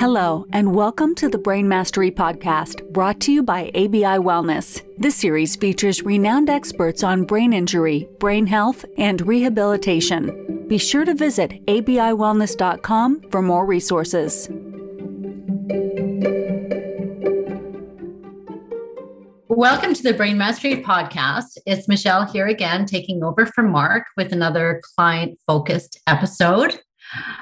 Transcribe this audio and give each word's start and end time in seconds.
Hello, 0.00 0.46
and 0.50 0.74
welcome 0.74 1.14
to 1.16 1.28
the 1.28 1.36
Brain 1.36 1.68
Mastery 1.68 2.10
Podcast, 2.10 2.90
brought 2.90 3.20
to 3.20 3.32
you 3.32 3.42
by 3.42 3.64
ABI 3.74 4.16
Wellness. 4.24 4.82
This 4.96 5.14
series 5.14 5.56
features 5.56 6.02
renowned 6.02 6.48
experts 6.48 7.04
on 7.04 7.24
brain 7.24 7.52
injury, 7.52 8.08
brain 8.18 8.46
health, 8.46 8.86
and 8.96 9.20
rehabilitation. 9.20 10.64
Be 10.68 10.78
sure 10.78 11.04
to 11.04 11.12
visit 11.12 11.66
abiwellness.com 11.66 13.28
for 13.30 13.42
more 13.42 13.66
resources. 13.66 14.48
Welcome 19.48 19.92
to 19.92 20.02
the 20.02 20.14
Brain 20.16 20.38
Mastery 20.38 20.82
Podcast. 20.82 21.58
It's 21.66 21.88
Michelle 21.88 22.24
here 22.24 22.46
again, 22.46 22.86
taking 22.86 23.22
over 23.22 23.44
from 23.44 23.70
Mark 23.70 24.04
with 24.16 24.32
another 24.32 24.80
client 24.96 25.38
focused 25.46 26.00
episode. 26.06 26.80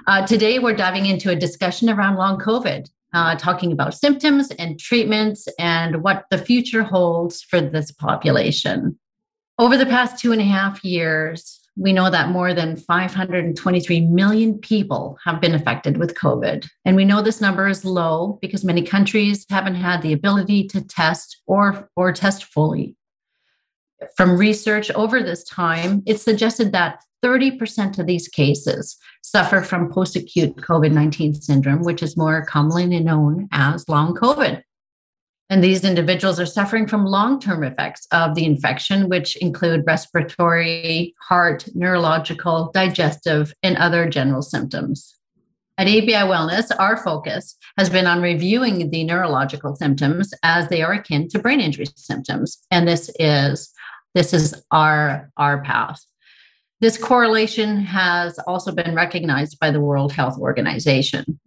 Uh, 0.06 0.26
today, 0.26 0.58
we're 0.58 0.74
diving 0.74 1.06
into 1.06 1.30
a 1.30 1.36
discussion 1.36 1.90
around 1.90 2.16
long 2.16 2.38
COVID, 2.38 2.88
uh, 3.12 3.36
talking 3.36 3.72
about 3.72 3.94
symptoms 3.94 4.50
and 4.52 4.78
treatments 4.78 5.48
and 5.58 6.02
what 6.02 6.24
the 6.30 6.38
future 6.38 6.82
holds 6.82 7.42
for 7.42 7.60
this 7.60 7.90
population. 7.90 8.98
Over 9.58 9.76
the 9.76 9.86
past 9.86 10.18
two 10.18 10.32
and 10.32 10.40
a 10.40 10.44
half 10.44 10.84
years, 10.84 11.60
we 11.76 11.92
know 11.92 12.10
that 12.10 12.30
more 12.30 12.54
than 12.54 12.76
523 12.76 14.00
million 14.06 14.58
people 14.58 15.16
have 15.24 15.40
been 15.40 15.54
affected 15.54 15.96
with 15.96 16.14
COVID. 16.14 16.66
And 16.84 16.96
we 16.96 17.04
know 17.04 17.22
this 17.22 17.40
number 17.40 17.68
is 17.68 17.84
low 17.84 18.38
because 18.42 18.64
many 18.64 18.82
countries 18.82 19.46
haven't 19.48 19.76
had 19.76 20.02
the 20.02 20.12
ability 20.12 20.66
to 20.68 20.80
test 20.80 21.40
or, 21.46 21.88
or 21.94 22.12
test 22.12 22.44
fully. 22.44 22.96
From 24.16 24.36
research 24.36 24.90
over 24.92 25.22
this 25.22 25.44
time, 25.44 26.02
it's 26.06 26.22
suggested 26.22 26.72
that 26.72 27.02
30% 27.24 27.98
of 27.98 28.06
these 28.06 28.28
cases 28.28 28.96
suffer 29.22 29.60
from 29.60 29.92
post 29.92 30.16
acute 30.16 30.56
COVID 30.56 30.92
19 30.92 31.34
syndrome, 31.34 31.82
which 31.82 32.02
is 32.02 32.16
more 32.16 32.44
commonly 32.44 32.86
known 33.00 33.48
as 33.52 33.88
long 33.88 34.14
COVID. 34.14 34.62
And 35.50 35.64
these 35.64 35.82
individuals 35.82 36.38
are 36.38 36.46
suffering 36.46 36.86
from 36.86 37.06
long 37.06 37.40
term 37.40 37.64
effects 37.64 38.06
of 38.12 38.34
the 38.34 38.44
infection, 38.44 39.08
which 39.08 39.36
include 39.36 39.84
respiratory, 39.86 41.14
heart, 41.22 41.66
neurological, 41.74 42.70
digestive, 42.74 43.52
and 43.62 43.76
other 43.78 44.08
general 44.08 44.42
symptoms. 44.42 45.14
At 45.78 45.86
ABI 45.86 46.26
Wellness, 46.26 46.70
our 46.78 46.96
focus 46.96 47.56
has 47.78 47.88
been 47.88 48.06
on 48.06 48.20
reviewing 48.20 48.90
the 48.90 49.04
neurological 49.04 49.76
symptoms 49.76 50.34
as 50.42 50.68
they 50.68 50.82
are 50.82 50.94
akin 50.94 51.28
to 51.28 51.38
brain 51.38 51.60
injury 51.60 51.86
symptoms. 51.94 52.58
And 52.70 52.86
this 52.86 53.10
is 53.18 53.72
this 54.14 54.34
is 54.34 54.60
our, 54.70 55.30
our 55.36 55.62
path. 55.62 56.02
This 56.80 56.96
correlation 56.96 57.80
has 57.80 58.38
also 58.46 58.70
been 58.70 58.94
recognized 58.94 59.58
by 59.58 59.72
the 59.72 59.80
World 59.80 60.12
Health 60.12 60.38
Organization. 60.38 61.40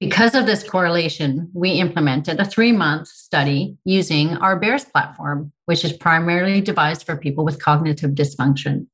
Because 0.00 0.34
of 0.34 0.46
this 0.46 0.68
correlation, 0.68 1.48
we 1.54 1.70
implemented 1.70 2.40
a 2.40 2.44
three 2.44 2.72
month 2.72 3.06
study 3.06 3.76
using 3.84 4.36
our 4.38 4.58
BEARS 4.58 4.84
platform, 4.84 5.52
which 5.66 5.84
is 5.84 5.92
primarily 5.92 6.60
devised 6.60 7.06
for 7.06 7.16
people 7.16 7.44
with 7.44 7.62
cognitive 7.62 8.10
dysfunction. 8.10 8.88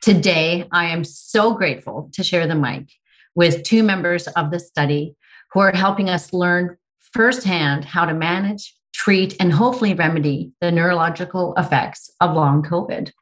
Today, 0.00 0.66
I 0.72 0.86
am 0.86 1.04
so 1.04 1.52
grateful 1.52 2.08
to 2.14 2.24
share 2.24 2.46
the 2.46 2.54
mic 2.54 2.90
with 3.34 3.62
two 3.64 3.82
members 3.82 4.28
of 4.28 4.50
the 4.50 4.58
study 4.58 5.14
who 5.52 5.60
are 5.60 5.72
helping 5.72 6.08
us 6.08 6.32
learn 6.32 6.78
firsthand 7.12 7.84
how 7.84 8.06
to 8.06 8.14
manage, 8.14 8.74
treat, 8.94 9.36
and 9.40 9.52
hopefully 9.52 9.92
remedy 9.92 10.52
the 10.62 10.72
neurological 10.72 11.52
effects 11.58 12.10
of 12.22 12.34
long 12.34 12.62
COVID. 12.62 13.12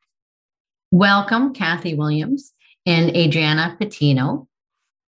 Welcome, 0.91 1.53
Kathy 1.53 1.95
Williams 1.95 2.55
and 2.87 3.15
Adriana 3.15 3.77
Patino. 3.79 4.49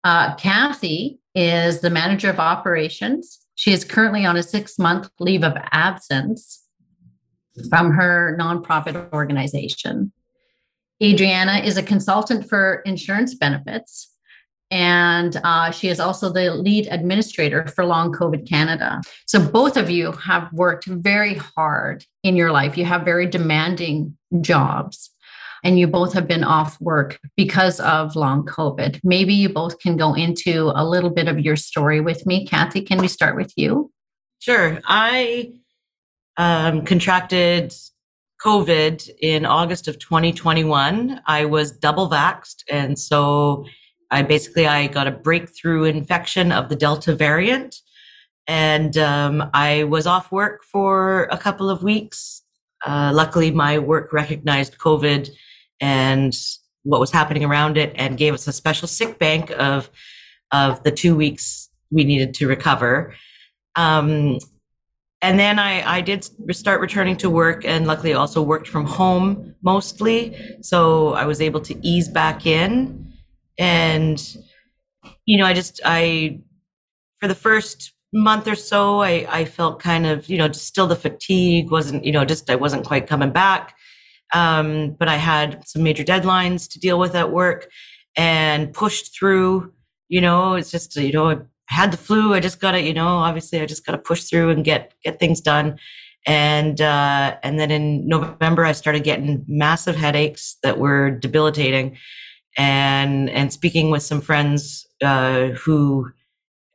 Uh, 0.02 0.34
Kathy 0.34 1.20
is 1.36 1.82
the 1.82 1.90
manager 1.90 2.28
of 2.30 2.40
operations. 2.40 3.46
She 3.54 3.72
is 3.72 3.84
currently 3.84 4.24
on 4.24 4.36
a 4.36 4.42
six 4.42 4.76
month 4.76 5.08
leave 5.20 5.44
of 5.44 5.52
absence 5.70 6.64
from 7.70 7.92
her 7.92 8.36
nonprofit 8.40 9.12
organization. 9.12 10.12
Adriana 11.00 11.58
is 11.58 11.76
a 11.76 11.82
consultant 11.84 12.48
for 12.48 12.82
insurance 12.84 13.36
benefits, 13.36 14.12
and 14.72 15.40
uh, 15.44 15.70
she 15.70 15.86
is 15.86 16.00
also 16.00 16.28
the 16.32 16.54
lead 16.54 16.88
administrator 16.90 17.68
for 17.68 17.84
Long 17.84 18.12
COVID 18.12 18.48
Canada. 18.48 19.00
So, 19.26 19.38
both 19.38 19.76
of 19.76 19.90
you 19.90 20.10
have 20.10 20.52
worked 20.52 20.86
very 20.86 21.34
hard 21.34 22.04
in 22.24 22.34
your 22.34 22.50
life. 22.50 22.76
You 22.76 22.84
have 22.84 23.04
very 23.04 23.26
demanding 23.26 24.18
jobs 24.40 25.10
and 25.64 25.78
you 25.78 25.86
both 25.86 26.12
have 26.12 26.28
been 26.28 26.44
off 26.44 26.80
work 26.80 27.18
because 27.36 27.80
of 27.80 28.16
long 28.16 28.44
COVID. 28.46 29.00
Maybe 29.02 29.34
you 29.34 29.48
both 29.48 29.78
can 29.78 29.96
go 29.96 30.14
into 30.14 30.72
a 30.74 30.84
little 30.84 31.10
bit 31.10 31.28
of 31.28 31.40
your 31.40 31.56
story 31.56 32.00
with 32.00 32.26
me. 32.26 32.46
Kathy, 32.46 32.82
can 32.82 32.98
we 32.98 33.08
start 33.08 33.36
with 33.36 33.52
you? 33.56 33.90
Sure. 34.40 34.80
I 34.86 35.52
um, 36.36 36.84
contracted 36.84 37.74
COVID 38.44 39.10
in 39.20 39.44
August 39.44 39.88
of 39.88 39.98
2021. 39.98 41.20
I 41.26 41.44
was 41.44 41.72
double 41.72 42.08
vaxxed. 42.08 42.62
And 42.70 42.98
so 42.98 43.66
I 44.10 44.22
basically, 44.22 44.66
I 44.66 44.86
got 44.86 45.08
a 45.08 45.12
breakthrough 45.12 45.84
infection 45.84 46.52
of 46.52 46.68
the 46.68 46.76
Delta 46.76 47.14
variant. 47.14 47.76
And 48.46 48.96
um, 48.96 49.50
I 49.52 49.84
was 49.84 50.06
off 50.06 50.32
work 50.32 50.62
for 50.62 51.24
a 51.24 51.36
couple 51.36 51.68
of 51.68 51.82
weeks. 51.82 52.42
Uh, 52.86 53.10
luckily, 53.12 53.50
my 53.50 53.78
work 53.78 54.12
recognized 54.12 54.78
COVID 54.78 55.28
and 55.80 56.34
what 56.82 57.00
was 57.00 57.10
happening 57.10 57.44
around 57.44 57.76
it 57.76 57.92
and 57.96 58.16
gave 58.16 58.34
us 58.34 58.46
a 58.46 58.52
special 58.52 58.88
sick 58.88 59.18
bank 59.18 59.50
of 59.58 59.90
of 60.52 60.82
the 60.82 60.90
two 60.90 61.14
weeks 61.14 61.68
we 61.90 62.04
needed 62.04 62.34
to 62.34 62.46
recover. 62.46 63.14
Um, 63.76 64.38
and 65.20 65.38
then 65.38 65.58
I, 65.58 65.96
I 65.96 66.00
did 66.00 66.28
start 66.54 66.80
returning 66.80 67.16
to 67.18 67.30
work 67.30 67.64
and 67.64 67.86
luckily 67.86 68.12
also 68.12 68.40
worked 68.40 68.68
from 68.68 68.86
home 68.86 69.54
mostly. 69.62 70.36
So 70.62 71.14
I 71.14 71.24
was 71.26 71.40
able 71.40 71.60
to 71.62 71.86
ease 71.86 72.08
back 72.08 72.46
in. 72.46 73.12
And, 73.58 74.22
you 75.24 75.38
know, 75.38 75.44
I 75.44 75.54
just, 75.54 75.80
I, 75.84 76.40
for 77.20 77.26
the 77.26 77.34
first 77.34 77.92
month 78.12 78.46
or 78.46 78.54
so, 78.54 79.00
I, 79.00 79.26
I 79.28 79.44
felt 79.44 79.80
kind 79.80 80.06
of, 80.06 80.28
you 80.28 80.38
know, 80.38 80.46
just 80.46 80.66
still 80.66 80.86
the 80.86 80.94
fatigue 80.94 81.70
wasn't, 81.70 82.04
you 82.04 82.12
know, 82.12 82.24
just 82.24 82.48
I 82.48 82.54
wasn't 82.54 82.86
quite 82.86 83.08
coming 83.08 83.32
back. 83.32 83.74
Um, 84.34 84.96
but 84.98 85.08
I 85.08 85.16
had 85.16 85.66
some 85.66 85.82
major 85.82 86.04
deadlines 86.04 86.70
to 86.72 86.78
deal 86.78 86.98
with 86.98 87.14
at 87.14 87.32
work 87.32 87.68
and 88.16 88.72
pushed 88.72 89.16
through. 89.16 89.72
You 90.08 90.20
know, 90.20 90.54
it's 90.54 90.70
just, 90.70 90.96
you 90.96 91.12
know, 91.12 91.30
I 91.30 91.38
had 91.66 91.92
the 91.92 91.96
flu. 91.96 92.34
I 92.34 92.40
just 92.40 92.60
got 92.60 92.72
to, 92.72 92.80
you 92.80 92.94
know, 92.94 93.06
obviously 93.06 93.60
I 93.60 93.66
just 93.66 93.84
got 93.86 93.92
to 93.92 93.98
push 93.98 94.24
through 94.24 94.50
and 94.50 94.64
get, 94.64 94.94
get 95.04 95.18
things 95.18 95.40
done. 95.40 95.78
And, 96.26 96.80
uh, 96.80 97.36
and 97.42 97.58
then 97.58 97.70
in 97.70 98.06
November, 98.06 98.64
I 98.64 98.72
started 98.72 99.04
getting 99.04 99.44
massive 99.46 99.96
headaches 99.96 100.56
that 100.62 100.78
were 100.78 101.10
debilitating 101.10 101.96
and, 102.56 103.30
and 103.30 103.52
speaking 103.52 103.90
with 103.90 104.02
some 104.02 104.20
friends, 104.20 104.86
uh, 105.02 105.48
who 105.48 106.10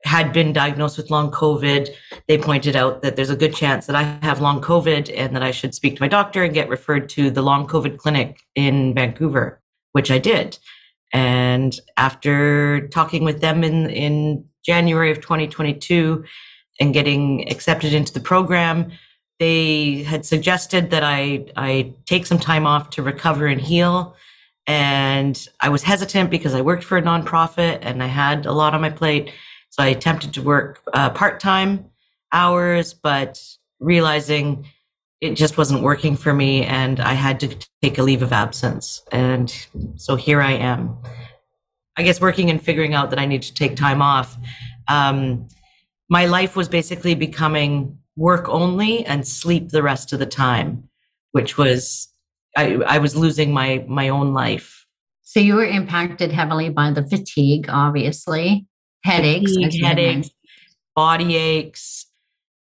had 0.06 0.34
been 0.34 0.53
diagnosed 0.53 0.97
with 0.97 1.09
long 1.12 1.31
COVID, 1.31 1.90
they 2.28 2.38
pointed 2.38 2.76
out 2.76 3.02
that 3.02 3.16
there's 3.16 3.30
a 3.30 3.36
good 3.36 3.56
chance 3.56 3.86
that 3.88 3.96
I 3.96 4.04
have 4.26 4.42
long 4.42 4.62
COVID 4.62 5.12
and 5.16 5.36
that 5.36 5.44
I 5.44 5.52
should 5.52 5.76
speak 5.76 5.96
to 5.96 6.02
my 6.02 6.08
doctor 6.08 6.44
and 6.44 6.54
get 6.54 6.70
referred 6.70 7.10
to 7.10 7.30
the 7.30 7.42
long 7.42 7.68
COVID 7.68 7.98
clinic 7.98 8.40
in 8.56 8.94
Vancouver, 8.94 9.62
which 9.92 10.10
I 10.10 10.20
did. 10.20 10.58
And 11.12 11.78
after 11.98 12.88
talking 12.88 13.24
with 13.24 13.42
them 13.42 13.64
in, 13.64 13.90
in 13.90 14.46
January 14.66 15.12
of 15.12 15.22
2022 15.22 16.24
and 16.80 16.94
getting 16.94 17.50
accepted 17.52 17.94
into 17.94 18.14
the 18.14 18.20
program, 18.20 18.92
they 19.40 20.04
had 20.04 20.26
suggested 20.26 20.90
that 20.92 21.04
I, 21.04 21.46
I 21.56 21.94
take 22.06 22.26
some 22.26 22.40
time 22.40 22.66
off 22.66 22.90
to 22.92 23.04
recover 23.04 23.48
and 23.48 23.60
heal. 23.60 24.16
And 24.66 25.46
I 25.60 25.70
was 25.70 25.84
hesitant 25.84 26.30
because 26.30 26.54
I 26.54 26.62
worked 26.62 26.84
for 26.84 26.98
a 26.98 27.02
nonprofit 27.02 27.80
and 27.81 28.02
I 28.02 28.08
had 28.08 28.46
a 28.46 28.54
lot 28.54 28.74
on 28.74 28.81
my 28.81 28.90
plate 28.90 29.31
so 29.74 29.81
I 29.81 29.88
attempted 29.88 30.36
to 30.36 30.42
work 30.44 30.81
uh, 30.94 31.10
part 31.10 31.40
time 31.40 31.90
hours, 32.33 32.94
but 32.94 33.41
realizing 33.80 34.65
it 35.21 35.35
just 35.35 35.57
wasn't 35.57 35.81
working 35.81 36.18
for 36.18 36.33
me 36.33 36.65
and 36.65 37.00
I 37.00 37.13
had 37.13 37.39
to 37.41 37.56
take 37.81 37.97
a 37.97 38.03
leave 38.03 38.21
of 38.21 38.33
absence. 38.33 39.01
And 39.12 39.53
so 39.95 40.18
here 40.18 40.41
I 40.41 40.51
am. 40.51 40.97
I 41.95 42.03
guess 42.03 42.19
working 42.19 42.50
and 42.50 42.62
figuring 42.62 42.94
out 42.94 43.09
that 43.12 43.19
I 43.19 43.25
need 43.25 43.44
to 43.44 43.53
take 43.53 43.75
time 43.75 44.01
off. 44.01 44.35
Um, 44.89 45.47
my 46.09 46.25
life 46.25 46.56
was 46.56 46.68
basically 46.68 47.15
becoming 47.15 47.97
work 48.15 48.50
only 48.50 49.06
and 49.06 49.25
sleep 49.25 49.69
the 49.69 49.83
rest 49.83 50.12
of 50.12 50.19
the 50.19 50.25
time, 50.25 50.89
which 51.31 51.57
was 51.57 52.09
I, 52.57 52.75
I 52.85 52.97
was 52.97 53.15
losing 53.15 53.51
my 53.51 53.85
my 53.88 54.09
own 54.09 54.33
life. 54.33 54.85
So 55.21 55.39
you 55.39 55.56
were 55.56 55.65
impacted 55.65 56.31
heavily 56.31 56.69
by 56.69 56.91
the 56.91 57.07
fatigue, 57.07 57.68
obviously 57.69 58.68
headaches, 59.03 59.56
fatigue, 59.56 59.83
headaches, 59.83 60.30
body 60.95 61.35
aches. 61.35 62.06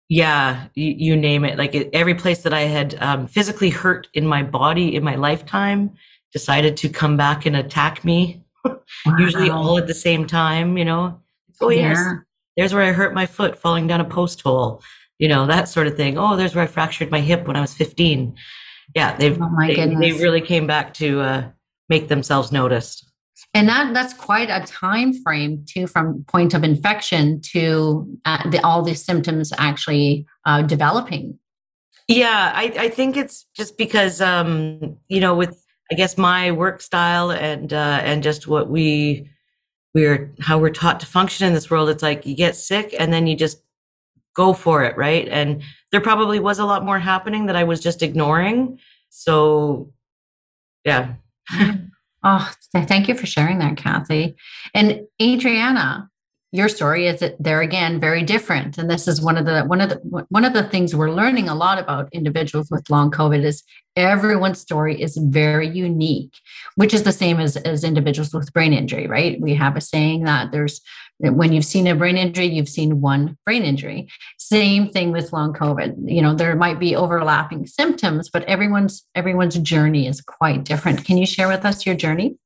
Yeah, 0.07 0.67
you, 0.75 0.93
you, 0.97 1.17
name 1.17 1.45
it. 1.45 1.57
Like 1.57 1.73
every 1.93 2.13
place 2.13 2.43
that 2.43 2.53
I 2.53 2.61
had 2.61 2.95
um, 3.01 3.25
physically 3.27 3.71
hurt 3.71 4.07
in 4.13 4.27
my 4.27 4.43
body 4.43 4.95
in 4.95 5.03
my 5.03 5.15
lifetime 5.15 5.95
decided 6.31 6.77
to 6.77 6.89
come 6.89 7.17
back 7.17 7.45
and 7.45 7.55
attack 7.55 8.03
me. 8.03 8.41
Wow. 9.05 9.17
Usually 9.19 9.49
all 9.51 9.77
at 9.77 9.85
the 9.85 9.93
same 9.93 10.25
time, 10.25 10.77
you 10.77 10.85
know. 10.85 11.19
Oh 11.61 11.69
yes, 11.69 11.99
there's 12.57 12.73
where 12.73 12.83
I 12.83 12.91
hurt 12.91 13.13
my 13.13 13.25
foot 13.25 13.55
falling 13.57 13.85
down 13.85 14.01
a 14.01 14.05
post 14.05 14.41
hole, 14.41 14.81
you 15.19 15.27
know, 15.27 15.45
that 15.45 15.69
sort 15.69 15.87
of 15.87 15.95
thing. 15.95 16.17
Oh, 16.17 16.35
there's 16.35 16.55
where 16.55 16.63
I 16.63 16.67
fractured 16.67 17.11
my 17.11 17.19
hip 17.19 17.47
when 17.47 17.55
I 17.55 17.61
was 17.61 17.73
15. 17.73 18.35
Yeah, 18.95 19.15
they've 19.17 19.39
oh 19.39 19.49
they, 19.59 19.75
they, 19.75 20.11
really 20.13 20.41
came 20.41 20.67
back 20.67 20.93
to 20.95 21.21
uh, 21.21 21.49
make 21.89 22.07
themselves 22.07 22.51
noticed. 22.51 23.11
And 23.55 23.69
that 23.69 23.93
that's 23.93 24.13
quite 24.13 24.49
a 24.49 24.65
time 24.67 25.13
frame 25.23 25.63
too, 25.65 25.87
from 25.87 26.25
point 26.25 26.53
of 26.53 26.63
infection 26.63 27.39
to 27.53 28.05
uh, 28.25 28.49
the, 28.49 28.59
all 28.65 28.83
these 28.83 29.03
symptoms 29.03 29.53
actually 29.57 30.27
uh, 30.45 30.61
developing. 30.61 31.39
Yeah, 32.09 32.51
I, 32.53 32.73
I 32.77 32.89
think 32.89 33.15
it's 33.15 33.45
just 33.55 33.77
because 33.77 34.19
um, 34.19 34.97
you 35.07 35.21
know, 35.21 35.35
with 35.35 35.65
I 35.89 35.95
guess 35.95 36.17
my 36.17 36.51
work 36.51 36.81
style 36.81 37.31
and 37.31 37.71
uh, 37.71 38.01
and 38.03 38.21
just 38.21 38.45
what 38.45 38.69
we 38.69 39.29
we're 39.93 40.33
how 40.41 40.59
we're 40.59 40.69
taught 40.69 40.99
to 40.99 41.05
function 41.05 41.47
in 41.47 41.53
this 41.53 41.71
world. 41.71 41.87
It's 41.87 42.03
like 42.03 42.25
you 42.25 42.35
get 42.35 42.57
sick 42.57 42.93
and 42.99 43.13
then 43.13 43.25
you 43.25 43.37
just 43.37 43.61
go 44.35 44.51
for 44.51 44.83
it, 44.83 44.97
right? 44.97 45.29
And 45.29 45.63
there 45.93 46.01
probably 46.01 46.39
was 46.39 46.59
a 46.59 46.65
lot 46.65 46.83
more 46.83 46.99
happening 46.99 47.45
that 47.45 47.55
I 47.55 47.63
was 47.63 47.79
just 47.79 48.03
ignoring. 48.03 48.79
So, 49.09 49.93
yeah. 50.83 51.13
Oh, 52.25 52.51
thank 52.73 53.07
you 53.07 53.15
for 53.15 53.25
sharing 53.25 53.59
that, 53.59 53.77
Kathy. 53.77 54.35
And 54.73 55.01
Adriana, 55.21 56.09
your 56.55 56.69
story 56.69 57.07
is 57.07 57.19
that 57.19 57.35
there 57.37 57.61
again 57.61 57.99
very 57.99 58.23
different. 58.23 58.77
And 58.77 58.89
this 58.89 59.07
is 59.07 59.21
one 59.21 59.37
of 59.37 59.45
the 59.45 59.63
one 59.63 59.81
of 59.81 59.89
the 59.89 59.97
one 60.29 60.45
of 60.45 60.53
the 60.53 60.63
things 60.63 60.95
we're 60.95 61.11
learning 61.11 61.49
a 61.49 61.55
lot 61.55 61.77
about 61.77 62.07
individuals 62.13 62.71
with 62.71 62.89
long 62.89 63.11
covid 63.11 63.43
is 63.43 63.63
everyone's 63.97 64.59
story 64.59 65.01
is 65.01 65.15
very 65.17 65.69
unique 65.69 66.33
which 66.75 66.93
is 66.93 67.03
the 67.03 67.11
same 67.11 67.39
as 67.39 67.55
as 67.57 67.83
individuals 67.83 68.33
with 68.33 68.53
brain 68.53 68.73
injury 68.73 69.05
right? 69.07 69.39
We 69.41 69.53
have 69.55 69.75
a 69.75 69.81
saying 69.81 70.23
that 70.23 70.51
there's 70.51 70.81
when 71.19 71.53
you've 71.53 71.65
seen 71.65 71.87
a 71.87 71.95
brain 71.95 72.17
injury 72.17 72.45
you've 72.45 72.69
seen 72.69 73.01
one 73.01 73.37
brain 73.43 73.63
injury. 73.63 74.07
Same 74.37 74.89
thing 74.89 75.11
with 75.11 75.33
long 75.33 75.53
covid. 75.53 75.95
You 76.05 76.21
know 76.21 76.33
there 76.33 76.55
might 76.55 76.79
be 76.79 76.95
overlapping 76.95 77.67
symptoms 77.67 78.29
but 78.29 78.43
everyone's 78.43 79.05
everyone's 79.13 79.57
journey 79.59 80.07
is 80.07 80.21
quite 80.21 80.63
different. 80.63 81.03
Can 81.03 81.17
you 81.17 81.25
share 81.25 81.49
with 81.49 81.65
us 81.65 81.85
your 81.85 81.95
journey? 81.95 82.37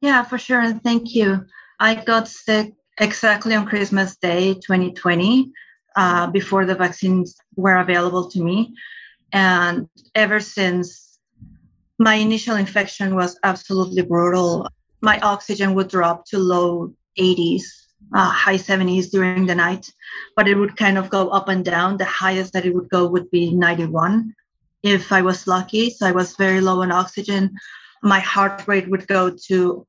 Yeah 0.00 0.22
for 0.22 0.38
sure. 0.38 0.72
Thank 0.74 1.14
you. 1.14 1.44
I 1.80 1.94
got 1.94 2.28
sick 2.28 2.74
exactly 3.00 3.54
on 3.54 3.66
Christmas 3.66 4.16
Day 4.16 4.54
2020, 4.54 5.52
uh, 5.96 6.26
before 6.28 6.64
the 6.64 6.74
vaccines 6.74 7.36
were 7.56 7.76
available 7.76 8.30
to 8.30 8.42
me. 8.42 8.74
And 9.32 9.88
ever 10.14 10.40
since, 10.40 11.18
my 11.98 12.14
initial 12.14 12.56
infection 12.56 13.14
was 13.16 13.38
absolutely 13.42 14.02
brutal. 14.02 14.68
My 15.00 15.18
oxygen 15.20 15.74
would 15.74 15.88
drop 15.88 16.24
to 16.26 16.38
low 16.38 16.94
80s, 17.18 17.64
uh, 18.14 18.30
high 18.30 18.56
70s 18.56 19.10
during 19.10 19.46
the 19.46 19.54
night, 19.54 19.90
but 20.36 20.46
it 20.46 20.54
would 20.54 20.76
kind 20.76 20.96
of 20.96 21.10
go 21.10 21.28
up 21.30 21.48
and 21.48 21.64
down. 21.64 21.96
The 21.96 22.04
highest 22.04 22.52
that 22.52 22.64
it 22.64 22.74
would 22.74 22.88
go 22.88 23.08
would 23.08 23.30
be 23.30 23.52
91 23.52 24.34
if 24.84 25.10
I 25.10 25.22
was 25.22 25.48
lucky. 25.48 25.90
So 25.90 26.06
I 26.06 26.12
was 26.12 26.36
very 26.36 26.60
low 26.60 26.82
on 26.82 26.92
oxygen. 26.92 27.50
My 28.02 28.20
heart 28.20 28.68
rate 28.68 28.88
would 28.88 29.08
go 29.08 29.30
to 29.48 29.86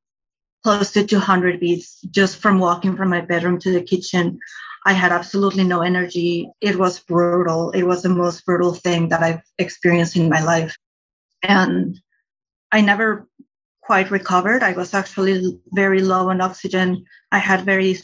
close 0.63 0.91
to 0.91 1.05
200 1.05 1.59
beats 1.59 2.01
just 2.11 2.37
from 2.37 2.59
walking 2.59 2.95
from 2.95 3.09
my 3.09 3.21
bedroom 3.21 3.59
to 3.59 3.71
the 3.71 3.81
kitchen. 3.81 4.39
I 4.85 4.93
had 4.93 5.11
absolutely 5.11 5.63
no 5.63 5.81
energy. 5.81 6.49
It 6.61 6.75
was 6.77 6.99
brutal. 6.99 7.71
It 7.71 7.83
was 7.83 8.01
the 8.01 8.09
most 8.09 8.45
brutal 8.45 8.73
thing 8.73 9.09
that 9.09 9.21
I've 9.21 9.41
experienced 9.57 10.15
in 10.15 10.29
my 10.29 10.43
life. 10.43 10.77
And 11.43 11.99
I 12.71 12.81
never 12.81 13.27
quite 13.81 14.11
recovered. 14.11 14.63
I 14.63 14.73
was 14.73 14.93
actually 14.93 15.59
very 15.71 16.01
low 16.01 16.29
on 16.29 16.41
oxygen. 16.41 17.05
I 17.31 17.39
had 17.39 17.65
very 17.65 17.97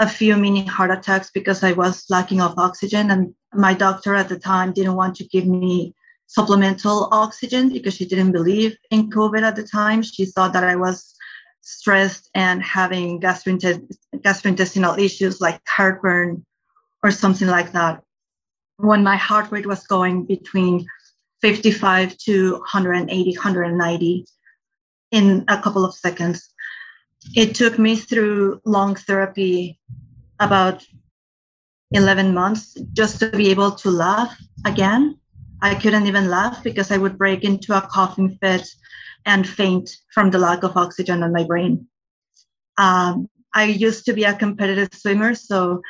a 0.00 0.08
few 0.08 0.36
mini 0.36 0.64
heart 0.64 0.92
attacks 0.92 1.30
because 1.32 1.64
I 1.64 1.72
was 1.72 2.04
lacking 2.08 2.40
of 2.40 2.58
oxygen. 2.58 3.10
And 3.10 3.34
my 3.52 3.74
doctor 3.74 4.14
at 4.14 4.28
the 4.28 4.38
time 4.38 4.72
didn't 4.72 4.94
want 4.94 5.16
to 5.16 5.26
give 5.26 5.46
me 5.46 5.94
supplemental 6.26 7.08
oxygen 7.10 7.70
because 7.70 7.94
she 7.94 8.04
didn't 8.04 8.32
believe 8.32 8.76
in 8.90 9.10
COVID 9.10 9.42
at 9.42 9.56
the 9.56 9.64
time. 9.64 10.02
She 10.02 10.26
thought 10.26 10.52
that 10.52 10.62
I 10.62 10.76
was 10.76 11.14
stressed 11.68 12.30
and 12.34 12.62
having 12.62 13.20
gastrointestinal 13.20 14.98
issues 14.98 15.38
like 15.38 15.60
heartburn 15.68 16.44
or 17.02 17.10
something 17.10 17.46
like 17.46 17.72
that. 17.72 18.02
When 18.78 19.02
my 19.02 19.16
heart 19.16 19.52
rate 19.52 19.66
was 19.66 19.86
going 19.86 20.24
between 20.24 20.86
55 21.42 22.16
to 22.18 22.52
180, 22.52 23.36
190 23.36 24.24
in 25.10 25.44
a 25.48 25.60
couple 25.60 25.84
of 25.84 25.94
seconds. 25.94 26.48
It 27.36 27.54
took 27.54 27.78
me 27.78 27.96
through 27.96 28.62
long 28.64 28.94
therapy 28.94 29.78
about 30.40 30.84
11 31.90 32.32
months 32.32 32.78
just 32.92 33.18
to 33.20 33.30
be 33.30 33.50
able 33.50 33.72
to 33.72 33.90
laugh 33.90 34.34
again. 34.64 35.18
I 35.60 35.74
couldn't 35.74 36.06
even 36.06 36.30
laugh 36.30 36.62
because 36.62 36.90
I 36.90 36.96
would 36.96 37.18
break 37.18 37.44
into 37.44 37.76
a 37.76 37.82
coughing 37.82 38.38
fit 38.40 38.66
and 39.28 39.46
faint 39.46 39.90
from 40.14 40.30
the 40.30 40.38
lack 40.38 40.62
of 40.62 40.76
oxygen 40.76 41.22
in 41.22 41.32
my 41.32 41.44
brain. 41.44 41.86
Um, 42.78 43.28
I 43.54 43.64
used 43.64 44.06
to 44.06 44.14
be 44.14 44.24
a 44.24 44.34
competitive 44.34 44.88
swimmer, 44.94 45.34
so 45.34 45.82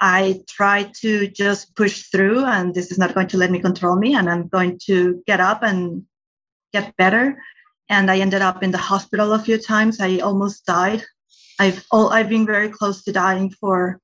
I 0.00 0.40
try 0.48 0.90
to 1.02 1.28
just 1.28 1.76
push 1.76 2.10
through, 2.10 2.44
and 2.44 2.74
this 2.74 2.90
is 2.90 2.98
not 2.98 3.14
going 3.14 3.28
to 3.28 3.36
let 3.36 3.52
me 3.52 3.60
control 3.60 3.94
me, 3.94 4.14
and 4.16 4.28
I'm 4.28 4.48
going 4.48 4.80
to 4.86 5.22
get 5.24 5.38
up 5.38 5.62
and 5.62 6.02
get 6.72 6.96
better. 6.96 7.40
And 7.88 8.10
I 8.10 8.18
ended 8.18 8.42
up 8.42 8.62
in 8.62 8.72
the 8.72 8.78
hospital 8.78 9.32
a 9.32 9.38
few 9.38 9.58
times. 9.58 10.00
I 10.00 10.18
almost 10.18 10.66
died. 10.66 11.04
I've 11.60 11.84
all, 11.92 12.10
I've 12.10 12.28
been 12.28 12.46
very 12.46 12.70
close 12.70 13.04
to 13.04 13.12
dying 13.12 13.50
for 13.50 14.00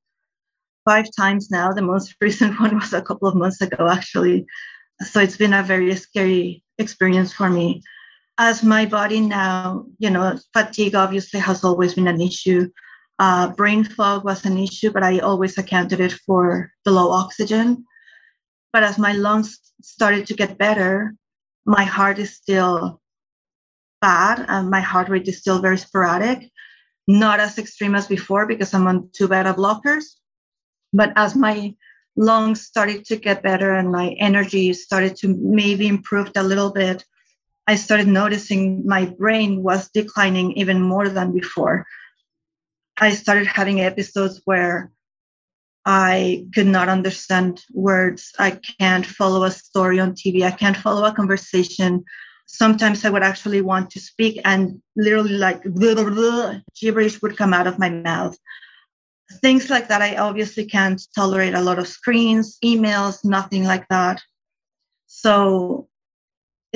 five 0.84 1.06
times 1.16 1.50
now. 1.50 1.72
The 1.72 1.82
most 1.82 2.14
recent 2.20 2.60
one 2.60 2.76
was 2.76 2.92
a 2.92 3.02
couple 3.02 3.26
of 3.26 3.34
months 3.34 3.60
ago, 3.60 3.88
actually. 3.88 4.46
So 5.00 5.20
it's 5.20 5.36
been 5.36 5.54
a 5.54 5.62
very 5.64 5.94
scary 5.96 6.62
experience 6.78 7.32
for 7.32 7.50
me 7.50 7.82
as 8.38 8.62
my 8.62 8.84
body 8.86 9.20
now, 9.20 9.86
you 9.98 10.10
know, 10.10 10.38
fatigue 10.52 10.94
obviously 10.94 11.40
has 11.40 11.64
always 11.64 11.94
been 11.94 12.08
an 12.08 12.20
issue. 12.20 12.70
Uh, 13.18 13.48
brain 13.48 13.82
fog 13.82 14.24
was 14.24 14.44
an 14.44 14.58
issue, 14.58 14.90
but 14.90 15.02
I 15.02 15.20
always 15.20 15.56
accounted 15.56 16.00
it 16.00 16.12
for 16.12 16.70
the 16.84 16.90
low 16.90 17.10
oxygen. 17.10 17.84
But 18.72 18.82
as 18.82 18.98
my 18.98 19.12
lungs 19.12 19.58
started 19.80 20.26
to 20.26 20.34
get 20.34 20.58
better, 20.58 21.14
my 21.64 21.84
heart 21.84 22.18
is 22.18 22.34
still 22.34 23.00
bad 24.02 24.44
and 24.48 24.70
my 24.70 24.80
heart 24.80 25.08
rate 25.08 25.26
is 25.28 25.38
still 25.38 25.60
very 25.60 25.78
sporadic, 25.78 26.50
not 27.08 27.40
as 27.40 27.56
extreme 27.56 27.94
as 27.94 28.06
before 28.06 28.46
because 28.46 28.74
I'm 28.74 28.86
on 28.86 29.08
two 29.14 29.28
beta 29.28 29.54
blockers. 29.54 30.04
But 30.92 31.12
as 31.16 31.34
my 31.34 31.74
lungs 32.16 32.62
started 32.62 33.06
to 33.06 33.16
get 33.16 33.42
better 33.42 33.72
and 33.74 33.90
my 33.90 34.10
energy 34.18 34.74
started 34.74 35.16
to 35.16 35.34
maybe 35.40 35.88
improve 35.88 36.30
a 36.36 36.42
little 36.42 36.70
bit, 36.70 37.04
I 37.66 37.76
started 37.76 38.06
noticing 38.06 38.86
my 38.86 39.06
brain 39.06 39.62
was 39.62 39.90
declining 39.90 40.52
even 40.52 40.80
more 40.80 41.08
than 41.08 41.32
before. 41.32 41.86
I 42.98 43.10
started 43.10 43.46
having 43.46 43.80
episodes 43.80 44.40
where 44.44 44.92
I 45.84 46.46
could 46.54 46.66
not 46.66 46.88
understand 46.88 47.62
words. 47.72 48.32
I 48.38 48.58
can't 48.80 49.04
follow 49.04 49.44
a 49.44 49.50
story 49.50 50.00
on 50.00 50.12
TV. 50.12 50.42
I 50.42 50.50
can't 50.50 50.76
follow 50.76 51.04
a 51.04 51.12
conversation. 51.12 52.04
Sometimes 52.46 53.04
I 53.04 53.10
would 53.10 53.22
actually 53.22 53.60
want 53.60 53.90
to 53.90 54.00
speak 54.00 54.40
and 54.44 54.80
literally 54.96 55.36
like 55.36 55.62
blah, 55.64 55.94
blah, 55.94 56.10
blah, 56.10 56.54
gibberish 56.80 57.20
would 57.20 57.36
come 57.36 57.52
out 57.52 57.66
of 57.66 57.78
my 57.78 57.90
mouth. 57.90 58.36
Things 59.40 59.70
like 59.70 59.88
that. 59.88 60.02
I 60.02 60.16
obviously 60.16 60.66
can't 60.66 61.02
tolerate 61.14 61.54
a 61.54 61.60
lot 61.60 61.80
of 61.80 61.88
screens, 61.88 62.58
emails, 62.64 63.24
nothing 63.24 63.64
like 63.64 63.86
that. 63.88 64.22
So 65.06 65.88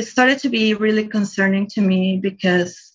it 0.01 0.07
started 0.07 0.39
to 0.39 0.49
be 0.49 0.73
really 0.73 1.07
concerning 1.07 1.67
to 1.67 1.83
me 1.83 2.17
because 2.17 2.95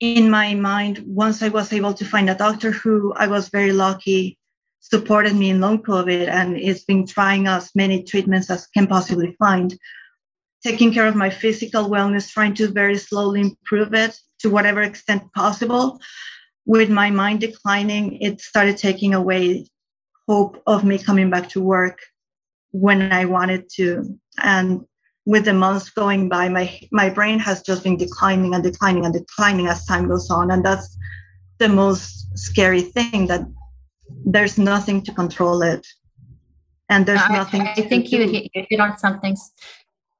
in 0.00 0.28
my 0.28 0.52
mind 0.52 0.98
once 1.06 1.42
i 1.44 1.48
was 1.48 1.72
able 1.72 1.94
to 1.94 2.04
find 2.04 2.28
a 2.28 2.34
doctor 2.34 2.72
who 2.72 3.12
i 3.14 3.26
was 3.28 3.50
very 3.50 3.72
lucky 3.72 4.36
supported 4.80 5.34
me 5.36 5.50
in 5.50 5.60
long 5.60 5.80
covid 5.80 6.26
and 6.28 6.58
has 6.58 6.82
been 6.84 7.06
trying 7.06 7.46
as 7.46 7.70
many 7.76 8.02
treatments 8.02 8.50
as 8.50 8.66
can 8.66 8.88
possibly 8.88 9.36
find 9.38 9.78
taking 10.64 10.92
care 10.92 11.06
of 11.06 11.14
my 11.14 11.30
physical 11.30 11.88
wellness 11.88 12.32
trying 12.32 12.54
to 12.54 12.66
very 12.66 12.98
slowly 12.98 13.40
improve 13.40 13.94
it 13.94 14.18
to 14.40 14.50
whatever 14.50 14.82
extent 14.82 15.22
possible 15.34 16.00
with 16.66 16.90
my 16.90 17.10
mind 17.10 17.38
declining 17.40 18.20
it 18.20 18.40
started 18.40 18.76
taking 18.76 19.14
away 19.14 19.64
hope 20.26 20.60
of 20.66 20.82
me 20.82 20.98
coming 20.98 21.30
back 21.30 21.48
to 21.48 21.60
work 21.60 21.98
when 22.72 23.12
i 23.12 23.24
wanted 23.24 23.68
to. 23.76 24.18
And 24.42 24.84
with 25.26 25.46
the 25.46 25.54
months 25.54 25.90
going 25.90 26.28
by, 26.28 26.48
my 26.48 26.80
my 26.90 27.08
brain 27.08 27.38
has 27.38 27.62
just 27.62 27.82
been 27.82 27.96
declining 27.96 28.54
and 28.54 28.62
declining 28.62 29.04
and 29.04 29.14
declining 29.14 29.66
as 29.68 29.86
time 29.86 30.08
goes 30.08 30.30
on, 30.30 30.50
and 30.50 30.64
that's 30.64 30.96
the 31.58 31.68
most 31.68 32.36
scary 32.36 32.82
thing 32.82 33.26
that 33.28 33.42
there's 34.26 34.58
nothing 34.58 35.02
to 35.02 35.12
control 35.12 35.62
it, 35.62 35.86
and 36.90 37.06
there's 37.06 37.22
I, 37.22 37.34
nothing. 37.34 37.62
I, 37.62 37.74
think 37.74 38.12
you 38.12 38.28
hit, 38.28 38.50
you 38.54 38.64
hit 38.68 38.80
on 38.80 38.98
something 38.98 39.36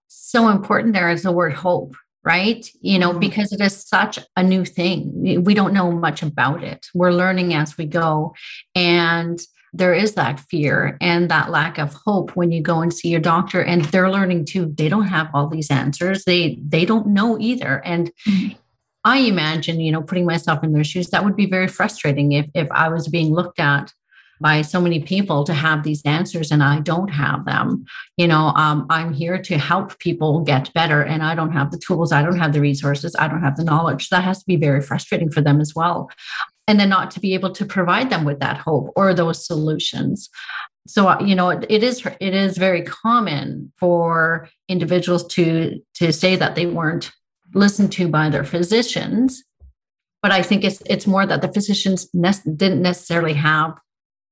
so 0.08 0.48
important. 0.48 0.94
There 0.94 1.10
is 1.10 1.22
the 1.22 1.32
word 1.32 1.52
hope, 1.52 1.96
right? 2.24 2.66
You 2.80 2.98
know, 2.98 3.10
mm-hmm. 3.10 3.20
because 3.20 3.52
it 3.52 3.60
is 3.60 3.86
such 3.86 4.18
a 4.36 4.42
new 4.42 4.64
thing. 4.64 5.44
We 5.44 5.52
don't 5.52 5.74
know 5.74 5.92
much 5.92 6.22
about 6.22 6.64
it. 6.64 6.86
We're 6.94 7.12
learning 7.12 7.52
as 7.52 7.76
we 7.76 7.84
go, 7.84 8.34
and 8.74 9.38
there 9.74 9.92
is 9.92 10.14
that 10.14 10.40
fear 10.40 10.96
and 11.00 11.30
that 11.30 11.50
lack 11.50 11.78
of 11.78 11.92
hope 11.92 12.36
when 12.36 12.52
you 12.52 12.62
go 12.62 12.80
and 12.80 12.94
see 12.94 13.08
your 13.08 13.20
doctor 13.20 13.62
and 13.62 13.84
they're 13.86 14.10
learning 14.10 14.44
too 14.44 14.72
they 14.76 14.88
don't 14.88 15.08
have 15.08 15.28
all 15.34 15.48
these 15.48 15.70
answers 15.70 16.24
they 16.24 16.58
they 16.66 16.84
don't 16.84 17.06
know 17.06 17.38
either 17.38 17.82
and 17.84 18.12
mm-hmm. 18.26 18.56
i 19.04 19.18
imagine 19.18 19.80
you 19.80 19.92
know 19.92 20.02
putting 20.02 20.24
myself 20.24 20.62
in 20.62 20.72
their 20.72 20.84
shoes 20.84 21.10
that 21.10 21.24
would 21.24 21.36
be 21.36 21.46
very 21.46 21.68
frustrating 21.68 22.32
if 22.32 22.46
if 22.54 22.70
i 22.70 22.88
was 22.88 23.08
being 23.08 23.34
looked 23.34 23.58
at 23.58 23.92
by 24.40 24.62
so 24.62 24.80
many 24.80 25.00
people 25.00 25.44
to 25.44 25.54
have 25.54 25.82
these 25.82 26.02
answers 26.04 26.50
and 26.50 26.62
I 26.62 26.80
don't 26.80 27.08
have 27.08 27.44
them. 27.44 27.84
You 28.16 28.28
know, 28.28 28.52
um, 28.56 28.86
I'm 28.90 29.12
here 29.12 29.40
to 29.40 29.58
help 29.58 29.98
people 29.98 30.40
get 30.40 30.72
better 30.74 31.02
and 31.02 31.22
I 31.22 31.34
don't 31.34 31.52
have 31.52 31.70
the 31.70 31.78
tools, 31.78 32.12
I 32.12 32.22
don't 32.22 32.38
have 32.38 32.52
the 32.52 32.60
resources, 32.60 33.14
I 33.18 33.28
don't 33.28 33.42
have 33.42 33.56
the 33.56 33.64
knowledge. 33.64 34.08
That 34.10 34.24
has 34.24 34.40
to 34.40 34.46
be 34.46 34.56
very 34.56 34.82
frustrating 34.82 35.30
for 35.30 35.40
them 35.40 35.60
as 35.60 35.72
well. 35.74 36.10
And 36.66 36.80
then 36.80 36.88
not 36.88 37.10
to 37.12 37.20
be 37.20 37.34
able 37.34 37.52
to 37.52 37.66
provide 37.66 38.08
them 38.08 38.24
with 38.24 38.40
that 38.40 38.56
hope 38.56 38.90
or 38.96 39.12
those 39.12 39.46
solutions. 39.46 40.30
So 40.86 41.08
uh, 41.08 41.20
you 41.20 41.34
know, 41.34 41.50
it, 41.50 41.66
it 41.68 41.82
is 41.82 42.06
it 42.20 42.34
is 42.34 42.56
very 42.56 42.82
common 42.82 43.72
for 43.76 44.48
individuals 44.68 45.26
to 45.28 45.80
to 45.94 46.12
say 46.12 46.36
that 46.36 46.54
they 46.54 46.66
weren't 46.66 47.12
listened 47.54 47.92
to 47.92 48.08
by 48.08 48.30
their 48.30 48.44
physicians 48.44 49.44
but 50.24 50.32
I 50.32 50.40
think 50.40 50.64
it's 50.64 50.82
it's 50.86 51.06
more 51.06 51.26
that 51.26 51.42
the 51.42 51.52
physicians 51.52 52.08
ne- 52.14 52.56
didn't 52.56 52.80
necessarily 52.80 53.34
have 53.34 53.78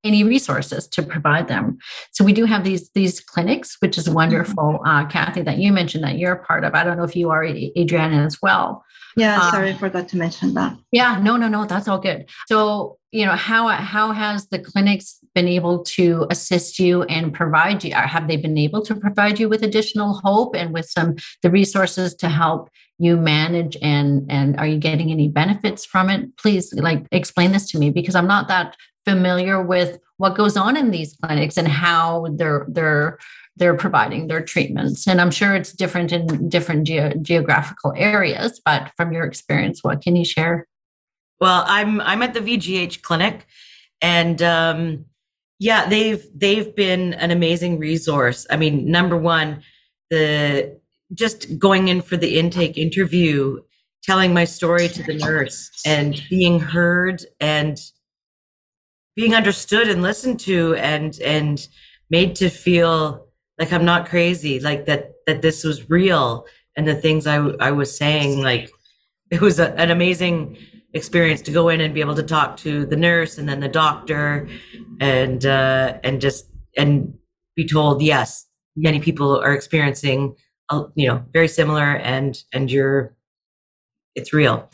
any 0.02 0.24
resources 0.24 0.88
to 0.88 1.02
provide 1.02 1.48
them. 1.48 1.76
So 2.12 2.24
we 2.24 2.32
do 2.32 2.46
have 2.46 2.64
these 2.64 2.88
these 2.94 3.20
clinics, 3.20 3.76
which 3.80 3.98
is 3.98 4.08
wonderful, 4.08 4.80
mm-hmm. 4.80 4.86
uh, 4.86 5.04
Kathy, 5.10 5.42
that 5.42 5.58
you 5.58 5.70
mentioned 5.70 6.02
that 6.04 6.16
you're 6.16 6.32
a 6.32 6.44
part 6.46 6.64
of. 6.64 6.74
I 6.74 6.82
don't 6.82 6.96
know 6.96 7.04
if 7.04 7.14
you 7.14 7.28
are, 7.28 7.44
Adriana, 7.44 8.24
as 8.24 8.38
well. 8.40 8.82
Yeah, 9.16 9.40
um, 9.40 9.50
sorry, 9.50 9.70
I 9.70 9.74
forgot 9.74 10.08
to 10.08 10.16
mention 10.16 10.54
that. 10.54 10.76
Yeah, 10.90 11.18
no, 11.22 11.36
no, 11.36 11.48
no, 11.48 11.66
that's 11.66 11.88
all 11.88 11.98
good. 11.98 12.28
So 12.48 12.98
you 13.10 13.26
know 13.26 13.32
how 13.32 13.68
how 13.68 14.12
has 14.12 14.48
the 14.48 14.58
clinics 14.58 15.18
been 15.34 15.48
able 15.48 15.84
to 15.84 16.26
assist 16.30 16.78
you 16.78 17.02
and 17.04 17.32
provide 17.32 17.84
you? 17.84 17.94
Have 17.94 18.28
they 18.28 18.36
been 18.36 18.56
able 18.56 18.82
to 18.82 18.94
provide 18.94 19.38
you 19.38 19.48
with 19.48 19.62
additional 19.62 20.20
hope 20.24 20.56
and 20.56 20.72
with 20.72 20.86
some 20.86 21.16
the 21.42 21.50
resources 21.50 22.14
to 22.16 22.28
help 22.28 22.70
you 22.98 23.16
manage 23.16 23.76
and 23.82 24.30
and 24.30 24.56
are 24.58 24.66
you 24.66 24.78
getting 24.78 25.10
any 25.10 25.26
benefits 25.26 25.84
from 25.84 26.08
it 26.08 26.36
please 26.36 26.72
like 26.74 27.04
explain 27.10 27.50
this 27.50 27.68
to 27.68 27.78
me 27.78 27.90
because 27.90 28.14
i'm 28.14 28.28
not 28.28 28.46
that 28.46 28.76
familiar 29.04 29.60
with 29.60 29.98
what 30.18 30.36
goes 30.36 30.56
on 30.56 30.76
in 30.76 30.92
these 30.92 31.16
clinics 31.20 31.56
and 31.56 31.66
how 31.66 32.26
they're 32.36 32.64
they're 32.68 33.18
they're 33.56 33.76
providing 33.76 34.28
their 34.28 34.42
treatments. 34.42 35.06
And 35.06 35.20
i'm 35.20 35.30
sure 35.30 35.54
it's 35.54 35.72
different 35.72 36.12
in 36.12 36.48
different 36.48 36.86
ge- 36.86 37.20
geographical 37.22 37.92
areas 37.96 38.60
but 38.64 38.90
from 38.96 39.12
your 39.12 39.24
experience 39.24 39.80
what 39.82 40.02
can 40.02 40.16
you 40.16 40.24
share? 40.24 40.66
Well 41.40 41.64
i'm 41.66 42.00
i'm 42.00 42.22
at 42.22 42.34
the 42.34 42.40
vgh 42.40 43.02
clinic 43.02 43.46
and 44.00 44.42
um, 44.42 45.04
yeah 45.58 45.86
they've 45.86 46.26
they've 46.34 46.74
been 46.74 47.14
an 47.14 47.30
amazing 47.30 47.78
resource. 47.78 48.46
I 48.50 48.56
mean 48.56 48.90
number 48.90 49.16
one 49.16 49.62
the 50.10 50.78
just 51.14 51.58
going 51.58 51.88
in 51.88 52.00
for 52.00 52.16
the 52.16 52.38
intake 52.38 52.78
interview 52.78 53.60
telling 54.02 54.34
my 54.34 54.44
story 54.44 54.88
to 54.88 55.02
the 55.02 55.14
nurse 55.14 55.70
and 55.86 56.22
being 56.28 56.58
heard 56.58 57.24
and 57.40 57.78
being 59.14 59.34
understood 59.34 59.88
and 59.88 60.02
listened 60.02 60.40
to 60.40 60.74
and 60.76 61.18
and 61.20 61.68
made 62.10 62.34
to 62.36 62.48
feel 62.48 63.26
like 63.62 63.72
I'm 63.72 63.84
not 63.84 64.08
crazy, 64.08 64.58
like 64.58 64.86
that 64.86 65.12
that 65.26 65.40
this 65.40 65.62
was 65.62 65.88
real. 65.88 66.46
And 66.76 66.88
the 66.88 66.96
things 66.96 67.28
I 67.28 67.36
I 67.36 67.70
was 67.70 67.96
saying 67.96 68.42
like 68.42 68.72
it 69.30 69.40
was 69.40 69.60
a, 69.60 69.72
an 69.74 69.92
amazing 69.92 70.58
experience 70.94 71.40
to 71.42 71.52
go 71.52 71.68
in 71.68 71.80
and 71.80 71.94
be 71.94 72.00
able 72.00 72.16
to 72.16 72.24
talk 72.24 72.56
to 72.56 72.84
the 72.84 72.96
nurse 72.96 73.38
and 73.38 73.48
then 73.48 73.60
the 73.60 73.68
doctor 73.68 74.48
and 75.00 75.46
uh 75.46 75.96
and 76.02 76.20
just 76.20 76.46
and 76.76 77.14
be 77.54 77.64
told 77.64 78.02
yes 78.02 78.46
many 78.74 78.98
people 78.98 79.38
are 79.40 79.54
experiencing 79.54 80.34
uh, 80.70 80.82
you 80.96 81.06
know 81.06 81.24
very 81.32 81.48
similar 81.48 81.96
and 81.98 82.42
and 82.52 82.68
you're 82.68 83.14
it's 84.16 84.32
real. 84.32 84.68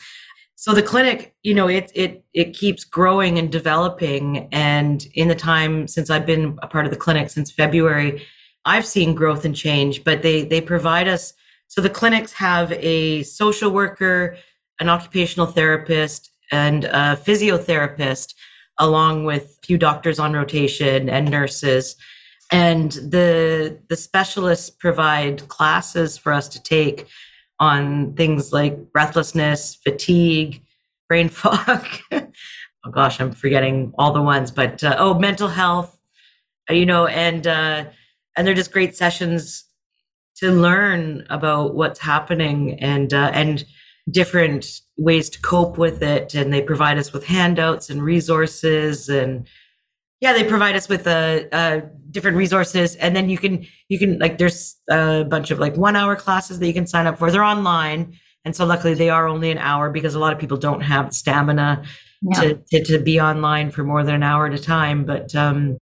So 0.55 0.73
the 0.73 0.81
clinic 0.81 1.35
you 1.43 1.53
know 1.53 1.67
it 1.67 1.91
it 1.93 2.23
it 2.33 2.53
keeps 2.53 2.85
growing 2.85 3.37
and 3.37 3.51
developing. 3.51 4.49
And 4.51 5.05
in 5.13 5.27
the 5.27 5.35
time 5.35 5.87
since 5.87 6.09
i've 6.09 6.25
been 6.25 6.57
a 6.63 6.67
part 6.67 6.85
of 6.85 6.91
the 6.91 6.97
clinic 6.97 7.29
since 7.29 7.51
february 7.51 8.25
i've 8.65 8.85
seen 8.85 9.15
growth 9.15 9.45
and 9.45 9.55
change 9.55 10.03
but 10.03 10.21
they 10.21 10.43
they 10.43 10.61
provide 10.61 11.07
us 11.07 11.33
so 11.67 11.81
the 11.81 11.89
clinics 11.89 12.33
have 12.33 12.71
a 12.73 13.23
social 13.23 13.71
worker 13.71 14.37
an 14.79 14.89
occupational 14.89 15.47
therapist 15.47 16.31
and 16.51 16.85
a 16.85 17.19
physiotherapist 17.23 18.33
along 18.79 19.25
with 19.25 19.57
a 19.61 19.65
few 19.65 19.77
doctors 19.77 20.19
on 20.19 20.33
rotation 20.33 21.09
and 21.09 21.29
nurses 21.29 21.95
and 22.51 22.93
the 22.93 23.79
the 23.89 23.95
specialists 23.95 24.69
provide 24.69 25.47
classes 25.47 26.17
for 26.17 26.33
us 26.33 26.47
to 26.49 26.61
take 26.61 27.07
on 27.59 28.13
things 28.13 28.53
like 28.53 28.91
breathlessness, 28.91 29.75
fatigue, 29.75 30.63
brain 31.07 31.29
fog. 31.29 31.85
oh 32.11 32.91
gosh, 32.91 33.19
I'm 33.19 33.31
forgetting 33.31 33.93
all 33.97 34.13
the 34.13 34.21
ones, 34.21 34.51
but 34.51 34.83
uh, 34.83 34.95
oh, 34.97 35.19
mental 35.19 35.49
health, 35.49 35.99
uh, 36.69 36.73
you 36.73 36.85
know, 36.85 37.07
and 37.07 37.45
uh, 37.45 37.85
and 38.37 38.45
they're 38.45 38.53
just 38.53 38.71
great 38.71 38.95
sessions 38.95 39.65
to 40.37 40.51
learn 40.51 41.25
about 41.29 41.75
what's 41.75 41.99
happening 41.99 42.79
and 42.79 43.13
uh, 43.13 43.31
and 43.33 43.65
different 44.09 44.81
ways 44.97 45.29
to 45.29 45.41
cope 45.41 45.77
with 45.77 46.01
it. 46.01 46.33
And 46.33 46.51
they 46.51 46.61
provide 46.61 46.97
us 46.97 47.13
with 47.13 47.25
handouts 47.25 47.89
and 47.89 48.01
resources 48.01 49.09
and 49.09 49.47
yeah 50.21 50.33
they 50.33 50.43
provide 50.43 50.75
us 50.75 50.89
with 50.89 51.07
a, 51.07 51.47
a, 51.51 51.81
different 52.11 52.37
resources 52.37 52.95
and 52.95 53.15
then 53.15 53.29
you 53.29 53.37
can 53.37 53.65
you 53.87 53.99
can 53.99 54.17
like 54.17 54.39
there's 54.39 54.77
a 54.89 55.23
bunch 55.25 55.51
of 55.51 55.59
like 55.59 55.77
one 55.77 55.95
hour 55.95 56.15
classes 56.15 56.57
that 56.57 56.65
you 56.65 56.73
can 56.73 56.87
sign 56.87 57.05
up 57.05 57.19
for 57.19 57.29
they're 57.29 57.43
online 57.43 58.17
and 58.45 58.55
so 58.55 58.65
luckily 58.65 58.95
they 58.95 59.09
are 59.09 59.27
only 59.27 59.51
an 59.51 59.59
hour 59.59 59.91
because 59.91 60.15
a 60.15 60.19
lot 60.19 60.33
of 60.33 60.39
people 60.39 60.57
don't 60.57 60.81
have 60.81 61.13
stamina 61.13 61.83
yeah. 62.21 62.41
to, 62.41 62.55
to, 62.71 62.83
to 62.83 62.99
be 62.99 63.21
online 63.21 63.69
for 63.69 63.83
more 63.83 64.03
than 64.03 64.15
an 64.15 64.23
hour 64.23 64.47
at 64.47 64.53
a 64.53 64.59
time 64.59 65.05
but 65.05 65.35
um 65.35 65.77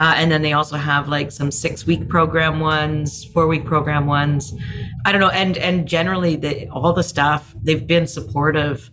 uh, 0.00 0.14
and 0.16 0.32
then 0.32 0.40
they 0.40 0.54
also 0.54 0.76
have 0.76 1.08
like 1.08 1.30
some 1.30 1.50
six 1.50 1.86
week 1.86 2.08
program 2.08 2.58
ones 2.58 3.24
four 3.26 3.46
week 3.46 3.64
program 3.64 4.06
ones. 4.06 4.54
I 5.04 5.12
don't 5.12 5.20
know 5.20 5.28
and 5.28 5.56
and 5.58 5.86
generally 5.86 6.36
the 6.36 6.68
all 6.70 6.92
the 6.92 7.02
staff 7.02 7.54
they've 7.62 7.86
been 7.86 8.06
supportive. 8.06 8.90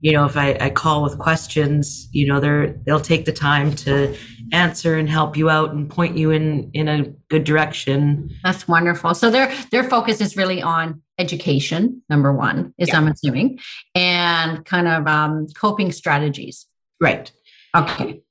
You 0.00 0.12
know 0.12 0.26
if 0.26 0.36
I, 0.36 0.56
I 0.60 0.70
call 0.70 1.02
with 1.02 1.18
questions 1.18 2.08
you 2.12 2.26
know 2.26 2.40
they're 2.40 2.72
they'll 2.84 3.00
take 3.00 3.24
the 3.24 3.32
time 3.32 3.74
to 3.76 4.16
answer 4.52 4.96
and 4.96 5.08
help 5.08 5.36
you 5.36 5.48
out 5.48 5.72
and 5.72 5.88
point 5.88 6.16
you 6.16 6.32
in 6.32 6.70
in 6.72 6.88
a 6.88 7.04
good 7.30 7.44
direction. 7.44 8.30
That's 8.42 8.66
wonderful. 8.66 9.14
So 9.14 9.30
their 9.30 9.54
their 9.70 9.84
focus 9.84 10.20
is 10.20 10.36
really 10.36 10.60
on 10.60 11.02
education 11.20 12.00
number 12.08 12.32
one 12.32 12.72
is 12.78 12.90
yeah. 12.90 12.96
i'm 12.96 13.08
assuming 13.08 13.58
and 13.96 14.64
kind 14.64 14.86
of 14.86 15.06
um, 15.06 15.46
coping 15.56 15.92
strategies. 15.92 16.66
Right. 17.00 17.30
Okay 17.74 18.22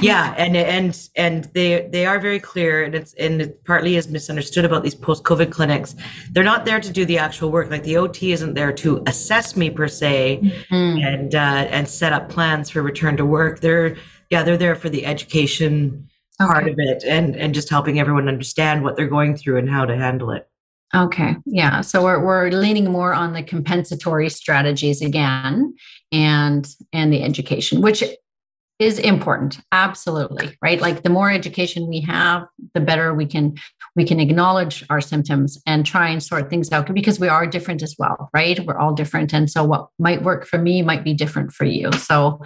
yeah 0.00 0.34
and 0.36 0.56
and 0.56 1.08
and 1.14 1.44
they 1.54 1.88
they 1.92 2.04
are 2.04 2.18
very 2.18 2.40
clear 2.40 2.82
and 2.82 2.94
it's 2.94 3.14
and 3.14 3.40
it 3.40 3.64
partly 3.64 3.94
is 3.94 4.08
misunderstood 4.08 4.64
about 4.64 4.82
these 4.82 4.94
post-covid 4.94 5.52
clinics 5.52 5.94
they're 6.32 6.42
not 6.42 6.64
there 6.64 6.80
to 6.80 6.90
do 6.90 7.04
the 7.04 7.16
actual 7.16 7.50
work 7.50 7.70
like 7.70 7.84
the 7.84 7.94
ot 7.94 8.32
isn't 8.32 8.54
there 8.54 8.72
to 8.72 9.02
assess 9.06 9.56
me 9.56 9.70
per 9.70 9.86
se 9.86 10.40
mm-hmm. 10.42 10.98
and 11.04 11.34
uh, 11.34 11.66
and 11.70 11.88
set 11.88 12.12
up 12.12 12.28
plans 12.28 12.68
for 12.70 12.82
return 12.82 13.16
to 13.16 13.24
work 13.24 13.60
they're 13.60 13.96
yeah 14.30 14.42
they're 14.42 14.56
there 14.56 14.74
for 14.74 14.88
the 14.88 15.06
education 15.06 16.08
okay. 16.40 16.52
part 16.52 16.68
of 16.68 16.74
it 16.76 17.04
and 17.04 17.36
and 17.36 17.54
just 17.54 17.70
helping 17.70 18.00
everyone 18.00 18.28
understand 18.28 18.82
what 18.82 18.96
they're 18.96 19.06
going 19.06 19.36
through 19.36 19.58
and 19.58 19.70
how 19.70 19.84
to 19.84 19.96
handle 19.96 20.30
it 20.30 20.48
Okay. 20.94 21.34
Yeah. 21.44 21.80
So 21.80 22.04
we're, 22.04 22.24
we're 22.24 22.50
leaning 22.50 22.84
more 22.84 23.12
on 23.12 23.32
the 23.32 23.42
compensatory 23.42 24.28
strategies 24.28 25.02
again 25.02 25.74
and 26.12 26.68
and 26.92 27.12
the 27.12 27.24
education, 27.24 27.80
which 27.80 28.04
is 28.78 28.98
important 28.98 29.60
absolutely 29.70 30.56
right? 30.60 30.80
Like 30.80 31.02
the 31.02 31.10
more 31.10 31.30
education 31.30 31.88
we 31.88 32.00
have 32.00 32.46
the 32.74 32.80
better 32.80 33.14
we 33.14 33.26
can 33.26 33.54
we 33.94 34.04
can 34.04 34.18
acknowledge 34.18 34.84
our 34.90 35.00
symptoms 35.00 35.60
and 35.66 35.86
try 35.86 36.08
and 36.08 36.22
sort 36.22 36.50
things 36.50 36.72
out 36.72 36.92
because 36.92 37.20
we 37.20 37.28
are 37.28 37.46
different 37.46 37.82
as 37.82 37.94
well 37.98 38.30
right? 38.34 38.58
We're 38.64 38.78
all 38.78 38.92
different 38.92 39.32
and 39.32 39.48
so 39.48 39.62
what 39.64 39.88
might 39.98 40.22
work 40.22 40.46
for 40.46 40.58
me 40.58 40.82
might 40.82 41.04
be 41.04 41.14
different 41.14 41.52
for 41.52 41.64
you. 41.64 41.92
So 41.92 42.42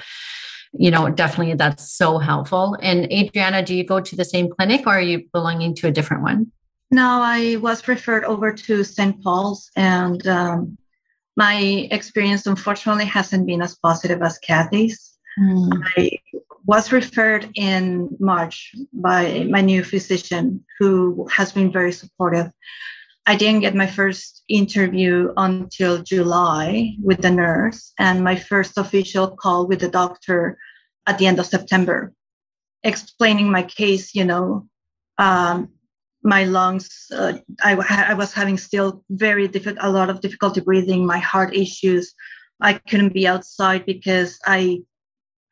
you 0.75 0.91
know 0.91 1.09
definitely 1.09 1.55
that's 1.55 1.91
so 1.97 2.19
helpful. 2.19 2.77
And 2.83 3.11
adriana 3.11 3.63
do 3.63 3.75
you 3.75 3.85
go 3.85 4.01
to 4.01 4.17
the 4.17 4.25
same 4.25 4.51
clinic 4.51 4.87
or 4.87 4.95
are 4.95 5.01
you 5.01 5.25
belonging 5.33 5.75
to 5.77 5.87
a 5.87 5.91
different 5.91 6.23
one? 6.23 6.53
No 6.91 7.23
i 7.23 7.57
was 7.57 7.89
referred 7.89 8.25
over 8.25 8.53
to 8.53 8.85
st 8.85 9.23
paul's 9.23 9.71
and 9.77 10.27
um, 10.27 10.77
my 11.39 11.89
experience 11.91 12.47
unfortunately 12.47 13.07
hasn't 13.07 13.47
been 13.47 13.63
as 13.63 13.77
positive 13.77 14.21
as 14.23 14.39
kathy's 14.39 15.08
Mm. 15.39 15.83
I 15.97 16.19
was 16.67 16.93
referred 16.93 17.49
in 17.55 18.17
March 18.21 18.75
by 18.93 19.47
my 19.49 19.61
new 19.61 19.83
physician 19.85 20.65
who 20.79 21.29
has 21.33 21.53
been 21.53 21.73
very 21.73 21.93
supportive. 21.93 22.51
I 23.27 23.37
didn't 23.37 23.61
get 23.61 23.75
my 23.75 23.87
first 23.87 24.43
interview 24.49 25.33
until 25.37 26.03
July 26.03 26.97
with 27.03 27.21
the 27.21 27.31
nurse, 27.31 27.93
and 27.99 28.25
my 28.25 28.37
first 28.37 28.79
official 28.79 29.37
call 29.37 29.67
with 29.67 29.81
the 29.81 29.89
doctor 29.89 30.59
at 31.07 31.19
the 31.19 31.27
end 31.27 31.39
of 31.39 31.47
September. 31.47 32.13
explaining 32.83 33.51
my 33.51 33.63
case, 33.63 34.15
you 34.15 34.25
know, 34.25 34.67
um, 35.19 35.69
my 36.23 36.45
lungs, 36.45 37.07
uh, 37.13 37.35
I, 37.63 37.75
I 38.11 38.15
was 38.15 38.33
having 38.33 38.59
still 38.59 39.05
very 39.11 39.49
difficult, 39.49 39.79
a 39.81 39.91
lot 39.91 40.11
of 40.11 40.21
difficulty 40.21 40.61
breathing, 40.61 41.07
my 41.07 41.19
heart 41.19 41.55
issues. 41.55 42.15
I 42.61 42.75
couldn't 42.75 43.15
be 43.15 43.27
outside 43.27 43.87
because 43.87 44.39
I 44.45 44.83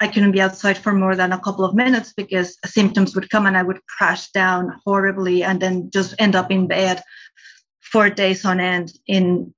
I 0.00 0.08
couldn't 0.08 0.32
be 0.32 0.40
outside 0.40 0.76
for 0.76 0.92
more 0.92 1.16
than 1.16 1.32
a 1.32 1.40
couple 1.40 1.64
of 1.64 1.74
minutes 1.74 2.12
because 2.12 2.58
symptoms 2.66 3.14
would 3.14 3.30
come 3.30 3.46
and 3.46 3.56
I 3.56 3.62
would 3.62 3.80
crash 3.86 4.30
down 4.30 4.78
horribly 4.84 5.42
and 5.42 5.60
then 5.60 5.90
just 5.90 6.14
end 6.18 6.36
up 6.36 6.50
in 6.50 6.66
bed 6.66 7.02
for 7.80 8.10
days 8.10 8.44
on 8.44 8.60
end 8.60 8.92
in 9.06 9.54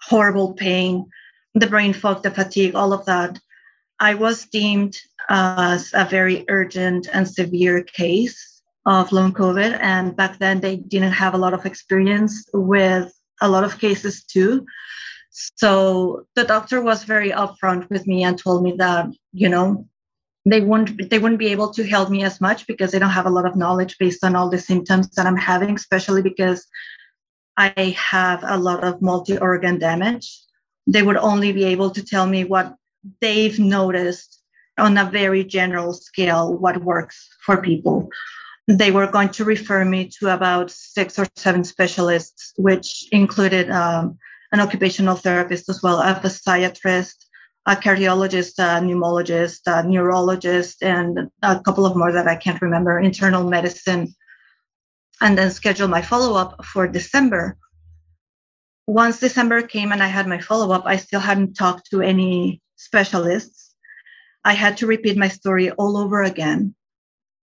horrible 0.00 0.54
pain, 0.54 1.06
the 1.54 1.66
brain 1.66 1.92
fog, 1.92 2.22
the 2.22 2.30
fatigue, 2.30 2.74
all 2.74 2.92
of 2.92 3.04
that. 3.06 3.38
I 3.98 4.14
was 4.14 4.46
deemed 4.46 4.96
as 5.28 5.90
a 5.92 6.04
very 6.04 6.44
urgent 6.48 7.08
and 7.12 7.28
severe 7.28 7.82
case 7.82 8.62
of 8.86 9.12
long 9.12 9.32
COVID. 9.32 9.78
And 9.80 10.16
back 10.16 10.38
then, 10.38 10.60
they 10.60 10.76
didn't 10.76 11.12
have 11.12 11.34
a 11.34 11.38
lot 11.38 11.54
of 11.54 11.66
experience 11.66 12.44
with 12.54 13.12
a 13.40 13.48
lot 13.48 13.64
of 13.64 13.78
cases, 13.78 14.24
too. 14.24 14.66
So 15.30 16.26
the 16.34 16.44
doctor 16.44 16.82
was 16.82 17.04
very 17.04 17.30
upfront 17.30 17.88
with 17.88 18.06
me 18.06 18.24
and 18.24 18.36
told 18.38 18.62
me 18.62 18.74
that, 18.78 19.06
you 19.32 19.48
know, 19.48 19.88
they 20.44 20.60
wouldn't 20.60 21.10
they 21.10 21.18
wouldn't 21.18 21.38
be 21.38 21.52
able 21.52 21.70
to 21.74 21.86
help 21.86 22.10
me 22.10 22.24
as 22.24 22.40
much 22.40 22.66
because 22.66 22.92
they 22.92 22.98
don't 22.98 23.10
have 23.10 23.26
a 23.26 23.30
lot 23.30 23.46
of 23.46 23.56
knowledge 23.56 23.96
based 23.98 24.24
on 24.24 24.34
all 24.34 24.48
the 24.48 24.58
symptoms 24.58 25.10
that 25.10 25.26
I'm 25.26 25.36
having, 25.36 25.74
especially 25.74 26.22
because 26.22 26.66
I 27.56 27.94
have 27.96 28.42
a 28.46 28.56
lot 28.56 28.82
of 28.82 29.02
multi-organ 29.02 29.78
damage. 29.78 30.40
They 30.86 31.02
would 31.02 31.18
only 31.18 31.52
be 31.52 31.64
able 31.64 31.90
to 31.90 32.04
tell 32.04 32.26
me 32.26 32.44
what 32.44 32.74
they've 33.20 33.58
noticed 33.58 34.40
on 34.78 34.96
a 34.96 35.04
very 35.04 35.44
general 35.44 35.92
scale 35.92 36.56
what 36.56 36.82
works 36.82 37.28
for 37.44 37.60
people. 37.60 38.08
They 38.66 38.90
were 38.90 39.08
going 39.08 39.30
to 39.30 39.44
refer 39.44 39.84
me 39.84 40.10
to 40.18 40.32
about 40.32 40.70
six 40.70 41.18
or 41.18 41.26
seven 41.36 41.64
specialists, 41.64 42.52
which 42.56 43.08
included 43.12 43.70
um, 43.70 44.18
an 44.52 44.60
occupational 44.60 45.16
therapist 45.16 45.68
as 45.68 45.82
well, 45.82 46.00
a 46.00 46.14
physiatrist, 46.14 47.26
a 47.66 47.76
cardiologist, 47.76 48.58
a 48.58 48.80
pneumologist, 48.80 49.60
a 49.66 49.86
neurologist, 49.86 50.82
and 50.82 51.30
a 51.42 51.60
couple 51.60 51.86
of 51.86 51.96
more 51.96 52.12
that 52.12 52.26
I 52.26 52.36
can't 52.36 52.60
remember, 52.62 52.98
internal 52.98 53.48
medicine, 53.48 54.14
and 55.20 55.36
then 55.36 55.50
schedule 55.50 55.88
my 55.88 56.02
follow 56.02 56.36
up 56.36 56.64
for 56.64 56.88
December. 56.88 57.56
Once 58.86 59.20
December 59.20 59.62
came 59.62 59.92
and 59.92 60.02
I 60.02 60.08
had 60.08 60.26
my 60.26 60.38
follow 60.38 60.72
up, 60.72 60.84
I 60.86 60.96
still 60.96 61.20
hadn't 61.20 61.54
talked 61.54 61.90
to 61.90 62.00
any 62.00 62.60
specialists. 62.76 63.74
I 64.44 64.54
had 64.54 64.78
to 64.78 64.86
repeat 64.86 65.16
my 65.16 65.28
story 65.28 65.70
all 65.70 65.96
over 65.96 66.22
again 66.22 66.74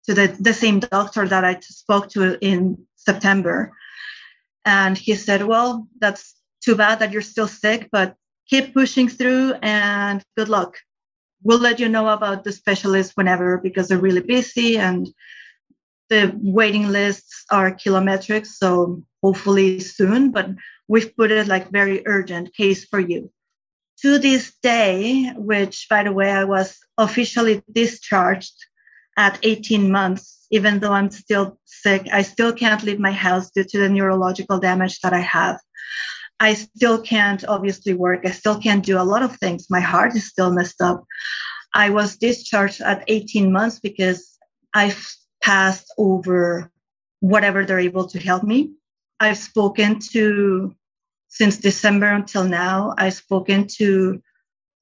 to 0.08 0.14
the, 0.14 0.36
the 0.40 0.54
same 0.54 0.80
doctor 0.80 1.28
that 1.28 1.46
I 1.46 1.60
spoke 1.60 2.10
to 2.10 2.38
in 2.44 2.86
September. 2.96 3.72
And 4.66 4.98
he 4.98 5.14
said, 5.16 5.44
Well, 5.44 5.88
that's 6.00 6.34
too 6.64 6.76
bad 6.76 7.00
that 7.00 7.12
you're 7.12 7.22
still 7.22 7.48
sick, 7.48 7.90
but 7.92 8.16
keep 8.48 8.74
pushing 8.74 9.10
through 9.10 9.54
and 9.62 10.24
good 10.36 10.50
luck. 10.50 10.78
We'll 11.44 11.60
let 11.60 11.80
you 11.80 11.90
know 11.90 12.10
about 12.10 12.44
the 12.44 12.52
specialists 12.52 13.14
whenever 13.16 13.58
because 13.58 13.88
they're 13.88 13.98
really 13.98 14.22
busy 14.22 14.78
and 14.78 15.08
the 16.10 16.34
waiting 16.42 16.88
lists 16.88 17.46
are 17.52 17.72
kilometric. 17.72 18.46
So 18.46 19.04
hopefully 19.22 19.80
soon, 19.80 20.32
but 20.32 20.50
we've 20.88 21.16
put 21.16 21.32
it 21.32 21.48
like 21.48 21.72
very 21.72 22.04
urgent 22.06 22.54
case 22.54 22.86
for 22.86 23.00
you. 23.00 23.32
To 24.02 24.20
this 24.20 24.54
day, 24.62 25.32
which 25.36 25.88
by 25.90 26.04
the 26.04 26.12
way, 26.12 26.32
I 26.32 26.44
was 26.44 26.78
officially 26.98 27.64
discharged 27.72 28.54
at 29.18 29.40
18 29.42 29.92
months, 29.92 30.46
even 30.52 30.80
though 30.80 30.94
I'm 30.94 31.10
still 31.10 31.60
sick, 31.66 32.08
I 32.14 32.22
still 32.22 32.54
can't 32.54 32.84
leave 32.84 33.00
my 33.00 33.12
house 33.12 33.50
due 33.50 33.64
to 33.64 33.80
the 33.80 33.90
neurological 33.90 34.60
damage 34.60 35.00
that 35.02 35.14
I 35.14 35.20
have. 35.20 35.60
I 36.40 36.54
still 36.54 37.02
can't 37.02 37.44
obviously 37.48 37.94
work. 37.94 38.26
I 38.26 38.32
still 38.32 38.60
can't 38.60 38.86
do 38.86 39.00
a 39.00 39.04
lot 39.04 39.24
of 39.24 39.36
things. 39.38 39.68
My 39.70 39.80
heart 39.80 40.16
is 40.16 40.28
still 40.28 40.52
messed 40.52 40.82
up. 40.82 41.04
I 41.74 41.90
was 41.90 42.18
discharged 42.18 42.82
at 42.82 43.04
18 43.08 43.52
months 43.52 43.80
because 43.80 44.38
I've 44.74 45.16
passed 45.42 45.94
over 45.98 46.72
whatever 47.20 47.66
they're 47.66 47.80
able 47.80 48.08
to 48.08 48.20
help 48.20 48.44
me. 48.44 48.74
I've 49.20 49.38
spoken 49.38 50.00
to, 50.12 50.76
since 51.30 51.58
December 51.58 52.08
until 52.08 52.44
now, 52.44 52.94
I've 52.98 53.16
spoken 53.16 53.68
to 53.78 54.22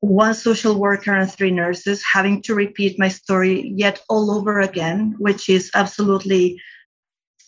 one 0.02 0.34
social 0.34 0.78
worker 0.78 1.14
and 1.14 1.32
three 1.32 1.52
nurses, 1.52 2.04
having 2.04 2.42
to 2.44 2.54
repeat 2.54 3.00
my 3.00 3.08
story 3.08 3.74
yet 3.76 4.02
all 4.10 4.30
over 4.32 4.60
again, 4.60 5.16
which 5.20 5.50
is 5.50 5.72
absolutely 5.74 6.62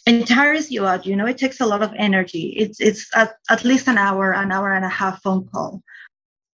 and 0.07 0.25
tires 0.25 0.71
you 0.71 0.87
out. 0.87 1.05
You 1.05 1.15
know, 1.15 1.27
it 1.27 1.37
takes 1.37 1.59
a 1.59 1.65
lot 1.65 1.83
of 1.83 1.93
energy. 1.97 2.53
It's 2.57 2.79
it's 2.79 3.09
at, 3.13 3.35
at 3.49 3.65
least 3.65 3.87
an 3.87 3.97
hour, 3.97 4.33
an 4.33 4.51
hour 4.51 4.71
and 4.71 4.85
a 4.85 4.89
half 4.89 5.21
phone 5.21 5.47
call. 5.49 5.83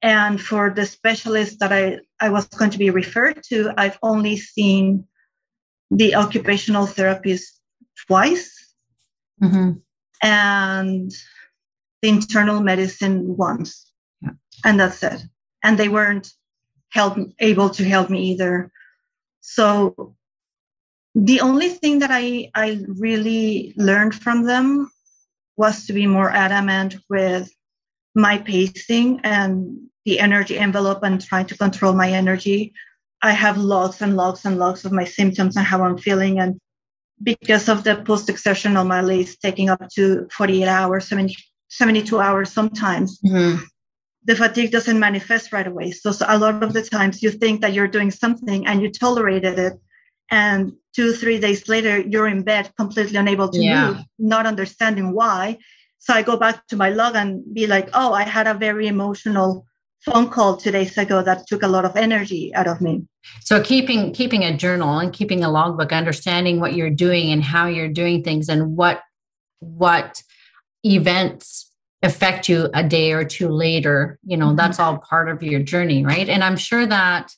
And 0.01 0.41
for 0.41 0.69
the 0.69 0.85
specialist 0.85 1.59
that 1.59 1.71
I, 1.71 1.99
I 2.19 2.29
was 2.29 2.47
going 2.47 2.71
to 2.71 2.77
be 2.77 2.89
referred 2.89 3.41
to, 3.43 3.71
I've 3.77 3.97
only 4.01 4.35
seen 4.35 5.07
the 5.91 6.15
occupational 6.15 6.87
therapist 6.87 7.61
twice 8.07 8.75
mm-hmm. 9.41 9.73
and 10.21 11.11
the 12.01 12.09
internal 12.09 12.59
medicine 12.59 13.37
once. 13.37 13.89
Yeah. 14.21 14.31
And 14.65 14.79
that's 14.79 15.01
it. 15.03 15.21
And 15.63 15.77
they 15.77 15.87
weren't 15.87 16.33
help, 16.89 17.17
able 17.39 17.69
to 17.69 17.85
help 17.85 18.09
me 18.09 18.31
either. 18.31 18.71
So 19.39 20.15
the 21.15 21.41
only 21.41 21.69
thing 21.69 21.99
that 21.99 22.09
I, 22.11 22.49
I 22.55 22.83
really 22.87 23.73
learned 23.77 24.15
from 24.15 24.43
them 24.43 24.91
was 25.55 25.85
to 25.85 25.93
be 25.93 26.07
more 26.07 26.31
adamant 26.31 26.95
with 27.09 27.51
my 28.15 28.39
pacing 28.39 29.21
and 29.23 29.89
the 30.05 30.19
energy 30.19 30.57
envelope 30.57 31.03
and 31.03 31.23
trying 31.23 31.45
to 31.47 31.57
control 31.57 31.93
my 31.93 32.09
energy. 32.09 32.73
I 33.21 33.31
have 33.31 33.57
logs 33.57 34.01
and 34.01 34.17
logs 34.17 34.45
and 34.45 34.57
logs 34.57 34.85
of 34.85 34.91
my 34.91 35.05
symptoms 35.05 35.55
and 35.55 35.65
how 35.65 35.83
I'm 35.83 35.97
feeling. 35.97 36.39
And 36.39 36.59
because 37.21 37.69
of 37.69 37.83
the 37.83 37.97
post 37.97 38.29
exertional 38.29 38.83
malaise 38.83 39.37
taking 39.37 39.69
up 39.69 39.87
to 39.95 40.27
48 40.31 40.67
hours, 40.67 41.07
70, 41.07 41.35
72 41.69 42.19
hours 42.19 42.51
sometimes, 42.51 43.19
mm-hmm. 43.21 43.63
the 44.25 44.35
fatigue 44.35 44.71
doesn't 44.71 44.99
manifest 44.99 45.53
right 45.53 45.67
away. 45.67 45.91
So, 45.91 46.11
so 46.11 46.25
a 46.27 46.37
lot 46.37 46.63
of 46.63 46.73
the 46.73 46.81
times 46.81 47.21
you 47.21 47.29
think 47.29 47.61
that 47.61 47.73
you're 47.73 47.87
doing 47.87 48.11
something 48.11 48.65
and 48.67 48.81
you 48.81 48.91
tolerated 48.91 49.59
it 49.59 49.73
and 50.31 50.73
two 50.95 51.13
three 51.13 51.39
days 51.39 51.67
later 51.67 51.99
you're 51.99 52.27
in 52.27 52.43
bed 52.43 52.71
completely 52.77 53.17
unable 53.17 53.49
to 53.49 53.59
yeah. 53.59 53.87
move 53.87 53.97
not 54.19 54.45
understanding 54.45 55.13
why 55.13 55.57
so 55.99 56.13
i 56.13 56.21
go 56.21 56.37
back 56.37 56.65
to 56.67 56.75
my 56.75 56.89
log 56.89 57.15
and 57.15 57.41
be 57.53 57.67
like 57.67 57.89
oh 57.93 58.13
i 58.13 58.23
had 58.23 58.47
a 58.47 58.53
very 58.53 58.87
emotional 58.87 59.65
phone 60.01 60.29
call 60.29 60.57
two 60.57 60.71
days 60.71 60.97
ago 60.97 61.21
that 61.21 61.47
took 61.47 61.63
a 61.63 61.67
lot 61.67 61.85
of 61.85 61.95
energy 61.95 62.53
out 62.55 62.67
of 62.67 62.81
me 62.81 63.01
so 63.41 63.61
keeping 63.61 64.11
keeping 64.13 64.43
a 64.43 64.55
journal 64.55 64.99
and 64.99 65.13
keeping 65.13 65.43
a 65.43 65.49
logbook 65.49 65.91
understanding 65.91 66.59
what 66.59 66.73
you're 66.73 66.89
doing 66.89 67.31
and 67.31 67.43
how 67.43 67.67
you're 67.67 67.87
doing 67.87 68.23
things 68.23 68.49
and 68.49 68.75
what 68.75 69.01
what 69.59 70.21
events 70.85 71.71
affect 72.01 72.49
you 72.49 72.69
a 72.73 72.83
day 72.83 73.13
or 73.13 73.23
two 73.23 73.47
later 73.47 74.19
you 74.25 74.35
know 74.35 74.47
mm-hmm. 74.47 74.57
that's 74.57 74.79
all 74.79 74.97
part 74.97 75.29
of 75.29 75.41
your 75.41 75.61
journey 75.61 76.03
right 76.05 76.27
and 76.27 76.43
i'm 76.43 76.57
sure 76.57 76.85
that 76.85 77.33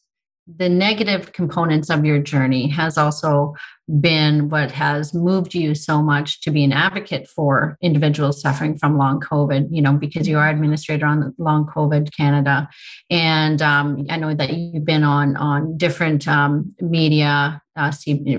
the 0.47 0.69
negative 0.69 1.33
components 1.33 1.89
of 1.89 2.05
your 2.05 2.19
journey 2.19 2.67
has 2.67 2.97
also 2.97 3.55
been 3.99 4.49
what 4.49 4.71
has 4.71 5.13
moved 5.13 5.55
you 5.55 5.73
so 5.73 6.01
much 6.01 6.41
to 6.41 6.51
be 6.51 6.63
an 6.63 6.71
advocate 6.71 7.27
for 7.27 7.77
individuals 7.81 8.41
suffering 8.41 8.77
from 8.77 8.97
long 8.97 9.19
COVID, 9.19 9.67
you 9.71 9.81
know, 9.81 9.93
because 9.93 10.27
you 10.27 10.37
are 10.37 10.49
administrator 10.49 11.05
on 11.05 11.33
Long 11.39 11.65
COVID 11.65 12.15
Canada. 12.15 12.67
And 13.09 13.61
um, 13.61 14.05
I 14.09 14.17
know 14.17 14.33
that 14.33 14.53
you've 14.53 14.85
been 14.85 15.03
on, 15.03 15.35
on 15.35 15.77
different 15.77 16.27
um, 16.27 16.75
media, 16.79 17.61
uh, 17.75 17.91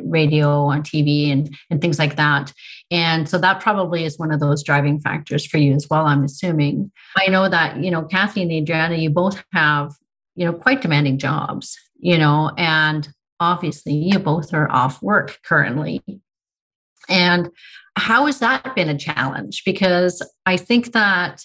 radio, 0.04 0.66
on 0.66 0.82
TV, 0.82 1.32
and, 1.32 1.52
and 1.70 1.80
things 1.80 1.98
like 1.98 2.16
that. 2.16 2.52
And 2.90 3.28
so 3.28 3.38
that 3.38 3.60
probably 3.60 4.04
is 4.04 4.18
one 4.18 4.32
of 4.32 4.38
those 4.38 4.62
driving 4.62 5.00
factors 5.00 5.44
for 5.44 5.58
you 5.58 5.74
as 5.74 5.88
well, 5.90 6.06
I'm 6.06 6.24
assuming. 6.24 6.90
I 7.16 7.28
know 7.28 7.48
that, 7.48 7.82
you 7.82 7.90
know, 7.90 8.02
Kathy 8.02 8.42
and 8.42 8.52
Adriana, 8.52 8.96
you 8.96 9.10
both 9.10 9.42
have, 9.52 9.92
you 10.36 10.44
know, 10.44 10.52
quite 10.52 10.82
demanding 10.82 11.18
jobs 11.18 11.76
you 11.98 12.18
know, 12.18 12.52
and 12.56 13.08
obviously 13.40 13.94
you 13.94 14.18
both 14.18 14.54
are 14.54 14.70
off 14.70 15.02
work 15.02 15.38
currently. 15.44 16.02
And 17.08 17.50
how 17.96 18.26
has 18.26 18.40
that 18.40 18.74
been 18.74 18.88
a 18.88 18.98
challenge? 18.98 19.62
Because 19.64 20.22
I 20.44 20.56
think 20.56 20.92
that 20.92 21.42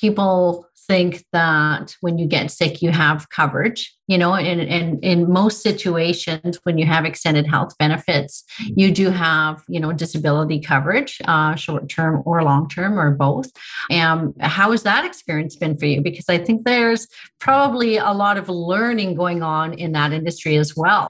people 0.00 0.66
think 0.86 1.24
that 1.32 1.96
when 2.00 2.18
you 2.18 2.26
get 2.26 2.50
sick, 2.50 2.80
you 2.80 2.90
have 2.90 3.28
coverage, 3.30 3.94
you 4.06 4.16
know, 4.16 4.34
and, 4.34 5.02
in 5.02 5.30
most 5.30 5.62
situations, 5.62 6.60
when 6.62 6.78
you 6.78 6.86
have 6.86 7.04
extended 7.04 7.46
health 7.46 7.76
benefits, 7.78 8.44
you 8.60 8.92
do 8.92 9.10
have, 9.10 9.64
you 9.68 9.80
know, 9.80 9.92
disability 9.92 10.60
coverage, 10.60 11.20
uh, 11.24 11.54
short 11.56 11.88
term 11.88 12.22
or 12.24 12.42
long 12.44 12.68
term 12.68 12.98
or 12.98 13.10
both. 13.10 13.50
And 13.90 14.32
how 14.40 14.70
has 14.70 14.84
that 14.84 15.04
experience 15.04 15.56
been 15.56 15.76
for 15.76 15.86
you? 15.86 16.00
Because 16.02 16.28
I 16.28 16.38
think 16.38 16.64
there's 16.64 17.08
probably 17.40 17.96
a 17.96 18.12
lot 18.12 18.36
of 18.36 18.48
learning 18.48 19.16
going 19.16 19.42
on 19.42 19.74
in 19.74 19.92
that 19.92 20.12
industry 20.12 20.56
as 20.56 20.76
well. 20.76 21.08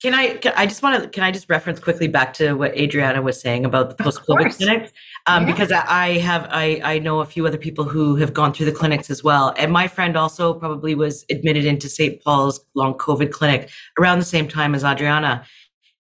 Can 0.00 0.14
I? 0.14 0.34
Can, 0.34 0.52
I 0.56 0.66
just 0.66 0.80
want 0.80 1.02
to. 1.02 1.08
Can 1.08 1.24
I 1.24 1.32
just 1.32 1.50
reference 1.50 1.80
quickly 1.80 2.06
back 2.06 2.32
to 2.34 2.52
what 2.52 2.76
Adriana 2.78 3.20
was 3.20 3.40
saying 3.40 3.64
about 3.64 3.88
the 3.88 4.02
post-COVID 4.02 4.56
clinics? 4.56 4.92
Um, 5.26 5.42
yeah. 5.42 5.52
Because 5.52 5.72
I 5.72 6.18
have, 6.18 6.46
I, 6.50 6.80
I 6.84 6.98
know 7.00 7.18
a 7.18 7.26
few 7.26 7.44
other 7.48 7.58
people 7.58 7.84
who 7.84 8.14
have 8.14 8.32
gone 8.32 8.52
through 8.52 8.66
the 8.66 8.72
clinics 8.72 9.10
as 9.10 9.24
well, 9.24 9.52
and 9.56 9.72
my 9.72 9.88
friend 9.88 10.16
also 10.16 10.54
probably 10.54 10.94
was 10.94 11.24
admitted 11.30 11.64
into 11.64 11.88
St. 11.88 12.22
Paul's 12.22 12.64
long 12.76 12.94
COVID 12.94 13.32
clinic 13.32 13.70
around 13.98 14.20
the 14.20 14.24
same 14.24 14.46
time 14.46 14.72
as 14.72 14.84
Adriana, 14.84 15.44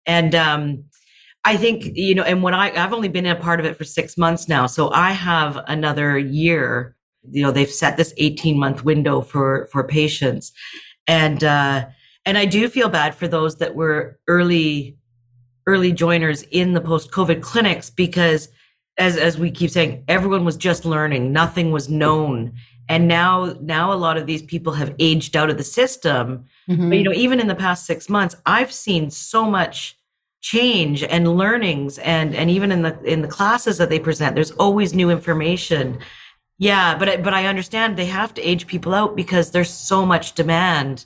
and 0.06 0.36
um, 0.36 0.84
I 1.44 1.58
think 1.58 1.86
you 1.96 2.14
know, 2.14 2.24
and 2.24 2.44
when 2.44 2.54
I, 2.54 2.72
I've 2.76 2.94
only 2.94 3.10
been 3.10 3.26
a 3.26 3.36
part 3.36 3.60
of 3.60 3.66
it 3.66 3.78
for 3.78 3.84
six 3.84 4.16
months 4.16 4.48
now, 4.48 4.68
so 4.68 4.92
I 4.92 5.12
have 5.12 5.58
another 5.68 6.20
year. 6.20 6.96
You 7.32 7.42
know, 7.42 7.50
they've 7.52 7.68
set 7.68 7.98
this 7.98 8.14
eighteen-month 8.18 8.86
window 8.86 9.22
for 9.22 9.68
for 9.72 9.84
patients, 9.88 10.52
and. 11.08 11.44
uh 11.44 11.88
and 12.28 12.38
I 12.38 12.46
do 12.46 12.68
feel 12.68 12.90
bad 12.90 13.16
for 13.16 13.26
those 13.26 13.56
that 13.56 13.74
were 13.74 14.20
early 14.28 14.98
early 15.66 15.92
joiners 15.94 16.44
in 16.44 16.74
the 16.74 16.82
post 16.82 17.12
COVID 17.12 17.42
clinics 17.42 17.90
because 17.90 18.50
as 18.98 19.16
as 19.16 19.40
we 19.40 19.50
keep 19.50 19.72
saying, 19.72 20.04
everyone 20.10 20.44
was 20.44 20.58
just 20.58 20.84
learning, 20.84 21.32
nothing 21.32 21.72
was 21.72 21.90
known. 21.90 22.54
And 22.90 23.08
now 23.08 23.56
now 23.62 23.94
a 23.94 23.96
lot 23.96 24.18
of 24.18 24.28
these 24.28 24.42
people 24.42 24.74
have 24.74 24.94
aged 25.00 25.38
out 25.38 25.50
of 25.50 25.58
the 25.58 25.64
system. 25.64 26.46
Mm-hmm. 26.70 26.90
But 26.90 26.98
you 26.98 27.04
know, 27.06 27.14
even 27.14 27.40
in 27.40 27.48
the 27.48 27.56
past 27.56 27.86
six 27.86 28.10
months, 28.10 28.36
I've 28.46 28.74
seen 28.74 29.10
so 29.10 29.50
much 29.50 29.98
change 30.42 31.04
and 31.04 31.38
learnings 31.38 31.98
and 32.00 32.36
and 32.36 32.52
even 32.52 32.74
in 32.74 32.82
the 32.82 33.02
in 33.04 33.22
the 33.22 33.30
classes 33.30 33.78
that 33.78 33.90
they 33.90 34.00
present, 34.00 34.36
there's 34.36 34.52
always 34.52 34.94
new 34.94 35.10
information. 35.10 36.00
Yeah, 36.60 36.98
but 36.98 37.24
but 37.24 37.34
I 37.34 37.46
understand 37.46 37.96
they 37.96 38.08
have 38.08 38.34
to 38.34 38.42
age 38.42 38.68
people 38.68 38.94
out 38.94 39.16
because 39.16 39.52
there's 39.52 39.70
so 39.70 40.06
much 40.06 40.34
demand 40.34 41.06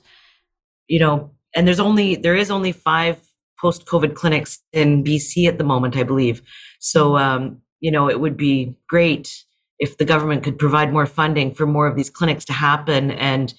you 0.92 1.00
know, 1.00 1.32
and 1.56 1.66
there's 1.66 1.80
only 1.80 2.18
there 2.18 2.36
is 2.36 2.52
only 2.52 2.74
five 2.74 3.18
post 3.60 3.86
COVID 3.86 4.14
clinics 4.14 4.60
in 4.74 5.06
BC 5.06 5.48
at 5.48 5.58
the 5.58 5.64
moment, 5.64 5.96
I 5.96 6.04
believe. 6.04 6.42
So 6.80 7.18
um, 7.18 7.62
you 7.80 7.92
know, 7.92 8.10
it 8.10 8.20
would 8.20 8.36
be 8.36 8.76
great 8.90 9.46
if 9.80 9.98
the 9.98 10.06
government 10.06 10.44
could 10.44 10.60
provide 10.60 10.92
more 10.92 11.06
funding 11.06 11.54
for 11.54 11.66
more 11.66 11.88
of 11.88 11.96
these 11.96 12.10
clinics 12.10 12.44
to 12.46 12.54
happen 12.54 13.12
and 13.12 13.54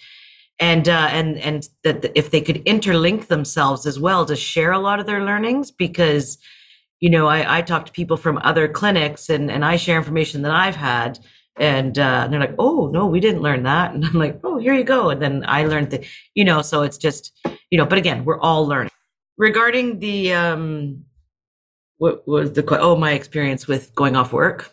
and 0.61 0.91
uh, 0.91 1.09
and 1.11 1.39
and 1.39 1.69
that 1.85 2.13
if 2.15 2.31
they 2.31 2.43
could 2.43 2.63
interlink 2.67 3.29
themselves 3.29 3.87
as 3.87 3.99
well 3.99 4.27
to 4.27 4.37
share 4.37 4.73
a 4.73 4.79
lot 4.79 5.01
of 5.01 5.07
their 5.07 5.25
learnings 5.25 5.71
because 5.71 6.37
you 7.01 7.09
know 7.09 7.29
I, 7.29 7.59
I 7.59 7.63
talk 7.63 7.87
to 7.87 7.93
people 7.93 8.19
from 8.19 8.39
other 8.43 8.69
clinics 8.69 9.31
and 9.31 9.51
and 9.51 9.65
I 9.65 9.77
share 9.77 9.97
information 9.97 10.43
that 10.43 10.53
I've 10.53 10.77
had 10.77 11.19
and 11.59 11.99
uh, 11.99 12.29
they're 12.29 12.41
like, 12.41 12.55
"Oh 12.59 12.89
no, 12.89 13.07
we 13.07 13.21
didn't 13.21 13.43
learn 13.43 13.63
that," 13.65 13.95
and 13.95 14.05
I'm 14.05 14.15
like, 14.15 14.41
"Oh, 14.45 14.59
here 14.59 14.75
you 14.75 14.85
go." 14.85 15.11
And 15.11 15.21
then 15.21 15.45
I 15.47 15.65
learned 15.65 15.91
that, 15.91 16.05
you 16.35 16.45
know. 16.45 16.63
So 16.63 16.83
it's 16.83 16.99
just, 16.99 17.33
you 17.71 17.79
know. 17.79 17.87
But 17.87 17.99
again, 17.99 18.25
we're 18.25 18.41
all 18.41 18.67
learning. 18.67 18.91
Regarding 19.39 19.99
the 19.99 20.35
um, 20.35 21.05
what 21.99 22.27
was 22.27 22.53
the 22.53 22.65
oh 22.81 22.97
my 22.97 23.13
experience 23.13 23.67
with 23.67 23.95
going 23.95 24.17
off 24.17 24.33
work, 24.33 24.73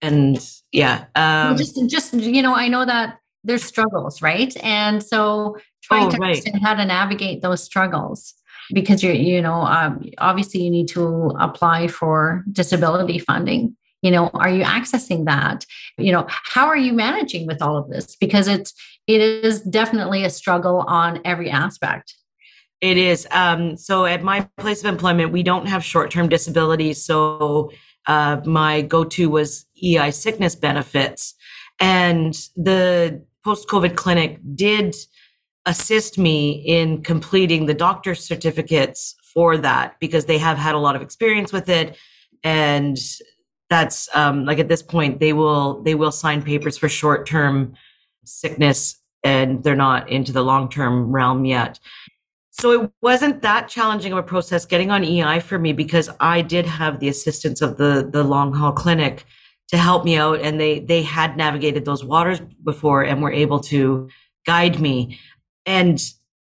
and 0.00 0.38
yeah, 0.70 1.06
um, 1.14 1.56
just 1.56 1.78
just 1.88 2.14
you 2.14 2.42
know, 2.42 2.54
I 2.54 2.68
know 2.68 2.84
that 2.84 3.18
there's 3.44 3.64
struggles, 3.64 4.22
right? 4.22 4.54
And 4.62 5.02
so 5.02 5.56
trying 5.82 6.06
oh, 6.06 6.10
to 6.10 6.16
right. 6.18 6.28
understand 6.28 6.62
how 6.62 6.74
to 6.74 6.84
navigate 6.84 7.42
those 7.42 7.62
struggles 7.62 8.34
because 8.72 9.02
you're 9.02 9.14
you 9.14 9.42
know 9.42 9.62
um, 9.62 10.04
obviously 10.18 10.62
you 10.62 10.70
need 10.70 10.88
to 10.88 11.34
apply 11.40 11.88
for 11.88 12.44
disability 12.52 13.18
funding 13.18 13.76
you 14.02 14.10
know 14.10 14.28
are 14.34 14.50
you 14.50 14.64
accessing 14.64 15.24
that? 15.26 15.64
You 15.98 16.12
know 16.12 16.26
how 16.28 16.66
are 16.66 16.76
you 16.76 16.92
managing 16.92 17.46
with 17.46 17.62
all 17.62 17.76
of 17.76 17.88
this? 17.88 18.16
Because 18.16 18.48
it's 18.48 18.74
it 19.06 19.20
is 19.20 19.62
definitely 19.62 20.24
a 20.24 20.30
struggle 20.30 20.84
on 20.86 21.20
every 21.24 21.50
aspect. 21.50 22.14
It 22.80 22.96
is. 22.96 23.28
Um, 23.30 23.76
so 23.76 24.06
at 24.06 24.22
my 24.22 24.48
place 24.58 24.80
of 24.80 24.86
employment 24.86 25.32
we 25.32 25.42
don't 25.42 25.66
have 25.66 25.84
short-term 25.84 26.28
disability 26.28 26.94
so 26.94 27.70
uh, 28.06 28.40
my 28.44 28.82
go-to 28.82 29.30
was 29.30 29.66
ei 29.82 30.10
sickness 30.10 30.56
benefits. 30.56 31.34
And 31.80 32.34
the 32.56 33.24
post-covid 33.44 33.96
clinic 33.96 34.38
did 34.54 34.94
assist 35.66 36.18
me 36.18 36.62
in 36.66 37.02
completing 37.02 37.66
the 37.66 37.74
doctor's 37.74 38.24
certificates 38.24 39.14
for 39.22 39.56
that 39.58 39.98
because 40.00 40.26
they 40.26 40.38
have 40.38 40.58
had 40.58 40.74
a 40.74 40.78
lot 40.78 40.96
of 40.96 41.02
experience 41.02 41.52
with 41.52 41.68
it. 41.68 41.96
And 42.42 42.98
that's 43.72 44.14
um, 44.14 44.44
like 44.44 44.58
at 44.58 44.68
this 44.68 44.82
point 44.82 45.18
they 45.18 45.32
will 45.32 45.82
they 45.82 45.94
will 45.94 46.12
sign 46.12 46.42
papers 46.42 46.76
for 46.76 46.90
short 46.90 47.26
term 47.26 47.72
sickness 48.22 49.00
and 49.24 49.64
they're 49.64 49.74
not 49.74 50.10
into 50.10 50.30
the 50.30 50.42
long 50.42 50.68
term 50.68 51.10
realm 51.10 51.46
yet. 51.46 51.80
So 52.50 52.82
it 52.82 52.90
wasn't 53.00 53.40
that 53.40 53.68
challenging 53.68 54.12
of 54.12 54.18
a 54.18 54.22
process 54.22 54.66
getting 54.66 54.90
on 54.90 55.02
EI 55.02 55.40
for 55.40 55.58
me 55.58 55.72
because 55.72 56.10
I 56.20 56.42
did 56.42 56.66
have 56.66 57.00
the 57.00 57.08
assistance 57.08 57.62
of 57.62 57.78
the 57.78 58.06
the 58.12 58.22
long 58.22 58.52
haul 58.52 58.72
clinic 58.72 59.24
to 59.68 59.78
help 59.78 60.04
me 60.04 60.16
out 60.16 60.40
and 60.40 60.60
they 60.60 60.80
they 60.80 61.02
had 61.02 61.38
navigated 61.38 61.86
those 61.86 62.04
waters 62.04 62.40
before 62.62 63.02
and 63.02 63.22
were 63.22 63.32
able 63.32 63.60
to 63.60 64.10
guide 64.44 64.80
me. 64.80 65.18
And 65.64 65.98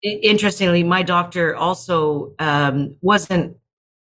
interestingly, 0.03 0.83
my 0.83 1.05
doctor 1.05 1.55
also 1.55 2.35
um, 2.41 2.97
wasn't 3.03 3.57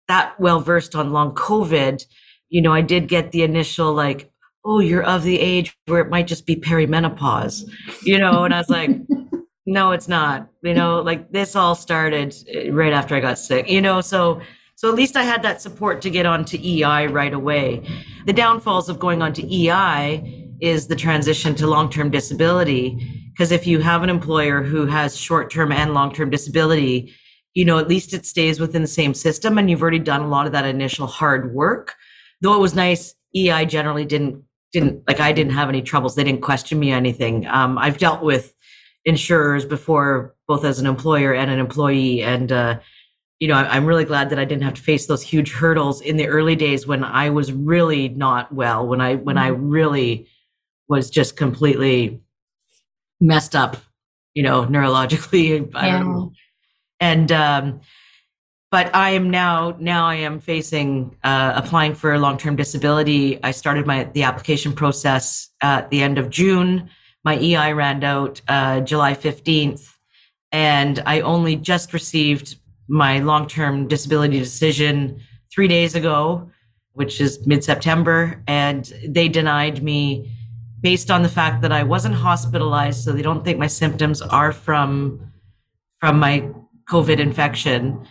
that 0.08 0.38
well 0.38 0.60
versed 0.60 0.94
on 0.94 1.12
long 1.12 1.34
COVID 1.34 2.04
you 2.50 2.60
know, 2.60 2.72
I 2.72 2.82
did 2.82 3.08
get 3.08 3.30
the 3.30 3.42
initial 3.42 3.94
like, 3.94 4.30
oh, 4.64 4.80
you're 4.80 5.04
of 5.04 5.22
the 5.22 5.40
age 5.40 5.76
where 5.86 6.00
it 6.00 6.10
might 6.10 6.26
just 6.26 6.44
be 6.44 6.56
perimenopause, 6.56 7.64
you 8.02 8.18
know, 8.18 8.44
and 8.44 8.52
I 8.52 8.58
was 8.58 8.68
like, 8.68 8.90
no, 9.66 9.92
it's 9.92 10.08
not. 10.08 10.48
You 10.62 10.74
know, 10.74 11.00
like 11.00 11.32
this 11.32 11.56
all 11.56 11.74
started 11.74 12.34
eh, 12.48 12.68
right 12.70 12.92
after 12.92 13.14
I 13.14 13.20
got 13.20 13.38
sick, 13.38 13.70
you 13.70 13.80
know, 13.80 14.00
so 14.00 14.40
so 14.74 14.88
at 14.88 14.94
least 14.94 15.16
I 15.16 15.24
had 15.24 15.42
that 15.42 15.60
support 15.60 16.00
to 16.02 16.10
get 16.10 16.24
onto 16.24 16.56
EI 16.56 17.06
right 17.06 17.34
away. 17.34 17.86
The 18.24 18.32
downfalls 18.32 18.88
of 18.88 18.98
going 18.98 19.20
onto 19.20 19.46
EI 19.46 20.56
is 20.60 20.86
the 20.86 20.96
transition 20.96 21.54
to 21.56 21.66
long-term 21.66 22.10
disability 22.10 22.98
because 23.30 23.52
if 23.52 23.66
you 23.66 23.80
have 23.80 24.02
an 24.02 24.10
employer 24.10 24.62
who 24.62 24.86
has 24.86 25.16
short-term 25.16 25.70
and 25.70 25.92
long-term 25.92 26.30
disability, 26.30 27.14
you 27.54 27.64
know, 27.64 27.78
at 27.78 27.88
least 27.88 28.14
it 28.14 28.24
stays 28.24 28.58
within 28.58 28.82
the 28.82 28.88
same 28.88 29.12
system 29.12 29.58
and 29.58 29.70
you've 29.70 29.82
already 29.82 29.98
done 29.98 30.22
a 30.22 30.28
lot 30.28 30.46
of 30.46 30.52
that 30.52 30.64
initial 30.64 31.06
hard 31.06 31.54
work 31.54 31.94
though 32.40 32.54
it 32.54 32.60
was 32.60 32.74
nice, 32.74 33.14
EI 33.34 33.64
generally 33.66 34.04
didn't 34.04 34.44
didn't 34.72 35.02
like 35.06 35.20
I 35.20 35.32
didn't 35.32 35.52
have 35.52 35.68
any 35.68 35.82
troubles. 35.82 36.14
They 36.14 36.24
didn't 36.24 36.42
question 36.42 36.78
me 36.78 36.90
anything. 36.92 37.46
Um, 37.46 37.78
I've 37.78 37.98
dealt 37.98 38.22
with 38.22 38.54
insurers 39.04 39.64
before, 39.64 40.34
both 40.46 40.64
as 40.64 40.78
an 40.78 40.86
employer 40.86 41.34
and 41.34 41.50
an 41.50 41.58
employee, 41.58 42.22
and 42.22 42.52
uh, 42.52 42.78
you 43.38 43.48
know 43.48 43.54
I'm 43.54 43.86
really 43.86 44.04
glad 44.04 44.30
that 44.30 44.38
I 44.38 44.44
didn't 44.44 44.62
have 44.62 44.74
to 44.74 44.82
face 44.82 45.06
those 45.06 45.22
huge 45.22 45.52
hurdles 45.52 46.00
in 46.00 46.16
the 46.16 46.28
early 46.28 46.56
days 46.56 46.86
when 46.86 47.04
I 47.04 47.30
was 47.30 47.52
really 47.52 48.08
not 48.08 48.52
well. 48.52 48.86
When 48.86 49.00
I 49.00 49.16
when 49.16 49.38
I 49.38 49.50
mm-hmm. 49.50 49.68
really 49.68 50.28
was 50.88 51.10
just 51.10 51.36
completely 51.36 52.20
messed 53.20 53.54
up, 53.54 53.76
you 54.34 54.42
know, 54.42 54.66
neurologically. 54.66 55.70
I 55.74 55.90
don't 55.90 56.12
know. 56.12 56.32
And 57.00 57.32
um, 57.32 57.80
but 58.70 58.94
I 58.94 59.10
am 59.10 59.30
now 59.30 59.76
now 59.80 60.06
I 60.06 60.16
am 60.16 60.38
facing 60.40 61.16
uh, 61.24 61.52
applying 61.56 61.94
for 61.94 62.16
long-term 62.18 62.56
disability. 62.56 63.42
I 63.42 63.50
started 63.50 63.86
my 63.86 64.04
the 64.04 64.22
application 64.22 64.72
process 64.72 65.50
at 65.60 65.90
the 65.90 66.02
end 66.02 66.18
of 66.18 66.30
June. 66.30 66.88
My 67.24 67.36
EI 67.38 67.72
ran 67.72 68.02
out 68.04 68.40
uh, 68.48 68.80
July 68.80 69.14
15th, 69.14 69.96
and 70.52 71.02
I 71.04 71.20
only 71.20 71.56
just 71.56 71.92
received 71.92 72.56
my 72.88 73.18
long-term 73.18 73.88
disability 73.88 74.38
decision 74.38 75.20
three 75.52 75.68
days 75.68 75.94
ago, 75.94 76.50
which 76.92 77.20
is 77.20 77.46
mid-September, 77.46 78.42
and 78.46 78.92
they 79.06 79.28
denied 79.28 79.82
me 79.82 80.32
based 80.80 81.10
on 81.10 81.22
the 81.22 81.28
fact 81.28 81.60
that 81.60 81.72
I 81.72 81.82
wasn't 81.82 82.14
hospitalized, 82.14 83.04
so 83.04 83.12
they 83.12 83.20
don't 83.20 83.44
think 83.44 83.58
my 83.58 83.66
symptoms 83.66 84.22
are 84.22 84.52
from 84.52 85.20
from 86.00 86.18
my 86.18 86.48
COVID 86.88 87.18
infection 87.18 88.06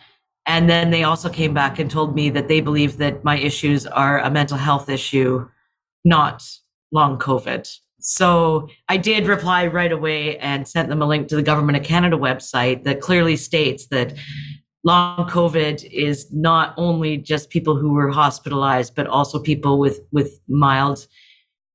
and 0.50 0.68
then 0.68 0.90
they 0.90 1.04
also 1.04 1.30
came 1.30 1.54
back 1.54 1.78
and 1.78 1.92
told 1.92 2.16
me 2.16 2.32
that 2.32 2.48
they 2.48 2.60
believe 2.60 2.98
that 2.98 3.24
my 3.24 3.38
issues 3.38 3.86
are 3.86 4.18
a 4.20 4.32
mental 4.32 4.58
health 4.58 4.90
issue, 4.90 5.48
not 6.04 6.44
long 6.92 7.20
COVID. 7.20 7.72
So 8.00 8.68
I 8.88 8.98
did 8.98 9.28
reply 9.28 9.68
right 9.68 9.92
away 9.92 10.40
and 10.40 10.68
sent 10.68 10.90
them 10.90 11.04
a 11.04 11.06
link 11.06 11.28
to 11.28 11.36
the 11.36 11.44
Government 11.44 11.78
of 11.78 11.84
Canada 11.84 12.18
website 12.18 12.84
that 12.86 13.00
clearly 13.00 13.36
states 13.36 13.86
that 13.92 14.16
long 14.84 15.30
COVID 15.30 15.88
is 15.92 16.34
not 16.34 16.74
only 16.78 17.18
just 17.18 17.52
people 17.52 17.76
who 17.78 17.94
were 17.94 18.10
hospitalized, 18.10 18.96
but 18.96 19.06
also 19.06 19.40
people 19.40 19.78
with 19.78 20.00
with 20.12 20.40
mild 20.48 21.06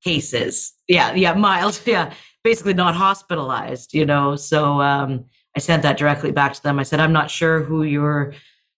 cases. 0.02 0.72
Yeah, 0.88 1.14
yeah, 1.14 1.34
mild. 1.34 1.80
Yeah, 1.86 2.12
basically 2.42 2.74
not 2.74 2.96
hospitalized. 2.96 3.94
You 3.94 4.04
know, 4.04 4.34
so 4.34 4.80
um, 4.80 5.26
I 5.56 5.60
sent 5.60 5.84
that 5.84 5.96
directly 5.96 6.32
back 6.32 6.54
to 6.54 6.62
them. 6.64 6.80
I 6.80 6.82
said, 6.82 6.98
I'm 6.98 7.12
not 7.12 7.30
sure 7.30 7.62
who 7.62 7.84
your 7.84 8.34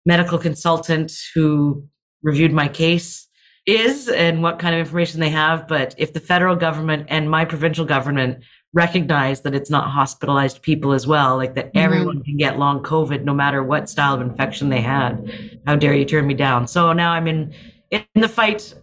medical 0.07 0.39
consultant 0.39 1.13
who 1.35 1.87
reviewed 2.23 2.53
my 2.53 2.69
case 2.69 3.27
is 3.67 4.09
and 4.09 4.43
what 4.43 4.61
kind 4.61 4.75
of 4.75 4.79
information 4.79 5.21
they 5.21 5.29
have. 5.29 5.67
But 5.67 5.95
if 5.99 6.13
the 6.13 6.21
federal 6.21 6.57
government 6.57 7.07
and 7.09 7.29
my 7.29 7.45
provincial 7.45 7.85
government 7.85 8.45
recognize 8.73 9.41
that 9.41 9.55
it's 9.55 9.71
not 9.71 9.91
hospitalized 9.91 10.63
people 10.63 10.93
as 10.93 11.07
well, 11.07 11.37
like 11.37 11.55
that 11.55 11.69
mm-hmm. 11.69 11.79
everyone 11.79 12.23
can 12.23 12.37
get 12.37 12.59
long 12.59 12.83
COVID 12.83 13.25
no 13.25 13.35
matter 13.35 13.63
what 13.63 13.91
style 13.91 14.15
of 14.15 14.21
infection 14.21 14.69
they 14.69 14.81
had. 14.81 15.61
How 15.67 15.75
dare 15.75 15.95
you 15.95 16.05
turn 16.05 16.27
me 16.27 16.35
down? 16.35 16.69
So 16.69 16.93
now 16.93 17.11
I'm 17.13 17.27
in 17.27 17.53
in 17.91 18.05
the 18.15 18.29
fight 18.29 18.75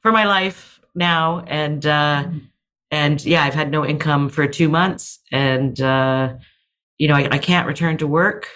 for 0.00 0.12
my 0.12 0.24
life 0.24 0.80
now, 0.94 1.40
and 1.46 1.84
uh, 1.84 2.28
and 2.90 3.24
yeah, 3.24 3.42
I've 3.42 3.54
had 3.54 3.70
no 3.70 3.84
income 3.84 4.28
for 4.28 4.46
two 4.46 4.68
months, 4.68 5.18
and 5.32 5.78
uh, 5.80 6.34
you 6.98 7.08
know 7.08 7.14
I, 7.14 7.28
I 7.32 7.38
can't 7.38 7.66
return 7.66 7.98
to 7.98 8.06
work 8.06 8.48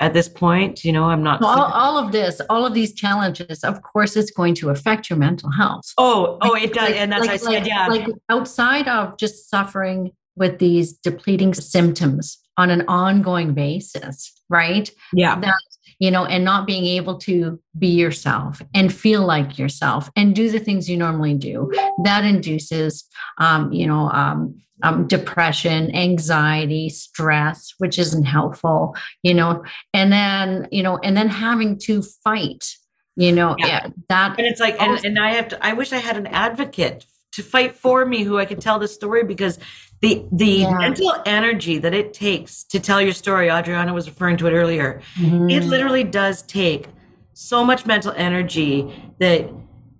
at 0.00 0.14
this 0.14 0.28
point 0.28 0.84
you 0.84 0.92
know 0.92 1.04
i'm 1.04 1.22
not 1.22 1.42
all, 1.42 1.70
all, 1.72 1.98
of 1.98 2.12
this 2.12 2.40
all 2.50 2.66
of 2.66 2.74
these 2.74 2.92
challenges 2.92 3.62
of 3.62 3.82
course 3.82 4.16
it's 4.16 4.30
going 4.30 4.54
to 4.54 4.70
affect 4.70 5.08
your 5.08 5.18
mental 5.18 5.50
health. 5.50 5.92
Oh 5.98 6.38
oh 6.42 6.54
it 6.54 6.72
does 6.72 6.90
like, 6.90 6.96
and 6.96 7.12
that's 7.12 7.26
like, 7.26 7.30
I 7.30 7.36
said, 7.36 7.48
like, 7.50 7.66
yeah. 7.66 7.86
like 7.86 8.08
outside 8.28 8.88
of 8.88 9.16
just 9.16 9.48
suffering 9.48 10.12
with 10.36 10.58
these 10.58 10.92
depleting 10.92 11.54
symptoms 11.54 12.38
on 12.56 12.70
an 12.70 12.84
ongoing 12.88 13.54
basis 13.54 14.40
right? 14.50 14.90
Yeah. 15.14 15.40
That 15.40 15.54
you 15.98 16.10
know 16.10 16.26
and 16.26 16.44
not 16.44 16.66
being 16.66 16.84
able 16.84 17.18
to 17.18 17.60
be 17.78 17.88
yourself 17.88 18.60
and 18.74 18.92
feel 18.92 19.24
like 19.24 19.58
yourself 19.58 20.10
and 20.16 20.34
do 20.34 20.50
the 20.50 20.58
things 20.58 20.88
you 20.88 20.96
normally 20.96 21.34
do 21.34 21.70
that 22.04 22.24
induces 22.24 23.04
um, 23.38 23.72
you 23.72 23.86
know 23.86 24.10
um, 24.10 24.60
um, 24.82 25.06
depression, 25.06 25.94
anxiety, 25.94 26.88
stress, 26.88 27.74
which 27.78 27.98
isn't 27.98 28.24
helpful, 28.24 28.94
you 29.22 29.34
know, 29.34 29.64
and 29.94 30.12
then, 30.12 30.68
you 30.70 30.82
know, 30.82 30.98
and 30.98 31.16
then 31.16 31.28
having 31.28 31.78
to 31.78 32.02
fight, 32.02 32.76
you 33.16 33.32
know, 33.32 33.56
yeah. 33.58 33.66
yeah 33.66 33.86
that. 34.08 34.38
And 34.38 34.46
it's 34.46 34.60
like, 34.60 34.80
and, 34.80 35.04
and 35.04 35.18
I 35.18 35.32
have 35.32 35.48
to, 35.48 35.64
I 35.64 35.72
wish 35.72 35.92
I 35.92 35.98
had 35.98 36.16
an 36.16 36.26
advocate 36.28 37.04
to 37.32 37.42
fight 37.42 37.74
for 37.76 38.04
me 38.04 38.22
who 38.22 38.38
I 38.38 38.44
could 38.44 38.60
tell 38.60 38.78
the 38.78 38.88
story 38.88 39.24
because 39.24 39.58
the 40.00 40.24
the 40.32 40.46
yeah. 40.46 40.78
mental 40.78 41.14
energy 41.26 41.78
that 41.78 41.94
it 41.94 42.12
takes 42.12 42.64
to 42.64 42.80
tell 42.80 43.00
your 43.00 43.12
story, 43.12 43.48
Adriana 43.48 43.92
was 43.92 44.08
referring 44.08 44.36
to 44.38 44.46
it 44.46 44.52
earlier, 44.52 45.02
mm-hmm. 45.16 45.50
it 45.50 45.64
literally 45.64 46.04
does 46.04 46.42
take 46.42 46.88
so 47.34 47.64
much 47.64 47.86
mental 47.86 48.12
energy 48.16 49.12
that 49.18 49.48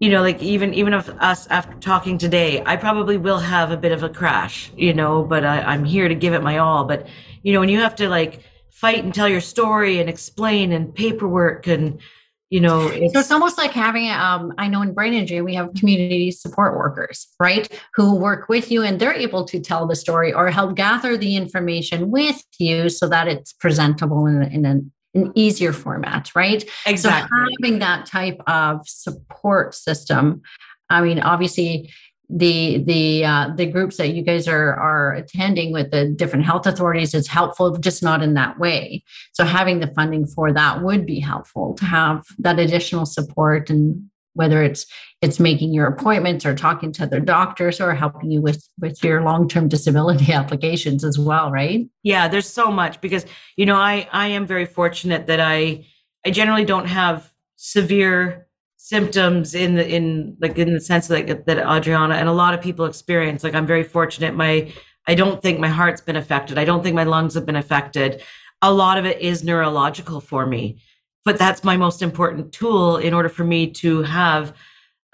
you 0.00 0.08
know 0.08 0.22
like 0.22 0.42
even 0.42 0.74
even 0.74 0.92
of 0.92 1.08
us 1.20 1.46
after 1.48 1.76
talking 1.76 2.18
today 2.18 2.62
i 2.66 2.74
probably 2.74 3.16
will 3.16 3.38
have 3.38 3.70
a 3.70 3.76
bit 3.76 3.92
of 3.92 4.02
a 4.02 4.08
crash 4.08 4.72
you 4.76 4.92
know 4.92 5.22
but 5.22 5.44
I, 5.44 5.60
i'm 5.60 5.84
here 5.84 6.08
to 6.08 6.14
give 6.14 6.32
it 6.32 6.42
my 6.42 6.58
all. 6.58 6.84
But 6.84 7.06
you 7.42 7.52
know 7.52 7.60
when 7.60 7.68
you 7.68 7.78
have 7.78 7.94
to 7.96 8.08
like 8.08 8.42
fight 8.70 9.04
and 9.04 9.14
tell 9.14 9.28
your 9.28 9.40
story 9.40 10.00
and 10.00 10.08
explain 10.08 10.72
and 10.72 10.92
paperwork 10.92 11.66
and 11.66 12.00
you 12.48 12.60
know 12.60 12.88
it's, 12.88 13.12
so 13.12 13.20
it's 13.20 13.30
almost 13.30 13.58
like 13.58 13.70
having 13.70 14.10
um 14.10 14.52
i 14.58 14.66
know 14.66 14.82
in 14.82 14.92
brain 14.92 15.12
injury 15.12 15.42
we 15.42 15.54
have 15.54 15.72
community 15.74 16.30
support 16.30 16.76
workers 16.76 17.28
right? 17.38 17.68
Who 17.94 18.14
work 18.14 18.48
with 18.48 18.70
you 18.70 18.82
and 18.82 18.98
they're 18.98 19.14
able 19.14 19.44
to 19.46 19.60
tell 19.60 19.86
the 19.86 19.96
story 19.96 20.32
or 20.32 20.50
help 20.50 20.74
gather 20.76 21.16
the 21.16 21.36
information 21.36 22.10
with 22.10 22.42
you 22.58 22.88
so 22.88 23.08
that 23.08 23.28
it's 23.28 23.52
presentable 23.52 24.26
in, 24.26 24.42
in 24.42 24.64
an 24.64 24.92
an 25.14 25.32
easier 25.34 25.72
format, 25.72 26.30
right? 26.34 26.64
Exactly. 26.86 27.28
So 27.28 27.56
having 27.62 27.78
that 27.80 28.06
type 28.06 28.40
of 28.46 28.88
support 28.88 29.74
system, 29.74 30.42
I 30.88 31.00
mean, 31.00 31.20
obviously 31.20 31.90
the 32.28 32.78
the 32.84 33.24
uh, 33.24 33.50
the 33.56 33.66
groups 33.66 33.96
that 33.96 34.10
you 34.10 34.22
guys 34.22 34.46
are 34.46 34.74
are 34.74 35.14
attending 35.14 35.72
with 35.72 35.90
the 35.90 36.06
different 36.06 36.44
health 36.44 36.66
authorities 36.66 37.12
is 37.12 37.26
helpful, 37.26 37.76
just 37.76 38.02
not 38.02 38.22
in 38.22 38.34
that 38.34 38.58
way. 38.58 39.02
So 39.32 39.44
having 39.44 39.80
the 39.80 39.88
funding 39.88 40.26
for 40.26 40.52
that 40.52 40.82
would 40.82 41.06
be 41.06 41.18
helpful 41.18 41.74
to 41.74 41.84
have 41.84 42.24
that 42.38 42.58
additional 42.58 43.06
support 43.06 43.68
and 43.68 44.09
whether 44.34 44.62
it's 44.62 44.86
it's 45.22 45.38
making 45.38 45.72
your 45.74 45.86
appointments 45.86 46.46
or 46.46 46.54
talking 46.54 46.92
to 46.92 47.02
other 47.02 47.20
doctors 47.20 47.80
or 47.80 47.94
helping 47.94 48.30
you 48.30 48.40
with 48.40 48.66
with 48.78 49.02
your 49.04 49.22
long-term 49.22 49.68
disability 49.68 50.32
applications 50.40 51.04
as 51.04 51.18
well 51.18 51.50
right? 51.50 51.88
Yeah 52.02 52.28
there's 52.28 52.48
so 52.48 52.70
much 52.70 53.00
because 53.00 53.26
you 53.56 53.66
know 53.66 53.76
i 53.76 54.08
i 54.12 54.28
am 54.28 54.46
very 54.46 54.66
fortunate 54.66 55.26
that 55.26 55.40
i 55.40 55.86
i 56.24 56.30
generally 56.30 56.64
don't 56.64 56.86
have 56.86 57.30
severe 57.56 58.46
symptoms 58.90 59.54
in 59.54 59.74
the 59.74 59.86
in 59.86 60.36
like 60.40 60.56
in 60.58 60.72
the 60.72 60.80
sense 60.80 61.06
that 61.08 61.44
that 61.46 61.58
adriana 61.58 62.14
and 62.14 62.28
a 62.28 62.32
lot 62.32 62.54
of 62.54 62.62
people 62.62 62.86
experience. 62.86 63.44
Like 63.44 63.54
i'm 63.54 63.66
very 63.66 63.84
fortunate. 63.84 64.34
My 64.34 64.72
i 65.06 65.14
don't 65.14 65.42
think 65.42 65.60
my 65.60 65.68
heart's 65.68 66.00
been 66.00 66.16
affected. 66.16 66.58
I 66.58 66.64
don't 66.64 66.82
think 66.82 66.96
my 66.96 67.04
lungs 67.04 67.34
have 67.34 67.46
been 67.46 67.56
affected. 67.56 68.22
A 68.62 68.72
lot 68.72 68.98
of 68.98 69.04
it 69.04 69.20
is 69.20 69.44
neurological 69.44 70.20
for 70.20 70.46
me 70.46 70.82
but 71.24 71.38
that's 71.38 71.64
my 71.64 71.76
most 71.76 72.02
important 72.02 72.52
tool 72.52 72.96
in 72.96 73.14
order 73.14 73.28
for 73.28 73.44
me 73.44 73.70
to 73.70 74.02
have 74.02 74.54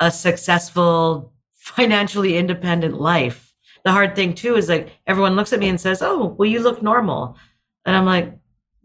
a 0.00 0.10
successful 0.10 1.32
financially 1.54 2.36
independent 2.36 3.00
life. 3.00 3.52
The 3.84 3.92
hard 3.92 4.14
thing 4.14 4.34
too 4.34 4.56
is 4.56 4.68
like 4.68 4.92
everyone 5.06 5.36
looks 5.36 5.52
at 5.52 5.60
me 5.60 5.68
and 5.68 5.80
says 5.80 6.02
oh 6.02 6.34
well 6.38 6.48
you 6.48 6.60
look 6.60 6.82
normal. 6.82 7.36
And 7.84 7.96
i'm 7.96 8.04
like 8.04 8.32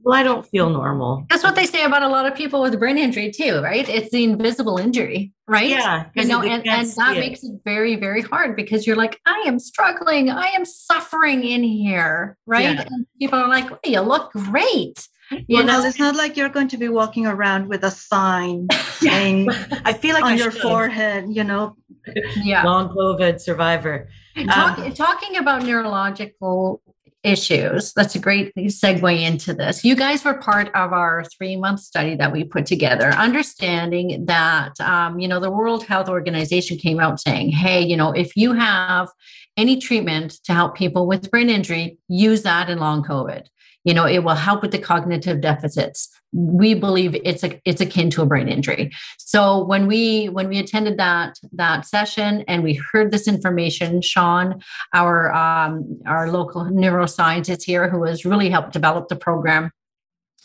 well 0.04 0.20
i 0.20 0.24
don't 0.24 0.48
feel 0.48 0.70
normal. 0.70 1.26
That's 1.30 1.44
what 1.44 1.56
they 1.56 1.66
say 1.66 1.84
about 1.84 2.02
a 2.02 2.08
lot 2.08 2.26
of 2.26 2.36
people 2.36 2.62
with 2.62 2.78
brain 2.80 2.98
injury 2.98 3.32
too 3.32 3.62
right? 3.62 3.88
It's 3.88 4.10
the 4.12 4.24
invisible 4.24 4.78
injury 4.78 5.32
right? 5.48 5.70
Yeah 5.70 6.06
you 6.16 6.26
know 6.26 6.42
and, 6.42 6.66
and 6.68 6.88
that 6.98 7.18
makes 7.18 7.44
it 7.44 7.52
very 7.64 7.96
very 7.96 8.22
hard 8.22 8.56
because 8.56 8.88
you're 8.88 8.96
like 8.96 9.20
i 9.26 9.44
am 9.46 9.60
struggling. 9.60 10.30
I 10.30 10.48
am 10.48 10.66
suffering 10.66 11.44
in 11.44 11.64
here 11.64 12.38
right? 12.48 12.76
Yeah. 12.76 12.88
and 12.90 13.06
people 13.20 13.40
are 13.40 13.50
like 13.50 13.70
well, 13.70 13.80
you 13.84 14.02
look 14.02 14.32
great 14.32 15.08
you 15.48 15.64
know, 15.64 15.84
it's 15.84 16.00
not 16.00 16.16
like 16.16 16.38
you're 16.38 16.50
going 16.50 16.68
to 16.70 16.78
be 16.78 16.90
walking 16.90 17.26
around 17.26 17.68
with 17.68 17.84
a 17.84 17.92
sign 17.92 18.68
saying 18.94 19.50
I 19.86 19.94
feel 19.94 20.14
like 20.14 20.24
on 20.24 20.34
I 20.34 20.36
your 20.36 20.52
should. 20.52 20.62
forehead, 20.62 21.26
you 21.30 21.44
know. 21.44 21.76
Yeah. 22.44 22.64
Long 22.64 22.90
COVID 22.90 23.40
survivor. 23.40 24.10
Talk, 24.48 24.80
um, 24.80 24.94
talking 24.94 25.38
about 25.38 25.64
neurological 25.64 26.82
issues, 27.24 27.94
that's 27.94 28.16
a 28.16 28.20
great 28.20 28.52
segue 28.56 29.22
into 29.22 29.54
this. 29.54 29.86
You 29.86 29.96
guys 29.96 30.26
were 30.26 30.34
part 30.34 30.70
of 30.74 30.94
our 30.94 31.24
three 31.26 31.56
month 31.56 31.82
study 31.82 32.16
that 32.16 32.32
we 32.32 32.44
put 32.44 32.66
together, 32.66 33.10
understanding 33.12 34.26
that, 34.26 34.80
um, 34.82 35.20
you 35.20 35.28
know, 35.28 35.40
the 35.40 35.52
World 35.52 35.86
Health 35.86 36.10
Organization 36.10 36.78
came 36.78 37.00
out 37.00 37.20
saying, 37.20 37.52
hey, 37.52 37.82
you 37.82 37.96
know, 37.96 38.12
if 38.12 38.36
you 38.36 38.54
have 38.54 39.10
any 39.58 39.78
treatment 39.78 40.40
to 40.46 40.54
help 40.54 40.76
people 40.76 41.06
with 41.06 41.30
brain 41.30 41.50
injury, 41.50 42.00
use 42.08 42.42
that 42.42 42.68
in 42.70 42.80
long 42.80 43.04
COVID 43.04 43.46
you 43.84 43.94
know 43.94 44.06
it 44.06 44.24
will 44.24 44.36
help 44.36 44.62
with 44.62 44.72
the 44.72 44.80
cognitive 44.80 45.42
deficits. 45.42 46.10
We 46.34 46.74
believe 46.76 47.16
it's 47.26 47.44
a, 47.44 47.60
it's 47.66 47.82
akin 47.82 48.10
to 48.12 48.22
a 48.22 48.26
brain 48.26 48.48
injury. 48.48 48.92
So 49.18 49.64
when 49.66 49.88
we 49.88 50.28
when 50.30 50.48
we 50.48 50.60
attended 50.60 50.98
that 50.98 51.38
that 51.54 51.86
session 51.86 52.44
and 52.48 52.64
we 52.64 52.82
heard 52.92 53.12
this 53.12 53.28
information 53.28 54.02
sean 54.02 54.62
our 54.94 55.34
um, 55.34 56.00
our 56.06 56.32
local 56.32 56.66
neuroscientist 56.66 57.64
here 57.64 57.90
who 57.90 58.04
has 58.06 58.26
really 58.26 58.50
helped 58.50 58.74
develop 58.74 59.08
the 59.08 59.16
program 59.16 59.72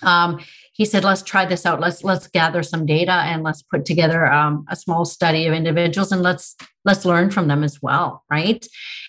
um, 0.03 0.41
he 0.73 0.85
said 0.85 1.05
let's 1.05 1.23
try 1.23 1.47
this 1.47 1.65
out. 1.65 1.81
Let's 1.81 2.05
let's 2.05 2.27
gather 2.29 2.63
some 2.63 2.85
data 2.85 3.13
and 3.13 3.43
let's 3.43 3.63
put 3.63 3.85
together 3.85 4.27
um, 4.27 4.67
a 4.69 4.77
small 4.77 5.05
study 5.05 5.47
of 5.47 5.55
individuals 5.55 6.13
and 6.13 6.23
let's 6.23 6.55
let's 6.85 7.05
learn 7.05 7.31
from 7.31 7.49
them 7.49 7.65
as 7.65 7.81
well 7.81 8.25
right 8.31 8.67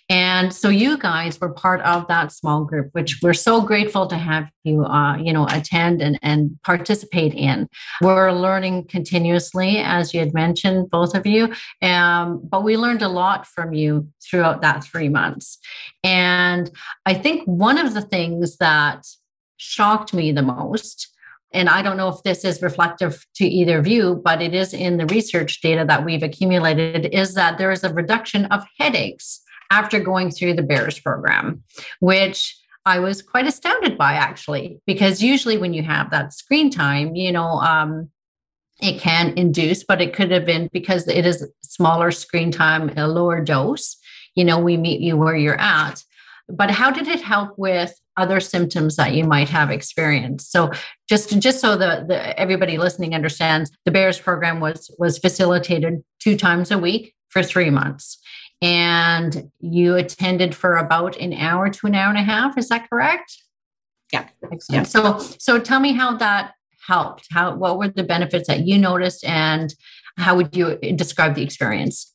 and 0.09 0.53
so 0.53 0.69
you 0.69 0.97
guys 0.97 1.39
were 1.39 1.51
part 1.51 1.81
of 1.81 2.07
that 2.07 2.31
small 2.31 2.63
group 2.63 2.89
which 2.93 3.19
we're 3.21 3.33
so 3.33 3.61
grateful 3.61 4.07
to 4.07 4.17
have 4.17 4.49
you 4.63 4.85
uh, 4.85 5.17
you 5.17 5.33
know 5.33 5.45
attend 5.49 6.01
and, 6.01 6.17
and 6.21 6.57
participate 6.63 7.33
in. 7.33 7.67
We're 8.01 8.31
learning 8.31 8.85
continuously 8.85 9.77
as 9.77 10.13
you 10.13 10.19
had 10.19 10.33
mentioned 10.33 10.89
both 10.89 11.15
of 11.15 11.25
you. 11.25 11.53
Um, 11.81 12.41
but 12.43 12.63
we 12.63 12.77
learned 12.77 13.01
a 13.01 13.09
lot 13.09 13.45
from 13.45 13.73
you 13.73 14.07
throughout 14.23 14.61
that 14.61 14.83
three 14.83 15.09
months. 15.09 15.57
And 16.03 16.69
i 17.05 17.13
think 17.13 17.43
one 17.45 17.77
of 17.77 17.93
the 17.93 18.01
things 18.01 18.57
that 18.57 19.05
shocked 19.57 20.13
me 20.13 20.31
the 20.31 20.41
most 20.41 21.09
and 21.53 21.69
I 21.69 21.81
don't 21.81 21.97
know 21.97 22.09
if 22.09 22.21
this 22.23 22.43
is 22.43 22.61
reflective 22.61 23.25
to 23.35 23.45
either 23.47 23.79
of 23.79 23.87
you, 23.87 24.21
but 24.23 24.41
it 24.41 24.53
is 24.53 24.73
in 24.73 24.97
the 24.97 25.05
research 25.05 25.61
data 25.61 25.85
that 25.87 26.03
we've 26.03 26.21
accumulated, 26.21 27.05
is 27.13 27.35
that 27.35 27.57
there 27.57 27.71
is 27.71 27.85
a 27.85 27.93
reduction 27.93 28.45
of 28.47 28.65
headaches 28.77 29.41
after 29.71 29.99
going 29.99 30.31
through 30.31 30.53
the 30.53 30.63
BEARS 30.63 30.99
program, 30.99 31.63
which 31.99 32.57
I 32.85 32.99
was 32.99 33.21
quite 33.21 33.47
astounded 33.47 33.97
by 33.97 34.13
actually, 34.13 34.79
because 34.85 35.21
usually 35.21 35.57
when 35.57 35.73
you 35.73 35.83
have 35.83 36.11
that 36.11 36.33
screen 36.33 36.69
time, 36.69 37.15
you 37.15 37.31
know, 37.31 37.59
um, 37.59 38.09
it 38.81 39.01
can 39.01 39.37
induce, 39.37 39.83
but 39.83 40.01
it 40.01 40.13
could 40.13 40.31
have 40.31 40.45
been 40.45 40.69
because 40.71 41.07
it 41.07 41.25
is 41.25 41.49
smaller 41.61 42.11
screen 42.11 42.51
time, 42.51 42.91
a 42.95 43.07
lower 43.07 43.43
dose. 43.43 43.97
You 44.35 44.45
know, 44.45 44.59
we 44.59 44.77
meet 44.77 45.01
you 45.01 45.17
where 45.17 45.35
you're 45.35 45.59
at. 45.59 46.03
But 46.47 46.71
how 46.71 46.91
did 46.91 47.07
it 47.07 47.21
help 47.21 47.57
with 47.57 47.93
other 48.17 48.39
symptoms 48.39 48.95
that 48.95 49.13
you 49.13 49.23
might 49.23 49.47
have 49.47 49.69
experienced. 49.69 50.51
So 50.51 50.71
just 51.07 51.39
just 51.39 51.61
so 51.61 51.77
the, 51.77 52.03
the 52.07 52.37
everybody 52.37 52.77
listening 52.77 53.13
understands, 53.13 53.71
the 53.85 53.91
Bears 53.91 54.19
program 54.19 54.59
was 54.59 54.93
was 54.97 55.19
facilitated 55.19 56.03
two 56.19 56.35
times 56.35 56.71
a 56.71 56.77
week 56.77 57.13
for 57.29 57.43
three 57.43 57.69
months. 57.69 58.19
And 58.61 59.51
you 59.59 59.95
attended 59.95 60.55
for 60.55 60.77
about 60.77 61.15
an 61.17 61.33
hour 61.33 61.69
to 61.69 61.87
an 61.87 61.95
hour 61.95 62.09
and 62.09 62.17
a 62.17 62.23
half. 62.23 62.57
Is 62.57 62.69
that 62.69 62.89
correct? 62.89 63.37
Yeah. 64.11 64.27
Excellent. 64.51 64.63
Yeah. 64.69 64.83
So 64.83 65.19
so 65.37 65.59
tell 65.59 65.79
me 65.79 65.93
how 65.93 66.17
that 66.17 66.53
helped. 66.87 67.27
How 67.31 67.55
what 67.55 67.77
were 67.77 67.89
the 67.89 68.03
benefits 68.03 68.47
that 68.47 68.65
you 68.65 68.77
noticed 68.77 69.23
and 69.25 69.73
how 70.17 70.35
would 70.35 70.55
you 70.55 70.77
describe 70.95 71.35
the 71.35 71.43
experience? 71.43 72.13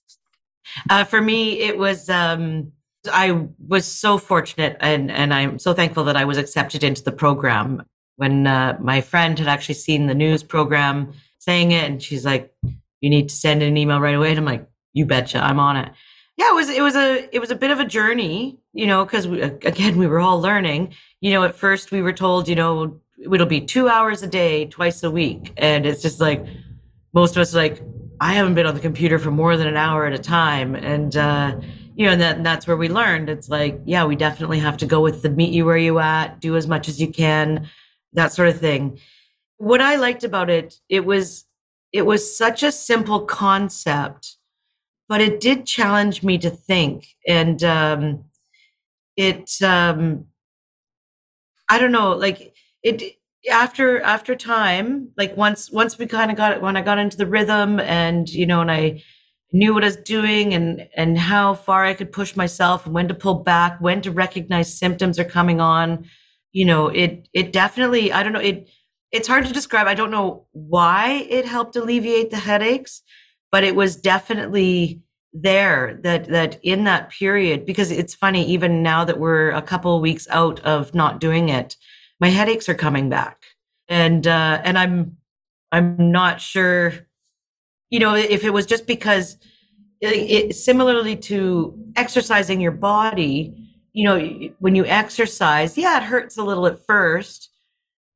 Uh, 0.91 1.05
for 1.05 1.21
me, 1.21 1.61
it 1.61 1.79
was 1.79 2.09
um, 2.09 2.73
I 3.11 3.47
was 3.67 3.87
so 3.87 4.19
fortunate 4.19 4.77
and, 4.81 5.11
and 5.11 5.35
I'm 5.35 5.59
so 5.59 5.75
thankful 5.75 6.05
that 6.05 6.17
I 6.17 6.25
was 6.25 6.39
accepted 6.39 6.85
into 6.85 7.03
the 7.03 7.13
program 7.13 7.83
when 8.17 8.47
uh, 8.47 8.79
my 8.81 9.01
friend 9.01 9.39
had 9.39 9.49
actually 9.49 9.75
seen 9.75 10.07
the 10.07 10.15
news 10.15 10.43
program 10.43 11.13
saying 11.39 11.73
it. 11.73 11.85
And 11.91 12.03
she's 12.03 12.25
like, 12.25 12.55
you 13.01 13.11
need 13.11 13.29
to 13.29 13.35
send 13.35 13.63
an 13.63 13.77
email 13.77 14.01
right 14.01 14.15
away. 14.15 14.31
And 14.31 14.39
I'm 14.39 14.45
like, 14.45 14.69
you 14.93 15.07
betcha, 15.07 15.39
I'm 15.39 15.59
on 15.59 15.77
it. 15.77 15.93
Yeah, 16.43 16.51
it 16.51 16.55
was, 16.55 16.69
it 16.71 16.83
was 16.83 16.97
a, 16.97 17.29
it 17.33 17.39
was 17.39 17.53
a 17.53 17.55
bit 17.55 17.71
of 17.71 17.79
a 17.79 17.85
journey, 17.85 18.59
you 18.73 18.89
know, 18.89 19.07
cause 19.07 19.27
again, 19.27 19.97
we 19.97 20.09
were 20.09 20.19
all 20.19 20.41
learning, 20.41 20.93
you 21.21 21.31
know, 21.31 21.45
at 21.45 21.55
first 21.55 21.93
we 21.93 22.03
were 22.03 22.13
told, 22.13 22.49
you 22.49 22.57
know, 22.57 23.01
it'll 23.33 23.47
be 23.47 23.61
two 23.61 23.89
hours 23.89 24.25
a 24.25 24.27
day, 24.27 24.67
twice 24.67 25.05
a 25.05 25.11
week. 25.11 25.53
And 25.57 25.87
it's 25.87 26.03
just 26.03 26.19
like, 26.21 26.45
most 27.13 27.37
of 27.37 27.43
us 27.43 27.55
like, 27.55 27.81
I 28.21 28.35
haven't 28.35 28.55
been 28.55 28.67
on 28.67 28.75
the 28.75 28.81
computer 28.81 29.21
for 29.21 29.31
more 29.31 29.57
than 29.57 29.69
an 29.69 29.77
hour 29.77 30.05
at 30.05 30.15
a 30.15 30.19
time. 30.19 30.75
And, 30.75 31.17
uh, 31.17 31.61
you 31.95 32.07
know, 32.07 32.13
and, 32.13 32.21
that, 32.21 32.39
and 32.39 32.45
that's 32.45 32.67
where 32.67 32.77
we 32.77 32.89
learned. 32.89 33.29
It's 33.29 33.49
like, 33.49 33.81
yeah, 33.85 34.05
we 34.05 34.17
definitely 34.17 34.59
have 34.59 34.77
to 34.79 34.87
go 34.87 35.01
with 35.01 35.23
the 35.23 35.31
meet 35.31 35.53
you 35.53 35.65
where 35.65 35.77
you 35.77 36.01
at, 36.01 36.41
do 36.41 36.57
as 36.57 36.67
much 36.67 36.89
as 36.89 37.01
you 37.01 37.07
can, 37.07 37.69
that 38.15 38.33
sort 38.33 38.49
of 38.49 38.59
thing. 38.59 38.99
What 39.59 39.81
I 39.81 39.95
liked 39.95 40.25
about 40.25 40.51
it, 40.51 40.81
it 40.89 41.05
was, 41.05 41.45
it 41.93 42.03
was 42.03 42.37
such 42.37 42.65
a 42.65 42.73
simple 42.73 43.21
concept, 43.27 44.39
but 45.13 45.21
it 45.21 45.41
did 45.41 45.67
challenge 45.67 46.23
me 46.23 46.39
to 46.39 46.49
think. 46.49 47.07
And 47.29 47.63
um, 47.63 48.25
it, 49.15 49.51
um, 49.63 50.25
I 51.69 51.79
don't 51.79 51.93
know, 51.93 52.13
like 52.13 52.55
it, 52.83 53.19
after 53.51 54.01
after 54.01 54.35
time 54.35 55.11
like 55.19 55.37
once 55.37 55.71
once 55.71 55.99
we 55.99 56.07
kind 56.07 56.31
of 56.31 56.37
got 56.37 56.53
it 56.53 56.63
when 56.63 56.77
i 56.77 56.81
got 56.81 56.97
into 56.97 57.17
the 57.17 57.27
rhythm 57.27 57.81
and 57.81 58.29
you 58.29 58.47
know 58.47 58.61
and 58.61 58.71
i 58.71 59.03
knew 59.53 59.75
what 59.75 59.83
i 59.83 59.89
was 59.89 59.97
doing 59.97 60.55
and 60.55 60.89
and 60.97 61.19
how 61.19 61.53
far 61.53 61.85
i 61.85 61.93
could 61.93 62.13
push 62.13 62.37
myself 62.37 62.87
and 62.87 62.95
when 62.95 63.09
to 63.09 63.15
pull 63.15 63.35
back 63.35 63.81
when 63.81 64.01
to 64.01 64.13
recognize 64.13 64.79
symptoms 64.79 65.19
are 65.19 65.25
coming 65.25 65.61
on 65.61 66.05
you 66.53 66.65
know 66.65 66.87
it 66.87 67.29
it 67.33 67.53
definitely 67.53 68.13
i 68.13 68.23
don't 68.23 68.33
know 68.33 68.39
it 68.39 68.69
it's 69.11 69.27
hard 69.27 69.45
to 69.45 69.53
describe 69.53 69.89
i 69.89 69.95
don't 69.95 70.13
know 70.13 70.47
why 70.53 71.27
it 71.29 71.45
helped 71.45 71.75
alleviate 71.75 72.31
the 72.31 72.37
headaches 72.37 73.03
but 73.53 73.63
it 73.63 73.77
was 73.77 73.95
definitely 73.95 75.01
there 75.33 75.99
that 76.03 76.29
that 76.29 76.59
in 76.63 76.85
that 76.85 77.11
period 77.11 77.65
because 77.65 77.91
it's 77.91 78.15
funny 78.15 78.45
even 78.45 78.83
now 78.83 79.05
that 79.05 79.19
we're 79.19 79.51
a 79.51 79.63
couple 79.63 79.99
weeks 80.01 80.27
out 80.31 80.61
of 80.61 80.95
not 80.95 81.21
doing 81.21 81.49
it 81.49 81.77
my 82.21 82.29
headaches 82.29 82.69
are 82.69 82.75
coming 82.75 83.09
back. 83.09 83.43
And 83.89 84.27
uh 84.27 84.61
and 84.65 84.79
i'm 84.79 85.17
i'm 85.71 86.13
not 86.13 86.41
sure 86.41 86.95
you 87.91 87.99
know 87.99 88.15
if 88.15 88.45
it 88.45 88.53
was 88.53 88.67
just 88.67 88.87
because 88.87 89.37
it, 90.01 90.15
it, 90.31 90.55
similarly 90.55 91.17
to 91.17 91.79
exercising 91.97 92.61
your 92.61 92.73
body 92.73 93.55
you 93.93 94.05
know 94.05 94.19
when 94.61 94.75
you 94.75 94.85
exercise 94.87 95.77
yeah 95.77 95.99
it 95.99 96.05
hurts 96.05 96.39
a 96.39 96.45
little 96.45 96.67
at 96.67 96.85
first 96.87 97.51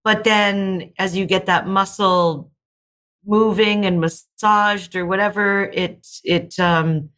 but 0.05 0.25
then 0.25 0.93
as 0.99 1.17
you 1.17 1.27
get 1.27 1.47
that 1.47 1.67
muscle 1.67 2.51
moving 3.27 3.85
and 3.85 4.01
massaged 4.01 4.95
or 4.95 5.05
whatever 5.05 5.65
it 5.73 6.07
it 6.25 6.59
um 6.61 7.11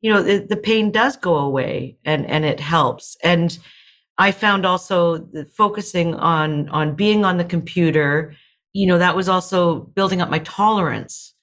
you 0.00 0.12
know 0.12 0.22
the, 0.22 0.38
the 0.48 0.56
pain 0.56 0.90
does 0.90 1.16
go 1.16 1.36
away 1.36 1.96
and 2.04 2.26
and 2.26 2.44
it 2.44 2.60
helps 2.60 3.16
and 3.22 3.58
I 4.20 4.32
found 4.32 4.66
also 4.66 5.26
focusing 5.56 6.14
on 6.14 6.68
on 6.68 6.94
being 6.94 7.24
on 7.24 7.38
the 7.38 7.44
computer, 7.44 8.34
you 8.74 8.86
know, 8.86 8.98
that 8.98 9.16
was 9.16 9.30
also 9.30 9.80
building 9.80 10.20
up 10.20 10.28
my 10.28 10.40
tolerance 10.40 11.34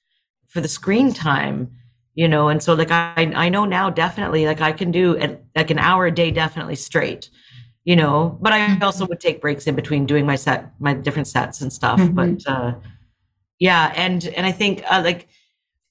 for 0.46 0.62
the 0.62 0.68
screen 0.68 1.12
time, 1.12 1.72
you 2.14 2.28
know, 2.28 2.50
and 2.50 2.62
so 2.62 2.76
like 2.76 2.92
I 2.92 3.32
I 3.36 3.50
know 3.50 3.66
now 3.66 3.90
definitely 3.90 4.46
like 4.46 4.62
I 4.62 4.74
can 4.74 4.92
do 4.92 5.18
like 5.56 5.72
an 5.72 5.80
hour 5.80 6.06
a 6.06 6.12
day 6.12 6.30
definitely 6.30 6.76
straight, 6.76 7.32
you 7.84 7.96
know, 7.96 8.38
but 8.40 8.54
I 8.54 8.78
also 8.80 9.06
mm-hmm. 9.06 9.10
would 9.10 9.22
take 9.22 9.42
breaks 9.42 9.66
in 9.66 9.74
between 9.74 10.06
doing 10.06 10.28
my 10.28 10.36
set 10.36 10.72
my 10.80 10.94
different 10.94 11.28
sets 11.28 11.62
and 11.62 11.74
stuff, 11.74 12.00
mm-hmm. 12.00 12.14
but 12.14 12.48
uh 12.48 12.76
yeah, 13.60 13.92
and 13.96 14.26
and 14.26 14.46
I 14.46 14.52
think 14.52 14.84
uh, 14.90 15.02
like 15.04 15.28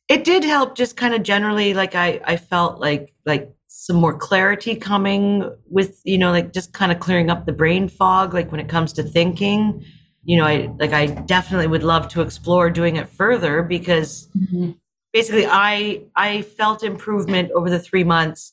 it 0.09 0.25
did 0.25 0.45
help 0.45 0.77
just 0.77 0.97
kind 0.97 1.15
of 1.15 1.23
generally 1.23 1.75
like 1.75 1.95
I 1.95 2.21
I 2.25 2.37
felt 2.37 2.81
like 2.81 3.15
like 3.25 3.57
some 3.79 3.97
more 3.97 4.17
clarity 4.17 4.75
coming 4.75 5.49
with 5.69 6.01
you 6.05 6.17
know 6.17 6.31
like 6.31 6.53
just 6.53 6.73
kind 6.73 6.91
of 6.91 6.99
clearing 6.99 7.31
up 7.31 7.45
the 7.45 7.53
brain 7.53 7.89
fog 7.89 8.33
like 8.33 8.51
when 8.51 8.59
it 8.59 8.69
comes 8.69 8.93
to 8.93 9.03
thinking 9.03 9.85
you 10.25 10.37
know 10.37 10.45
i 10.45 10.73
like 10.79 10.93
i 10.93 11.07
definitely 11.07 11.67
would 11.67 11.83
love 11.83 12.09
to 12.09 12.23
explore 12.23 12.71
doing 12.71 12.97
it 12.97 13.07
further 13.07 13.63
because 13.63 14.29
mm-hmm. 14.37 14.71
basically 15.13 15.47
i 15.47 16.03
i 16.17 16.41
felt 16.43 16.83
improvement 16.83 17.51
over 17.53 17.69
the 17.69 17.79
3 17.79 18.03
months 18.03 18.53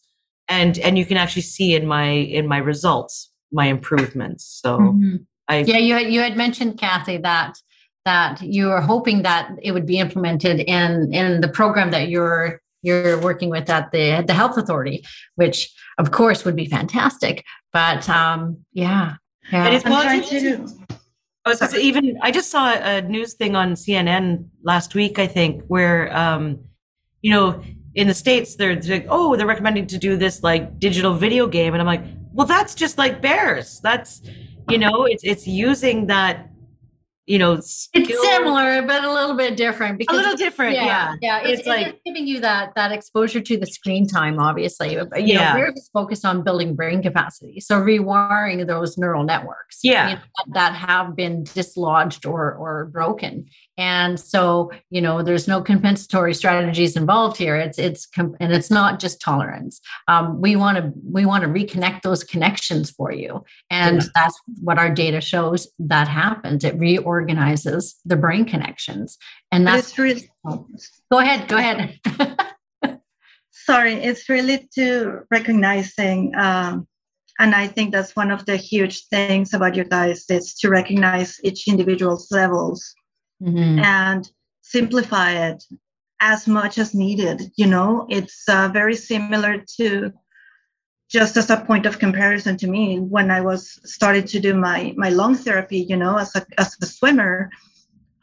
and 0.49 0.77
and 0.79 0.97
you 0.97 1.05
can 1.05 1.15
actually 1.15 1.41
see 1.41 1.73
in 1.73 1.87
my 1.87 2.09
in 2.09 2.45
my 2.45 2.57
results 2.57 3.31
my 3.51 3.67
improvements 3.67 4.59
so 4.61 4.77
mm-hmm. 4.77 5.15
i 5.47 5.59
yeah 5.59 5.77
you 5.77 5.97
you 5.97 6.19
had 6.19 6.35
mentioned 6.35 6.77
kathy 6.77 7.17
that 7.17 7.57
that 8.05 8.41
you 8.41 8.71
are 8.71 8.81
hoping 8.81 9.21
that 9.23 9.51
it 9.61 9.71
would 9.71 9.85
be 9.85 9.99
implemented 9.99 10.59
in 10.61 11.13
in 11.13 11.41
the 11.41 11.47
program 11.47 11.91
that 11.91 12.09
you're 12.09 12.61
you're 12.81 13.19
working 13.19 13.49
with 13.49 13.69
at 13.69 13.91
the 13.91 14.23
the 14.27 14.33
health 14.33 14.57
authority, 14.57 15.05
which 15.35 15.73
of 15.97 16.11
course 16.11 16.45
would 16.45 16.55
be 16.55 16.65
fantastic. 16.65 17.43
But 17.71 18.07
um, 18.09 18.57
yeah, 18.73 19.15
yeah. 19.51 19.65
And 19.65 19.75
it's 19.75 19.85
well, 19.85 20.99
Oh, 21.45 21.53
so 21.53 21.77
even 21.77 22.17
I 22.21 22.31
just 22.31 22.49
saw 22.49 22.73
a 22.73 23.01
news 23.01 23.33
thing 23.33 23.55
on 23.55 23.73
CNN 23.73 24.47
last 24.63 24.95
week, 24.95 25.19
I 25.19 25.27
think, 25.27 25.63
where 25.67 26.15
um, 26.15 26.59
you 27.21 27.31
know, 27.31 27.61
in 27.95 28.07
the 28.07 28.13
states 28.13 28.55
they're, 28.55 28.75
they're 28.77 28.99
like, 28.99 29.07
oh, 29.09 29.35
they're 29.35 29.47
recommending 29.47 29.85
to 29.87 29.97
do 29.97 30.15
this 30.15 30.41
like 30.41 30.79
digital 30.79 31.13
video 31.13 31.47
game, 31.47 31.73
and 31.73 31.81
I'm 31.81 31.87
like, 31.87 32.03
well, 32.31 32.47
that's 32.47 32.73
just 32.73 32.97
like 32.97 33.21
BEARS. 33.21 33.81
That's 33.81 34.21
you 34.69 34.77
know, 34.77 35.03
it's 35.03 35.23
it's 35.25 35.45
using 35.45 36.07
that 36.07 36.49
you 37.25 37.39
know, 37.39 37.53
it's 37.53 37.89
similar 37.93 38.81
but 38.81 39.03
a 39.03 39.11
little 39.11 39.35
bit 39.35 39.55
different 39.55 39.97
because 39.97 40.17
a 40.17 40.21
little 40.21 40.35
different. 40.35 40.73
Yeah, 40.75 40.85
yeah. 40.85 41.15
yeah. 41.21 41.39
It's, 41.47 41.59
it's, 41.59 41.67
like 41.67 42.01
giving 42.05 42.27
you 42.27 42.41
that 42.41 42.75
that 42.75 42.91
exposure 42.91 43.39
to 43.39 43.57
the 43.57 43.65
screen 43.65 44.07
time. 44.07 44.39
Obviously, 44.39 44.93
you 44.93 45.07
yeah. 45.15 45.53
know, 45.53 45.59
we're 45.59 45.71
just 45.71 45.91
focused 45.93 46.25
on 46.25 46.43
building 46.43 46.75
brain 46.75 47.01
capacity, 47.01 47.61
so 47.61 47.79
rewiring 47.79 48.67
those 48.67 48.97
neural 48.97 49.23
networks. 49.23 49.79
Yeah, 49.83 50.09
you 50.09 50.15
know, 50.15 50.21
that, 50.21 50.53
that 50.53 50.75
have 50.75 51.15
been 51.15 51.45
dislodged 51.45 52.25
or 52.25 52.53
or 52.55 52.85
broken, 52.85 53.47
and 53.77 54.19
so 54.19 54.71
you 54.89 55.01
know, 55.01 55.23
there's 55.23 55.47
no 55.47 55.61
compensatory 55.61 56.33
strategies 56.33 56.95
involved 56.95 57.37
here. 57.37 57.55
It's 57.55 57.79
it's 57.79 58.07
and 58.17 58.53
it's 58.53 58.69
not 58.69 58.99
just 58.99 59.21
tolerance. 59.21 59.81
Um, 60.07 60.41
we 60.41 60.55
want 60.55 60.77
to 60.77 60.91
we 61.09 61.25
want 61.25 61.43
to 61.43 61.49
reconnect 61.49 62.01
those 62.01 62.23
connections 62.23 62.91
for 62.91 63.11
you, 63.11 63.43
and 63.69 64.01
yeah. 64.01 64.07
that's 64.15 64.39
what 64.61 64.77
our 64.77 64.89
data 64.89 65.21
shows 65.21 65.67
that 65.79 66.07
happens. 66.07 66.63
It 66.63 66.77
reorganizes 66.77 67.95
the 68.05 68.15
brain 68.15 68.45
connections. 68.45 69.17
And 69.51 69.65
that's 69.67 69.97
really, 69.97 70.29
go 70.45 71.19
ahead, 71.19 71.47
go 71.47 71.57
ahead. 71.57 71.99
sorry, 73.51 73.93
it's 73.93 74.29
really 74.29 74.69
to 74.75 75.21
recognizing, 75.31 76.33
um, 76.35 76.87
and 77.39 77.55
I 77.55 77.67
think 77.67 77.91
that's 77.91 78.15
one 78.15 78.31
of 78.31 78.45
the 78.45 78.57
huge 78.57 79.07
things 79.07 79.53
about 79.53 79.75
you 79.75 79.83
guys 79.83 80.25
is 80.29 80.53
to 80.55 80.69
recognize 80.69 81.39
each 81.43 81.67
individual's 81.67 82.27
levels 82.31 82.93
mm-hmm. 83.43 83.79
and 83.79 84.29
simplify 84.61 85.31
it 85.49 85.63
as 86.19 86.47
much 86.47 86.77
as 86.77 86.93
needed. 86.93 87.51
You 87.57 87.67
know, 87.67 88.07
it's 88.09 88.47
uh, 88.47 88.69
very 88.69 88.95
similar 88.95 89.63
to 89.77 90.13
just 91.13 91.37
as 91.37 91.49
a 91.51 91.57
point 91.57 91.85
of 91.85 91.99
comparison 91.99 92.57
to 92.57 92.67
me 92.67 92.97
when 92.99 93.29
i 93.29 93.39
was 93.39 93.79
started 93.83 94.25
to 94.27 94.39
do 94.39 94.53
my 94.53 94.93
my 94.97 95.09
lung 95.09 95.35
therapy 95.35 95.77
you 95.77 95.95
know 95.95 96.17
as 96.17 96.35
a, 96.35 96.45
as 96.57 96.75
a 96.81 96.85
swimmer 96.85 97.49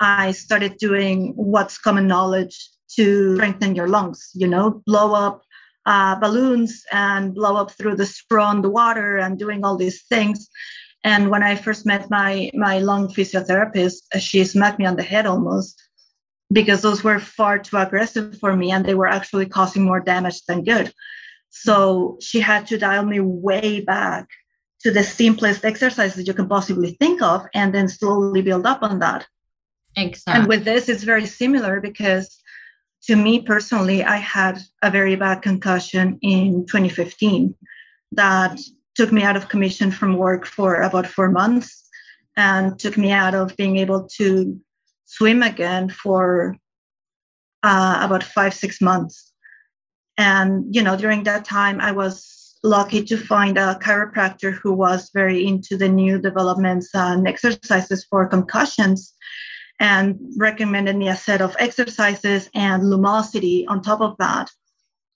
i 0.00 0.33
started 0.33 0.76
doing 0.78 1.33
what's 1.37 1.78
common 1.78 2.06
knowledge 2.06 2.68
to 2.88 3.37
strengthen 3.37 3.76
your 3.76 3.87
lungs 3.87 4.30
you 4.35 4.48
know 4.48 4.83
blow 4.87 5.14
up 5.14 5.42
uh, 5.87 6.14
balloons 6.16 6.84
and 6.92 7.34
blow 7.34 7.57
up 7.57 7.70
through 7.70 7.97
the 7.97 8.05
straw 8.05 8.51
in 8.51 8.61
the 8.61 8.68
water 8.68 9.16
and 9.16 9.38
doing 9.38 9.64
all 9.64 9.76
these 9.76 10.03
things 10.03 10.51
and 11.05 11.30
when 11.30 11.42
i 11.42 11.55
first 11.55 11.86
met 11.86 12.11
my 12.11 12.51
my 12.55 12.78
lung 12.78 13.09
physiotherapist 13.09 14.03
uh, 14.14 14.18
she 14.18 14.44
smacked 14.44 14.78
me 14.78 14.86
on 14.86 14.96
the 14.96 15.03
head 15.03 15.26
almost 15.26 15.80
because 16.53 16.82
those 16.82 17.05
were 17.05 17.20
far 17.20 17.59
too 17.59 17.76
aggressive 17.76 18.38
for 18.38 18.57
me 18.57 18.70
and 18.72 18.84
they 18.84 18.94
were 18.94 19.07
actually 19.07 19.46
causing 19.46 19.82
more 19.84 20.01
damage 20.01 20.44
than 20.46 20.64
good 20.64 20.92
so 21.51 22.16
she 22.20 22.40
had 22.40 22.66
to 22.68 22.78
dial 22.78 23.05
me 23.05 23.20
way 23.20 23.80
back 23.80 24.28
to 24.82 24.90
the 24.90 25.03
simplest 25.03 25.64
exercise 25.64 26.14
that 26.14 26.26
you 26.26 26.34
can 26.34 26.48
possibly 26.48 26.92
think 26.92 27.20
of 27.22 27.46
and 27.55 27.74
then 27.74 27.88
slowly 27.88 28.42
build 28.42 28.66
up 28.66 28.82
on 28.82 28.98
that. 29.01 29.26
Exactly. 29.96 30.40
And 30.40 30.48
with 30.48 30.64
this, 30.64 30.88
it's 30.88 31.03
very 31.03 31.26
similar 31.26 31.80
because 31.80 32.38
to 33.05 33.16
me 33.16 33.42
personally, 33.42 34.03
I 34.05 34.16
had 34.16 34.59
a 34.82 34.90
very 34.90 35.16
bad 35.16 35.42
concussion 35.42 36.18
in 36.22 36.66
2015 36.66 37.55
that 38.12 38.59
took 39.01 39.12
me 39.12 39.22
out 39.22 39.34
of 39.34 39.48
commission 39.48 39.90
from 39.90 40.18
work 40.18 40.44
for 40.44 40.82
about 40.82 41.07
four 41.07 41.30
months 41.30 41.88
and 42.36 42.78
took 42.78 42.98
me 42.98 43.11
out 43.11 43.34
of 43.34 43.57
being 43.57 43.78
able 43.78 44.07
to 44.07 44.61
swim 45.07 45.42
again 45.42 45.88
for 45.88 46.55
uh, 47.62 48.01
about 48.03 48.22
five, 48.22 48.53
six 48.53 48.78
months. 48.82 49.32
And 50.18 50.74
you 50.76 50.82
know 50.82 50.96
during 50.98 51.22
that 51.24 51.46
time 51.46 51.80
i 51.80 51.92
was 51.92 52.59
lucky 52.62 53.03
to 53.03 53.16
find 53.16 53.57
a 53.57 53.78
chiropractor 53.82 54.53
who 54.53 54.72
was 54.74 55.11
very 55.14 55.46
into 55.46 55.78
the 55.78 55.88
new 55.88 56.20
developments 56.20 56.90
and 56.92 57.26
exercises 57.26 58.05
for 58.11 58.28
concussions 58.28 59.14
and 59.78 60.18
recommended 60.36 60.94
me 60.96 61.09
a 61.09 61.16
set 61.16 61.40
of 61.40 61.57
exercises 61.59 62.51
and 62.55 62.82
lumosity 62.82 63.64
on 63.68 63.80
top 63.80 64.03
of 64.03 64.14
that 64.18 64.51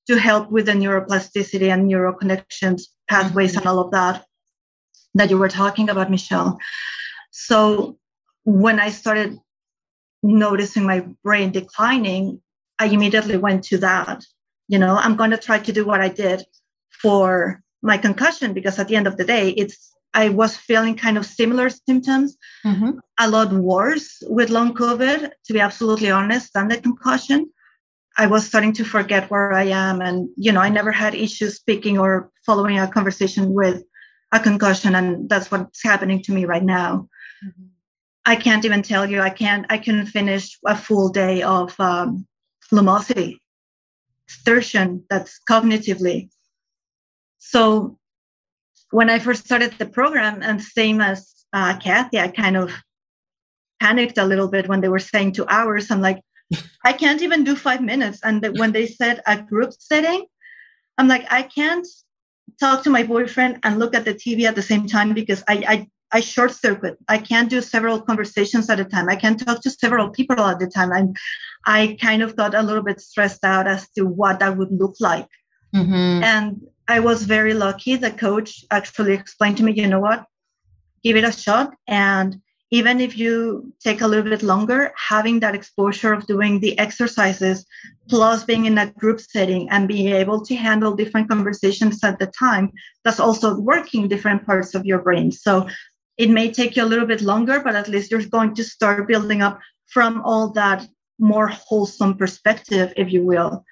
to 0.07 0.19
help 0.19 0.51
with 0.51 0.65
the 0.65 0.73
neuroplasticity 0.73 1.69
and 1.71 1.87
neural 1.87 2.15
connections 2.15 2.94
pathways 3.09 3.57
and 3.57 3.67
all 3.67 3.79
of 3.79 3.91
that 3.91 4.25
that 5.15 5.31
you 5.31 5.39
were 5.39 5.49
talking 5.49 5.89
about 5.89 6.11
michelle 6.11 6.59
so 7.31 7.99
when 8.45 8.81
i 8.81 8.91
started 8.91 9.39
noticing 10.23 10.85
my 10.85 11.07
brain 11.23 11.51
declining 11.51 12.41
i 12.79 12.87
immediately 12.87 13.37
went 13.37 13.65
to 13.65 13.79
that 13.79 14.25
you 14.69 14.79
know 14.79 14.97
i'm 14.97 15.17
going 15.17 15.31
to 15.31 15.37
try 15.37 15.59
to 15.59 15.73
do 15.73 15.85
what 15.85 16.01
i 16.01 16.09
did 16.09 16.45
for 16.91 17.63
my 17.83 17.99
concussion 17.99 18.55
because 18.55 18.79
at 18.79 18.89
the 18.89 18.97
end 18.97 19.07
of 19.07 19.17
the 19.17 19.25
day 19.25 19.51
it's 19.51 19.95
i 20.15 20.29
was 20.29 20.57
feeling 20.57 20.97
kind 20.97 21.19
of 21.19 21.27
similar 21.27 21.69
symptoms 21.69 22.37
mm-hmm. 22.65 22.93
a 23.21 23.29
lot 23.29 23.53
worse 23.53 24.23
with 24.29 24.51
long 24.51 24.75
covid 24.75 25.31
to 25.45 25.53
be 25.53 25.61
absolutely 25.61 26.11
honest 26.11 26.53
than 26.55 26.69
the 26.69 26.79
concussion 26.79 27.51
i 28.17 28.27
was 28.27 28.47
starting 28.47 28.73
to 28.73 28.85
forget 28.85 29.31
where 29.31 29.53
i 29.53 29.65
am 29.65 30.01
and 30.01 30.29
you 30.37 30.53
know 30.53 30.61
i 30.61 30.69
never 30.69 30.93
had 30.93 31.15
issues 31.15 31.57
speaking 31.57 31.99
or 31.99 32.31
following 32.47 32.79
a 32.79 32.89
conversation 32.89 33.53
with 33.53 33.83
a 34.33 34.41
concussion 34.41 34.95
and 34.95 35.29
that's 35.29 35.51
what's 35.51 35.83
happening 35.83 36.23
to 36.23 36.33
me 36.33 36.45
right 36.45 36.65
now 36.65 37.09
mm-hmm. 37.45 37.67
i 38.27 38.35
can't 38.35 38.65
even 38.65 38.83
tell 38.83 39.09
you 39.09 39.21
i 39.21 39.31
can't 39.31 39.67
i 39.71 39.79
can 39.79 40.07
finish 40.07 40.59
a 40.67 40.77
full 40.77 41.09
day 41.09 41.43
of 41.43 41.79
um, 41.81 42.27
lumosity 42.73 43.39
exertion 44.29 45.05
that's 45.11 45.41
cognitively. 45.49 46.31
So 47.39 47.99
when 48.91 49.11
I 49.11 49.19
first 49.19 49.45
started 49.45 49.75
the 49.79 49.87
program, 49.87 50.43
and 50.43 50.63
same 50.63 51.01
as 51.01 51.33
uh, 51.53 51.77
Kathy, 51.79 52.19
I 52.19 52.29
kind 52.29 52.57
of 52.57 52.73
panicked 53.81 54.19
a 54.19 54.25
little 54.25 54.49
bit 54.49 54.69
when 54.69 54.81
they 54.81 54.89
were 54.89 54.99
saying 54.99 55.33
two 55.33 55.47
hours. 55.49 55.91
I'm 55.91 56.01
like, 56.01 56.21
I 56.85 56.93
can't 56.93 57.23
even 57.23 57.45
do 57.45 57.57
five 57.57 57.83
minutes. 57.83 58.21
And 58.23 58.45
when 58.59 58.73
they 58.73 58.87
said 58.87 59.23
a 59.27 59.41
group 59.41 59.73
setting, 59.79 60.27
I'm 60.99 61.09
like, 61.09 61.27
I 61.31 61.43
can't 61.43 61.87
talk 62.61 62.85
to 62.85 62.91
my 62.91 63.03
boyfriend 63.03 63.61
and 63.63 63.79
look 63.79 63.95
at 63.95 64.05
the 64.05 64.15
TV 64.15 64.45
at 64.45 64.55
the 64.55 64.63
same 64.63 64.87
time 64.87 65.15
because 65.15 65.43
I, 65.49 65.65
I 65.67 65.89
I 66.15 66.21
short 66.21 66.53
circuit. 66.53 66.97
I 67.09 67.19
can't 67.19 67.51
do 67.51 67.61
several 67.61 68.01
conversations 68.01 68.71
at 68.71 68.79
a 68.79 68.85
time. 68.85 69.09
I 69.09 69.17
can't 69.17 69.45
talk 69.45 69.61
to 69.63 69.71
several 69.71 70.11
people 70.11 70.39
at 70.39 70.61
the 70.61 70.69
time. 70.69 70.93
And 70.93 71.17
I 71.67 71.99
kind 72.01 72.23
of 72.23 72.37
got 72.37 72.55
a 72.55 72.63
little 72.63 72.85
bit 72.85 73.01
stressed 73.01 73.43
out 73.43 73.67
as 73.67 73.89
to 73.97 74.07
what 74.07 74.39
that 74.39 74.57
would 74.57 74.71
look 74.71 74.95
like. 75.01 75.27
Mm-hmm. 75.75 76.23
And 76.23 76.61
I 76.87 77.01
was 77.01 77.25
very 77.25 77.53
lucky. 77.53 77.97
The 77.97 78.13
coach 78.13 78.65
actually 78.71 79.13
explained 79.13 79.57
to 79.57 79.65
me, 79.65 79.73
you 79.73 79.89
know 79.89 79.99
what, 79.99 80.25
give 81.03 81.17
it 81.17 81.25
a 81.25 81.33
shot. 81.33 81.75
And 81.89 82.41
even 82.75 83.01
if 83.01 83.17
you 83.17 83.73
take 83.79 84.01
a 84.01 84.07
little 84.09 84.29
bit 84.29 84.43
longer, 84.43 84.93
having 84.97 85.39
that 85.39 85.55
exposure 85.55 86.13
of 86.13 86.27
doing 86.27 86.59
the 86.59 86.77
exercises, 86.77 87.65
plus 88.09 88.43
being 88.43 88.65
in 88.65 88.77
a 88.79 88.91
group 88.91 89.21
setting 89.21 89.71
and 89.71 89.87
being 89.87 90.09
able 90.09 90.45
to 90.45 90.57
handle 90.57 90.97
different 90.97 91.29
conversations 91.29 92.03
at 92.03 92.19
the 92.19 92.27
time, 92.37 92.73
that's 93.05 93.21
also 93.21 93.61
working 93.61 94.09
different 94.09 94.45
parts 94.45 94.75
of 94.75 94.85
your 94.85 94.99
brain. 95.07 95.31
So 95.31 95.69
it 96.19 96.31
may 96.31 96.51
take 96.51 96.75
you 96.75 96.83
a 96.83 96.91
little 96.93 97.07
bit 97.07 97.23
longer, 97.23 97.61
but 97.61 97.77
at 97.77 97.87
least 97.87 98.11
you're 98.11 98.27
going 98.27 98.57
to 98.57 98.65
start 98.65 99.07
building 99.07 99.41
up 99.41 99.61
from 99.87 100.23
all 100.23 100.51
that 100.55 100.85
more 101.21 101.47
wholesome 101.47 102.17
perspective, 102.17 102.93
if 102.97 103.13
you 103.13 103.25
will. 103.25 103.65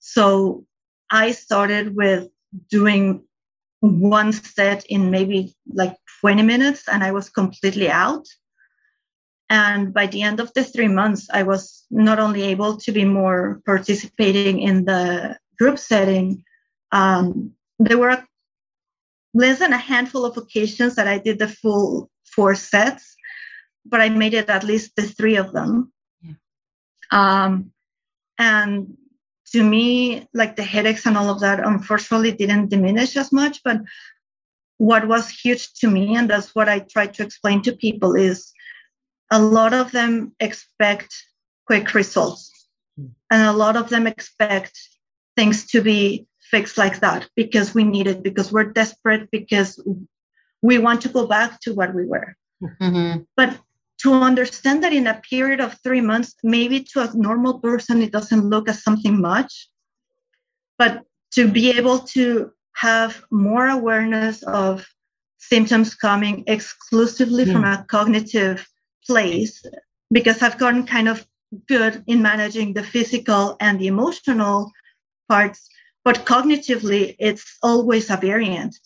So 0.00 0.66
I 1.08 1.32
started 1.32 1.96
with 1.96 2.28
doing 2.68 3.24
one 3.84 4.32
set 4.32 4.86
in 4.86 5.10
maybe 5.10 5.54
like 5.72 5.96
20 6.20 6.42
minutes, 6.42 6.84
and 6.88 7.04
I 7.04 7.12
was 7.12 7.28
completely 7.28 7.90
out. 7.90 8.26
And 9.50 9.92
by 9.92 10.06
the 10.06 10.22
end 10.22 10.40
of 10.40 10.52
the 10.54 10.64
three 10.64 10.88
months, 10.88 11.28
I 11.30 11.42
was 11.42 11.84
not 11.90 12.18
only 12.18 12.42
able 12.42 12.78
to 12.78 12.92
be 12.92 13.04
more 13.04 13.60
participating 13.66 14.60
in 14.60 14.86
the 14.86 15.38
group 15.58 15.78
setting, 15.78 16.42
um, 16.92 17.52
there 17.78 17.98
were 17.98 18.24
less 19.34 19.58
than 19.58 19.72
a 19.72 19.78
handful 19.78 20.24
of 20.24 20.36
occasions 20.36 20.94
that 20.94 21.06
I 21.06 21.18
did 21.18 21.38
the 21.38 21.48
full 21.48 22.10
four 22.24 22.54
sets, 22.54 23.16
but 23.84 24.00
I 24.00 24.08
made 24.08 24.32
it 24.32 24.48
at 24.48 24.64
least 24.64 24.96
the 24.96 25.02
three 25.02 25.36
of 25.36 25.52
them. 25.52 25.92
Yeah. 26.22 26.34
Um, 27.10 27.72
and 28.38 28.96
to 29.54 29.62
me, 29.62 30.26
like 30.34 30.56
the 30.56 30.64
headaches 30.64 31.06
and 31.06 31.16
all 31.16 31.30
of 31.30 31.38
that, 31.38 31.60
unfortunately, 31.64 32.32
didn't 32.32 32.70
diminish 32.70 33.16
as 33.16 33.30
much. 33.30 33.60
But 33.62 33.82
what 34.78 35.06
was 35.06 35.30
huge 35.30 35.72
to 35.74 35.88
me, 35.88 36.16
and 36.16 36.28
that's 36.28 36.56
what 36.56 36.68
I 36.68 36.80
try 36.80 37.06
to 37.06 37.22
explain 37.22 37.62
to 37.62 37.72
people, 37.72 38.16
is 38.16 38.52
a 39.30 39.40
lot 39.40 39.72
of 39.72 39.92
them 39.92 40.34
expect 40.40 41.14
quick 41.68 41.94
results, 41.94 42.50
mm. 42.98 43.10
and 43.30 43.42
a 43.42 43.52
lot 43.52 43.76
of 43.76 43.88
them 43.90 44.08
expect 44.08 44.76
things 45.36 45.66
to 45.66 45.80
be 45.80 46.26
fixed 46.50 46.76
like 46.76 46.98
that 46.98 47.28
because 47.36 47.74
we 47.74 47.84
need 47.84 48.08
it, 48.08 48.24
because 48.24 48.50
we're 48.50 48.72
desperate, 48.72 49.30
because 49.30 49.80
we 50.62 50.78
want 50.78 51.02
to 51.02 51.08
go 51.08 51.28
back 51.28 51.60
to 51.60 51.74
what 51.74 51.94
we 51.94 52.06
were. 52.06 52.34
Mm-hmm. 52.60 53.22
But 53.36 53.56
to 54.02 54.12
understand 54.12 54.82
that 54.82 54.92
in 54.92 55.06
a 55.06 55.20
period 55.28 55.60
of 55.60 55.78
three 55.82 56.00
months, 56.00 56.34
maybe 56.42 56.80
to 56.92 57.00
a 57.00 57.10
normal 57.14 57.60
person, 57.60 58.02
it 58.02 58.12
doesn't 58.12 58.48
look 58.48 58.68
as 58.68 58.82
something 58.82 59.20
much, 59.20 59.68
but 60.78 61.02
to 61.32 61.48
be 61.48 61.70
able 61.70 62.00
to 62.00 62.50
have 62.76 63.22
more 63.30 63.68
awareness 63.68 64.42
of 64.42 64.86
symptoms 65.38 65.94
coming 65.94 66.44
exclusively 66.46 67.44
from 67.44 67.62
hmm. 67.62 67.72
a 67.72 67.86
cognitive 67.88 68.66
place, 69.06 69.62
because 70.10 70.42
I've 70.42 70.58
gotten 70.58 70.86
kind 70.86 71.08
of 71.08 71.26
good 71.68 72.02
in 72.06 72.20
managing 72.20 72.74
the 72.74 72.82
physical 72.82 73.56
and 73.60 73.78
the 73.78 73.86
emotional 73.86 74.72
parts 75.28 75.68
but 76.04 76.26
cognitively, 76.26 77.16
it's 77.18 77.56
always 77.62 78.10
a 78.10 78.16
variant. 78.16 78.76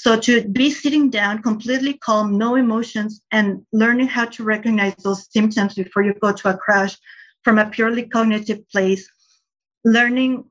So 0.00 0.16
to 0.16 0.46
be 0.46 0.70
sitting 0.70 1.10
down, 1.10 1.42
completely 1.42 1.94
calm, 1.94 2.38
no 2.38 2.54
emotions, 2.54 3.20
and 3.32 3.66
learning 3.72 4.06
how 4.06 4.26
to 4.26 4.44
recognize 4.44 4.94
those 5.02 5.26
symptoms 5.32 5.74
before 5.74 6.04
you 6.04 6.14
go 6.14 6.32
to 6.32 6.50
a 6.50 6.56
crash 6.56 6.96
from 7.42 7.58
a 7.58 7.68
purely 7.68 8.04
cognitive 8.04 8.60
place, 8.70 9.10
learning 9.84 10.44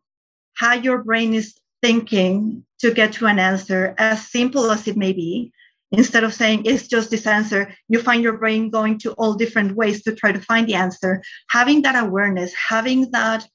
how 0.55 0.73
your 0.73 1.01
brain 1.01 1.33
is 1.33 1.55
thinking 1.81 2.65
to 2.79 2.93
get 2.93 3.13
to 3.13 3.25
an 3.25 3.39
answer, 3.39 3.95
as 3.97 4.27
simple 4.27 4.69
as 4.69 4.85
it 4.85 4.97
may 4.97 5.13
be, 5.13 5.53
instead 5.93 6.25
of 6.25 6.33
saying 6.33 6.65
it's 6.65 6.89
just 6.89 7.09
this 7.09 7.25
answer, 7.25 7.73
you 7.87 8.01
find 8.01 8.23
your 8.23 8.37
brain 8.37 8.69
going 8.69 8.99
to 8.99 9.13
all 9.13 9.33
different 9.33 9.77
ways 9.77 10.03
to 10.03 10.13
try 10.13 10.33
to 10.33 10.41
find 10.41 10.67
the 10.67 10.75
answer. 10.75 11.23
Having 11.51 11.83
that 11.83 12.03
awareness, 12.03 12.53
having 12.53 13.11
that 13.11 13.47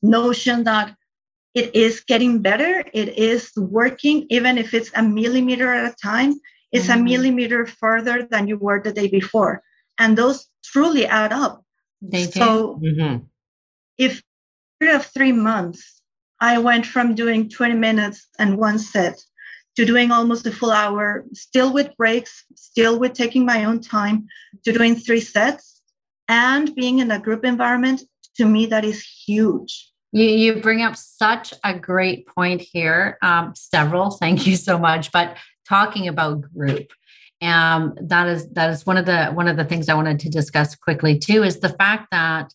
notion 0.00 0.62
that 0.62 0.94
it 1.58 1.74
is 1.74 2.00
getting 2.00 2.40
better. 2.40 2.84
It 2.92 3.18
is 3.18 3.50
working, 3.56 4.26
even 4.30 4.58
if 4.58 4.74
it's 4.74 4.92
a 4.94 5.02
millimeter 5.02 5.72
at 5.72 5.92
a 5.92 5.96
time. 5.96 6.34
It's 6.70 6.86
mm-hmm. 6.86 7.00
a 7.00 7.04
millimeter 7.04 7.66
further 7.66 8.26
than 8.30 8.46
you 8.46 8.56
were 8.58 8.80
the 8.80 8.92
day 8.92 9.08
before. 9.08 9.62
And 9.98 10.16
those 10.16 10.46
truly 10.64 11.04
add 11.06 11.32
up. 11.32 11.64
They 12.00 12.26
do. 12.26 12.40
So 12.40 12.80
mm-hmm. 12.82 13.24
if 13.96 14.22
of 14.80 15.06
three 15.06 15.32
months, 15.32 16.00
I 16.40 16.58
went 16.58 16.86
from 16.86 17.16
doing 17.16 17.50
20 17.50 17.74
minutes 17.74 18.28
and 18.38 18.56
one 18.56 18.78
set 18.78 19.18
to 19.74 19.84
doing 19.84 20.12
almost 20.12 20.46
a 20.46 20.52
full 20.52 20.70
hour, 20.70 21.24
still 21.32 21.72
with 21.72 21.96
breaks, 21.96 22.44
still 22.54 23.00
with 23.00 23.14
taking 23.14 23.44
my 23.44 23.64
own 23.64 23.80
time, 23.80 24.26
to 24.64 24.72
doing 24.72 24.94
three 24.94 25.20
sets 25.20 25.82
and 26.28 26.72
being 26.76 27.00
in 27.00 27.10
a 27.10 27.18
group 27.18 27.44
environment, 27.44 28.02
to 28.36 28.44
me, 28.44 28.66
that 28.66 28.84
is 28.84 29.02
huge. 29.26 29.90
You, 30.12 30.24
you 30.24 30.56
bring 30.56 30.82
up 30.82 30.96
such 30.96 31.52
a 31.64 31.78
great 31.78 32.26
point 32.26 32.60
here. 32.60 33.18
Um, 33.22 33.54
several, 33.54 34.10
thank 34.22 34.46
you 34.46 34.56
so 34.56 34.78
much. 34.78 35.12
But 35.12 35.36
talking 35.68 36.08
about 36.08 36.42
group, 36.52 36.92
um, 37.40 37.94
that 38.00 38.26
is 38.26 38.48
that 38.50 38.70
is 38.70 38.84
one 38.84 38.96
of 38.96 39.06
the 39.06 39.26
one 39.26 39.48
of 39.48 39.56
the 39.56 39.64
things 39.64 39.88
I 39.88 39.94
wanted 39.94 40.18
to 40.20 40.28
discuss 40.28 40.74
quickly 40.74 41.18
too. 41.18 41.44
Is 41.44 41.60
the 41.60 41.68
fact 41.68 42.08
that 42.10 42.52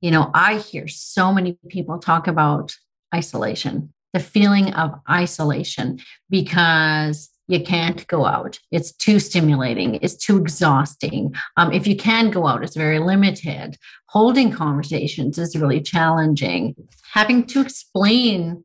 you 0.00 0.10
know 0.10 0.30
I 0.32 0.58
hear 0.58 0.88
so 0.88 1.32
many 1.32 1.58
people 1.68 1.98
talk 1.98 2.26
about 2.26 2.74
isolation, 3.14 3.92
the 4.14 4.20
feeling 4.20 4.72
of 4.72 4.94
isolation, 5.10 5.98
because 6.30 7.28
you 7.50 7.62
can't 7.62 8.06
go 8.06 8.26
out. 8.26 8.58
It's 8.70 8.92
too 8.92 9.18
stimulating. 9.18 9.96
It's 9.96 10.16
too 10.16 10.38
exhausting. 10.38 11.34
Um, 11.56 11.72
if 11.72 11.86
you 11.86 11.96
can 11.96 12.30
go 12.30 12.46
out, 12.46 12.62
it's 12.62 12.76
very 12.76 12.98
limited. 12.98 13.76
Holding 14.06 14.50
conversations 14.50 15.38
is 15.38 15.56
really 15.56 15.80
challenging. 15.80 16.74
Having 17.12 17.46
to 17.48 17.60
explain 17.60 18.64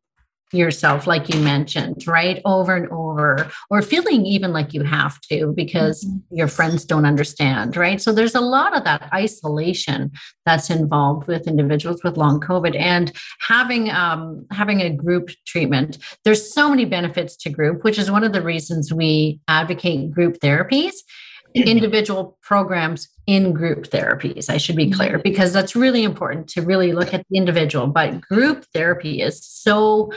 yourself 0.52 1.08
like 1.08 1.34
you 1.34 1.40
mentioned 1.42 2.06
right 2.08 2.42
over 2.46 2.76
and 2.76 2.88
over 2.92 3.50
or 3.70 3.82
feeling 3.82 4.26
even 4.26 4.54
like 4.54 4.74
you 4.74 4.84
have 4.84 5.20
to 5.22 5.54
because 5.56 6.06
mm-hmm. 6.06 6.36
your 6.36 6.48
friends 6.48 6.86
don't 6.86 7.06
understand 7.06 7.76
right 7.76 8.00
so 8.00 8.12
there's 8.14 8.36
a 8.36 8.42
lot 8.42 8.76
of 8.78 8.84
that 8.84 9.10
isolation 9.12 10.12
that's 10.46 10.70
involved 10.70 11.28
with 11.28 11.48
individuals 11.48 12.04
with 12.04 12.16
long 12.16 12.40
covid 12.40 12.80
and 12.80 13.12
having 13.40 13.90
um, 13.90 14.46
having 14.52 14.82
a 14.82 14.90
group 14.90 15.30
treatment 15.48 15.98
there's 16.24 16.54
so 16.54 16.70
many 16.70 16.86
benefits 16.86 17.36
to 17.36 17.50
group 17.50 17.84
which 17.84 17.98
is 17.98 18.12
one 18.12 18.24
of 18.24 18.32
the 18.32 18.42
reasons 18.42 18.94
we 18.94 19.40
advocate 19.48 20.12
group 20.12 20.38
therapies 20.40 20.94
individual 21.66 22.38
programs 22.42 23.08
in 23.28 23.54
group 23.54 23.88
therapies. 23.88 24.50
I 24.50 24.58
should 24.58 24.76
be 24.76 24.92
clear 24.92 25.14
mm-hmm. 25.14 25.22
because 25.24 25.52
that's 25.54 25.76
really 25.76 26.04
important 26.04 26.48
to 26.50 26.62
really 26.62 26.92
look 26.92 27.14
at 27.14 27.26
the 27.30 27.38
individual. 27.38 27.88
But 27.88 28.22
group 28.22 28.66
therapy 28.74 29.22
is 29.22 29.44
so 29.44 30.12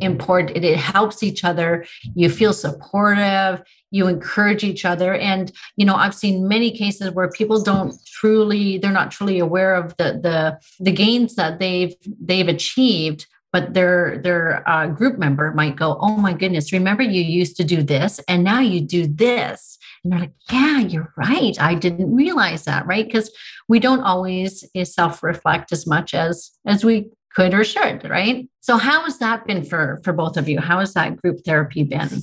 important. 0.00 0.56
It, 0.56 0.64
it 0.64 0.78
helps 0.78 1.22
each 1.22 1.44
other. 1.44 1.84
You 2.14 2.30
feel 2.30 2.52
supportive. 2.52 3.62
You 3.90 4.06
encourage 4.06 4.64
each 4.64 4.84
other. 4.84 5.14
And, 5.14 5.52
you 5.76 5.84
know, 5.84 5.94
I've 5.94 6.14
seen 6.14 6.48
many 6.48 6.70
cases 6.70 7.10
where 7.10 7.28
people 7.28 7.62
don't 7.62 7.94
truly, 8.06 8.78
they're 8.78 8.90
not 8.90 9.10
truly 9.10 9.38
aware 9.38 9.74
of 9.74 9.96
the 9.96 10.18
the 10.22 10.58
the 10.80 10.92
gains 10.92 11.34
that 11.34 11.58
they've 11.58 11.94
they've 12.20 12.48
achieved 12.48 13.26
but 13.52 13.72
their 13.72 14.18
their 14.18 14.68
uh, 14.68 14.88
group 14.88 15.16
member 15.16 15.52
might 15.52 15.76
go 15.76 15.96
oh 16.00 16.16
my 16.16 16.32
goodness 16.32 16.72
remember 16.72 17.02
you 17.02 17.22
used 17.22 17.56
to 17.56 17.62
do 17.62 17.82
this 17.82 18.18
and 18.26 18.42
now 18.42 18.58
you 18.58 18.80
do 18.80 19.06
this 19.06 19.78
and 20.04 20.12
they're 20.12 20.20
like 20.20 20.34
yeah 20.50 20.78
you're 20.78 21.12
right. 21.16 21.60
I 21.60 21.74
didn't 21.74 22.14
realize 22.14 22.64
that 22.64 22.86
right? 22.86 23.06
Because 23.06 23.30
we 23.68 23.80
don't 23.80 24.02
always 24.02 24.64
eh, 24.74 24.84
self-reflect 24.84 25.72
as 25.72 25.86
much 25.86 26.14
as 26.14 26.50
as 26.66 26.84
we 26.84 27.10
could 27.34 27.54
or 27.54 27.64
should 27.64 28.08
right? 28.08 28.48
So 28.60 28.76
how 28.76 29.02
has 29.04 29.18
that 29.18 29.46
been 29.46 29.64
for 29.64 30.00
for 30.04 30.12
both 30.12 30.36
of 30.36 30.48
you? 30.48 30.60
How 30.60 30.78
has 30.80 30.94
that 30.94 31.16
group 31.20 31.40
therapy 31.44 31.82
been? 31.82 32.20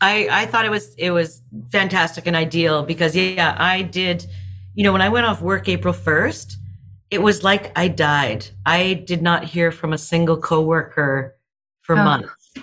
I 0.00 0.28
i 0.30 0.46
thought 0.46 0.64
it 0.64 0.70
was 0.70 0.94
it 0.96 1.10
was 1.10 1.42
fantastic 1.70 2.26
and 2.26 2.34
ideal 2.34 2.82
because 2.82 3.14
yeah 3.14 3.54
i 3.58 3.82
did 3.82 4.26
you 4.74 4.82
know 4.82 4.92
when 4.92 5.02
i 5.02 5.10
went 5.10 5.26
off 5.26 5.42
work 5.42 5.68
april 5.68 5.92
1st 5.92 6.56
it 7.10 7.20
was 7.20 7.42
like 7.42 7.72
I 7.76 7.88
died. 7.88 8.46
I 8.64 8.94
did 8.94 9.20
not 9.20 9.44
hear 9.44 9.72
from 9.72 9.92
a 9.92 9.98
single 9.98 10.40
coworker 10.40 11.36
for 11.82 11.96
oh. 11.96 12.04
months, 12.04 12.54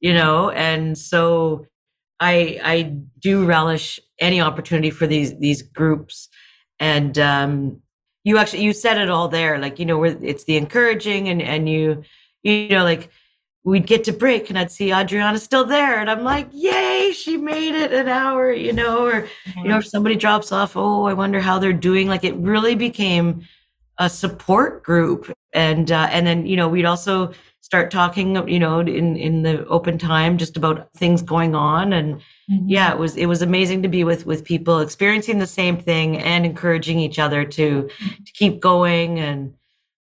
you 0.00 0.12
know, 0.12 0.50
and 0.50 0.98
so 0.98 1.66
I 2.22 2.60
I 2.62 2.82
do 3.18 3.44
relish 3.44 3.98
any 4.20 4.40
opportunity 4.40 4.90
for 4.90 5.06
these 5.06 5.36
these 5.38 5.62
groups, 5.62 6.28
and 6.78 7.18
um, 7.18 7.82
you 8.24 8.38
actually 8.38 8.62
you 8.62 8.72
said 8.72 8.98
it 8.98 9.10
all 9.10 9.28
there, 9.28 9.58
like 9.58 9.78
you 9.78 9.86
know, 9.86 9.98
where 9.98 10.16
it's 10.22 10.44
the 10.44 10.56
encouraging 10.56 11.28
and 11.28 11.42
and 11.42 11.68
you 11.68 12.04
you 12.42 12.68
know 12.68 12.84
like 12.84 13.10
we'd 13.64 13.86
get 13.86 14.04
to 14.04 14.12
break 14.12 14.50
and 14.50 14.58
I'd 14.58 14.72
see 14.72 14.92
Adriana 14.92 15.38
still 15.38 15.64
there. 15.64 16.00
And 16.00 16.10
I'm 16.10 16.24
like, 16.24 16.48
yay, 16.52 17.12
she 17.12 17.36
made 17.36 17.76
it 17.76 17.92
an 17.92 18.08
hour, 18.08 18.52
you 18.52 18.72
know, 18.72 19.06
or, 19.06 19.22
mm-hmm. 19.22 19.60
you 19.60 19.68
know, 19.68 19.78
if 19.78 19.86
somebody 19.86 20.16
drops 20.16 20.50
off, 20.50 20.76
oh, 20.76 21.04
I 21.04 21.12
wonder 21.12 21.38
how 21.38 21.60
they're 21.60 21.72
doing. 21.72 22.08
Like 22.08 22.24
it 22.24 22.34
really 22.34 22.74
became 22.74 23.42
a 23.98 24.10
support 24.10 24.82
group 24.82 25.32
and 25.52 25.92
uh, 25.92 26.08
and 26.10 26.26
then 26.26 26.46
you 26.46 26.56
know 26.56 26.68
we'd 26.68 26.84
also 26.84 27.32
start 27.72 27.90
talking 27.90 28.36
you 28.46 28.58
know 28.58 28.80
in 28.80 29.16
in 29.16 29.44
the 29.44 29.64
open 29.68 29.96
time 29.96 30.36
just 30.36 30.58
about 30.58 30.92
things 30.92 31.22
going 31.22 31.54
on. 31.54 31.94
And 31.94 32.16
mm-hmm. 32.16 32.68
yeah 32.68 32.92
it 32.92 32.98
was 32.98 33.16
it 33.16 33.24
was 33.24 33.40
amazing 33.40 33.80
to 33.82 33.88
be 33.88 34.04
with 34.04 34.26
with 34.26 34.44
people 34.44 34.80
experiencing 34.80 35.38
the 35.38 35.46
same 35.46 35.78
thing 35.78 36.18
and 36.18 36.44
encouraging 36.44 36.98
each 36.98 37.18
other 37.18 37.46
to 37.46 37.88
to 38.26 38.32
keep 38.34 38.60
going. 38.60 39.18
And 39.18 39.54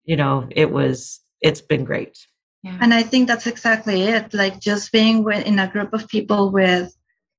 you 0.05 0.15
know 0.15 0.47
it 0.49 0.71
was 0.71 1.21
it's 1.39 1.61
been 1.61 1.83
great. 1.85 2.17
Yeah. 2.63 2.77
and 2.81 2.93
i 2.93 3.03
think 3.03 3.27
that's 3.27 3.45
exactly 3.45 4.01
it. 4.15 4.33
Like 4.33 4.59
just 4.59 4.91
being 4.91 5.23
with, 5.23 5.45
in 5.45 5.59
a 5.59 5.67
group 5.67 5.93
of 5.93 6.07
people 6.07 6.51
with 6.51 6.87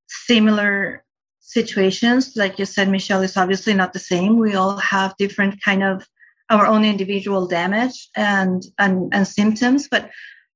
similar 0.07 1.05
situations 1.41 2.37
like 2.37 2.59
you 2.61 2.65
said 2.65 2.89
michelle 2.89 3.23
is 3.23 3.37
obviously 3.37 3.75
not 3.75 3.93
the 3.93 4.07
same. 4.13 4.39
We 4.39 4.55
all 4.55 4.77
have 4.77 5.17
different 5.17 5.61
kind 5.61 5.83
of 5.83 6.07
our 6.53 6.67
own 6.67 6.85
individual 6.85 7.47
damage 7.47 8.09
and, 8.15 8.63
and, 8.79 9.13
and 9.13 9.27
symptoms, 9.27 9.89
but 9.89 10.11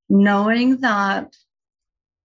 knowing 0.08 0.80
that 0.82 1.34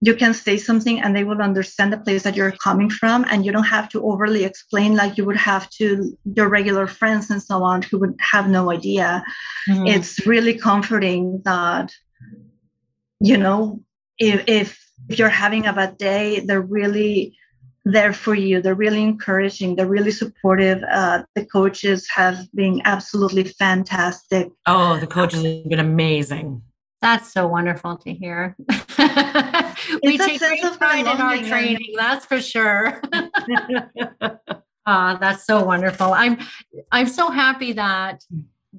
you 0.02 0.16
can 0.16 0.34
say 0.34 0.58
something 0.58 1.00
and 1.00 1.16
they 1.16 1.24
will 1.24 1.42
understand 1.42 1.94
the 1.94 1.98
place 1.98 2.24
that 2.24 2.36
you're 2.36 2.52
coming 2.52 2.90
from 2.90 3.24
and 3.30 3.46
you 3.46 3.52
don't 3.52 3.64
have 3.64 3.88
to 3.90 4.04
overly 4.04 4.44
explain 4.44 4.96
like 4.96 5.18
you 5.18 5.26
would 5.26 5.38
have 5.38 5.70
to 5.70 6.18
your 6.36 6.50
regular 6.50 6.88
friends 6.88 7.30
and 7.30 7.42
so 7.42 7.64
on 7.64 7.84
who 7.84 8.00
would 8.00 8.16
have 8.20 8.50
no 8.50 8.72
idea 8.72 9.24
mm-hmm. 9.70 9.88
it's 9.88 10.26
really 10.26 10.58
comforting 10.58 11.42
that 11.46 11.92
you 13.20 13.38
know 13.38 13.80
if, 14.18 14.44
if 14.48 14.92
if 15.08 15.20
you're 15.20 15.30
having 15.30 15.68
a 15.68 15.74
bad 15.74 15.98
day 15.98 16.40
they're 16.40 16.62
really 16.62 17.38
there 17.86 18.14
for 18.14 18.36
you. 18.36 18.62
They're 18.62 18.76
really 18.76 19.02
encouraging. 19.02 19.76
They're 19.76 19.88
really 19.88 20.12
supportive. 20.12 20.84
Uh, 20.84 21.24
the 21.36 21.46
coaches 21.46 22.08
have 22.14 22.48
been 22.54 22.82
absolutely 22.86 23.44
fantastic. 23.44 24.50
Oh, 24.66 24.98
the 24.98 25.08
coaches 25.08 25.44
have 25.44 25.70
been 25.70 25.80
amazing. 25.80 26.62
That's 27.02 27.34
so 27.34 27.48
wonderful 27.48 27.98
to 27.98 28.14
hear. 28.14 28.56
we 30.04 30.18
take 30.20 30.40
great 30.40 30.62
pride 30.78 31.08
in 31.08 31.20
our 31.20 31.38
training, 31.38 31.94
that's 31.98 32.26
for 32.28 32.40
sure. 32.40 33.02
uh, 33.12 34.28
that's 35.18 35.46
so 35.46 35.64
wonderful. 35.64 36.14
I'm 36.14 36.38
I'm 36.92 37.08
so 37.08 37.32
happy 37.32 37.74
that 37.74 38.24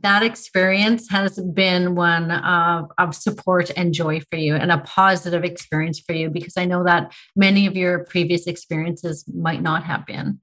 that 0.00 0.22
experience 0.22 1.10
has 1.10 1.38
been 1.38 1.94
one 1.94 2.30
of, 2.30 2.90
of 2.96 3.14
support 3.14 3.70
and 3.76 3.92
joy 3.92 4.20
for 4.20 4.36
you 4.36 4.54
and 4.54 4.72
a 4.72 4.78
positive 4.78 5.44
experience 5.44 6.00
for 6.00 6.14
you 6.14 6.30
because 6.30 6.56
I 6.56 6.64
know 6.64 6.84
that 6.84 7.12
many 7.36 7.66
of 7.66 7.76
your 7.76 8.04
previous 8.04 8.46
experiences 8.46 9.24
might 9.28 9.60
not 9.60 9.84
have 9.84 10.06
been. 10.06 10.40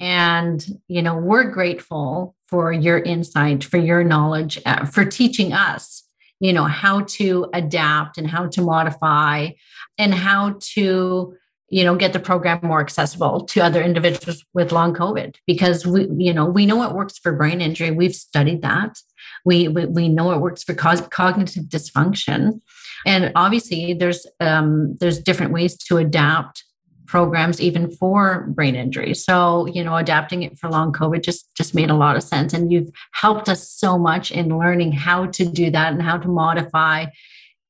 And, 0.00 0.64
you 0.88 1.02
know, 1.02 1.16
we're 1.16 1.50
grateful 1.50 2.34
for 2.46 2.72
your 2.72 2.98
insight, 2.98 3.62
for 3.62 3.78
your 3.78 4.02
knowledge, 4.02 4.60
uh, 4.66 4.84
for 4.84 5.04
teaching 5.04 5.52
us, 5.52 6.04
you 6.40 6.52
know, 6.52 6.64
how 6.64 7.02
to 7.02 7.48
adapt 7.52 8.18
and 8.18 8.28
how 8.28 8.46
to 8.46 8.62
modify 8.62 9.50
and 9.96 10.14
how 10.14 10.56
to 10.60 11.34
you 11.68 11.84
know 11.84 11.94
get 11.94 12.12
the 12.12 12.20
program 12.20 12.60
more 12.62 12.80
accessible 12.80 13.44
to 13.44 13.60
other 13.60 13.82
individuals 13.82 14.44
with 14.54 14.72
long 14.72 14.94
covid 14.94 15.36
because 15.46 15.86
we 15.86 16.08
you 16.16 16.32
know 16.32 16.46
we 16.46 16.66
know 16.66 16.82
it 16.82 16.94
works 16.94 17.18
for 17.18 17.32
brain 17.32 17.60
injury. 17.60 17.90
We've 17.90 18.14
studied 18.14 18.62
that. 18.62 18.98
We 19.44 19.68
we, 19.68 19.86
we 19.86 20.08
know 20.08 20.32
it 20.32 20.40
works 20.40 20.62
for 20.62 20.74
cognitive 20.74 21.64
dysfunction. 21.64 22.60
And 23.06 23.32
obviously 23.36 23.94
there's 23.94 24.26
um, 24.40 24.96
there's 25.00 25.20
different 25.20 25.52
ways 25.52 25.76
to 25.84 25.98
adapt 25.98 26.64
programs 27.06 27.58
even 27.58 27.90
for 27.90 28.46
brain 28.48 28.74
injury. 28.74 29.14
So 29.14 29.66
you 29.66 29.84
know 29.84 29.96
adapting 29.96 30.42
it 30.42 30.58
for 30.58 30.70
long 30.70 30.92
covid 30.92 31.22
just 31.22 31.54
just 31.54 31.74
made 31.74 31.90
a 31.90 31.94
lot 31.94 32.16
of 32.16 32.22
sense. 32.22 32.54
And 32.54 32.72
you've 32.72 32.90
helped 33.12 33.48
us 33.48 33.68
so 33.70 33.98
much 33.98 34.30
in 34.30 34.58
learning 34.58 34.92
how 34.92 35.26
to 35.26 35.44
do 35.44 35.70
that 35.70 35.92
and 35.92 36.02
how 36.02 36.16
to 36.18 36.28
modify 36.28 37.06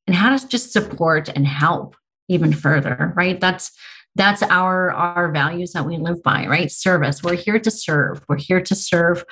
and 0.06 0.16
how 0.16 0.36
to 0.36 0.48
just 0.48 0.72
support 0.72 1.28
and 1.28 1.46
help 1.46 1.96
even 2.28 2.52
further 2.52 3.12
right? 3.16 3.40
That's 3.40 3.72
that's 4.14 4.42
our 4.42 4.90
our 4.92 5.30
values 5.30 5.72
that 5.72 5.86
we 5.86 5.96
live 5.96 6.22
by 6.22 6.46
right? 6.46 6.70
Service. 6.70 7.22
We're 7.22 7.36
here 7.36 7.58
to 7.58 7.70
serve. 7.70 8.22
We're 8.28 8.38
here 8.38 8.60
to 8.60 8.74
serve 8.74 9.24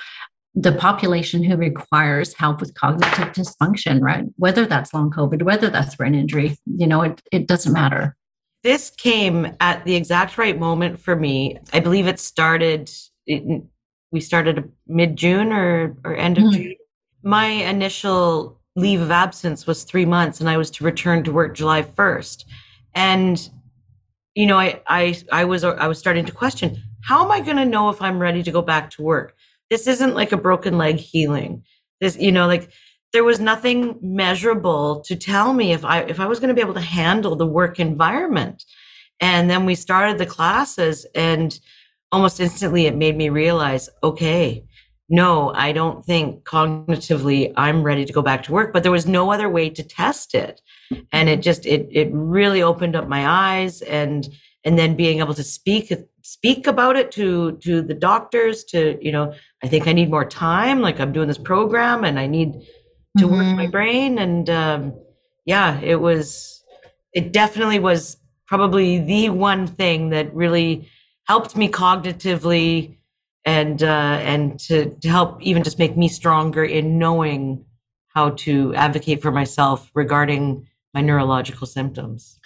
the 0.55 0.71
population 0.71 1.43
who 1.43 1.55
requires 1.55 2.33
help 2.33 2.59
with 2.61 2.73
cognitive 2.73 3.33
dysfunction 3.33 4.01
right? 4.01 4.25
Whether 4.37 4.65
that's 4.65 4.93
long 4.93 5.11
covid 5.11 5.43
whether 5.43 5.69
that's 5.69 5.95
brain 5.95 6.15
injury 6.15 6.57
you 6.65 6.87
know 6.87 7.01
it, 7.01 7.21
it 7.31 7.47
doesn't 7.47 7.73
matter. 7.73 8.15
This 8.63 8.89
came 8.89 9.55
at 9.59 9.85
the 9.85 9.95
exact 9.95 10.37
right 10.37 10.59
moment 10.59 10.99
for 10.99 11.15
me. 11.15 11.59
I 11.73 11.79
believe 11.79 12.07
it 12.07 12.19
started 12.19 12.91
it, 13.27 13.63
we 14.11 14.19
started 14.21 14.71
mid 14.87 15.15
june 15.15 15.51
or, 15.51 15.95
or 16.03 16.15
end 16.15 16.37
of 16.37 16.45
mm-hmm. 16.45 16.61
june. 16.61 16.75
My 17.23 17.45
initial 17.45 18.57
leave 18.77 19.01
of 19.01 19.11
absence 19.11 19.65
was 19.67 19.83
three 19.83 20.05
months 20.05 20.39
and 20.39 20.47
i 20.47 20.55
was 20.55 20.69
to 20.69 20.83
return 20.83 21.23
to 21.23 21.31
work 21.31 21.55
july 21.55 21.81
1st 21.81 22.45
and 22.95 23.49
you 24.35 24.45
know 24.45 24.57
i 24.57 24.81
i 24.87 25.15
i 25.31 25.45
was 25.45 25.63
i 25.63 25.87
was 25.87 25.99
starting 25.99 26.25
to 26.25 26.31
question 26.31 26.81
how 27.01 27.23
am 27.23 27.31
i 27.31 27.39
going 27.39 27.57
to 27.57 27.65
know 27.65 27.89
if 27.89 28.01
i'm 28.01 28.19
ready 28.19 28.43
to 28.43 28.51
go 28.51 28.61
back 28.61 28.89
to 28.91 29.01
work? 29.01 29.35
This 29.69 29.87
isn't 29.87 30.15
like 30.15 30.31
a 30.31 30.37
broken 30.37 30.77
leg 30.77 30.97
healing. 30.97 31.63
This 32.01 32.17
you 32.17 32.31
know 32.31 32.47
like 32.47 32.71
there 33.13 33.23
was 33.23 33.39
nothing 33.39 33.97
measurable 34.01 35.01
to 35.01 35.15
tell 35.15 35.53
me 35.53 35.71
if 35.71 35.85
i 35.85 36.01
if 36.01 36.19
i 36.19 36.27
was 36.27 36.39
going 36.39 36.49
to 36.49 36.53
be 36.53 36.61
able 36.61 36.73
to 36.73 36.81
handle 36.81 37.35
the 37.35 37.47
work 37.47 37.79
environment. 37.79 38.63
And 39.19 39.49
then 39.49 39.65
we 39.65 39.73
started 39.75 40.17
the 40.17 40.25
classes 40.25 41.05
and 41.15 41.57
almost 42.11 42.39
instantly 42.39 42.85
it 42.85 42.95
made 42.95 43.17
me 43.17 43.29
realize 43.29 43.89
okay 44.03 44.66
no, 45.09 45.53
I 45.53 45.71
don't 45.71 46.03
think 46.03 46.43
cognitively 46.43 47.53
I'm 47.55 47.83
ready 47.83 48.05
to 48.05 48.13
go 48.13 48.21
back 48.21 48.43
to 48.43 48.51
work, 48.51 48.73
but 48.73 48.83
there 48.83 48.91
was 48.91 49.07
no 49.07 49.31
other 49.31 49.49
way 49.49 49.69
to 49.69 49.83
test 49.83 50.35
it. 50.35 50.61
And 51.11 51.29
it 51.29 51.41
just 51.41 51.65
it 51.65 51.87
it 51.91 52.09
really 52.11 52.61
opened 52.61 52.95
up 52.95 53.07
my 53.07 53.27
eyes 53.27 53.81
and 53.81 54.27
and 54.63 54.77
then 54.77 54.95
being 54.95 55.19
able 55.19 55.33
to 55.33 55.43
speak 55.43 55.93
speak 56.23 56.67
about 56.67 56.95
it 56.97 57.11
to 57.13 57.53
to 57.63 57.81
the 57.81 57.93
doctors 57.93 58.63
to 58.65 58.97
you 59.01 59.11
know 59.11 59.33
I 59.63 59.67
think 59.67 59.87
I 59.87 59.93
need 59.93 60.09
more 60.09 60.25
time 60.25 60.81
like 60.81 60.99
I'm 60.99 61.13
doing 61.13 61.27
this 61.27 61.37
program 61.37 62.03
and 62.03 62.19
I 62.19 62.27
need 62.27 62.53
to 63.17 63.25
mm-hmm. 63.25 63.33
work 63.33 63.55
my 63.55 63.67
brain 63.67 64.19
and 64.19 64.49
um 64.49 64.93
yeah, 65.47 65.79
it 65.79 66.01
was, 66.01 66.61
it 67.13 67.31
definitely 67.31 67.79
was 67.79 68.17
probably 68.47 68.99
the 68.99 69.29
one 69.29 69.65
thing 69.65 70.09
that 70.09 70.31
really 70.35 70.89
helped 71.23 71.55
me 71.55 71.69
cognitively 71.69 72.96
and 73.47 73.81
uh, 73.81 74.19
and 74.21 74.59
to, 74.59 74.89
to 75.01 75.09
help 75.09 75.41
even 75.41 75.63
just 75.63 75.79
make 75.79 75.95
me 75.95 76.09
stronger 76.09 76.65
in 76.65 76.99
knowing 76.99 77.63
how 78.09 78.31
to 78.31 78.75
advocate 78.75 79.21
for 79.21 79.31
myself 79.31 79.89
regarding 79.95 80.67
my 80.93 81.01
neurological 81.01 81.65
symptoms. 81.65 82.39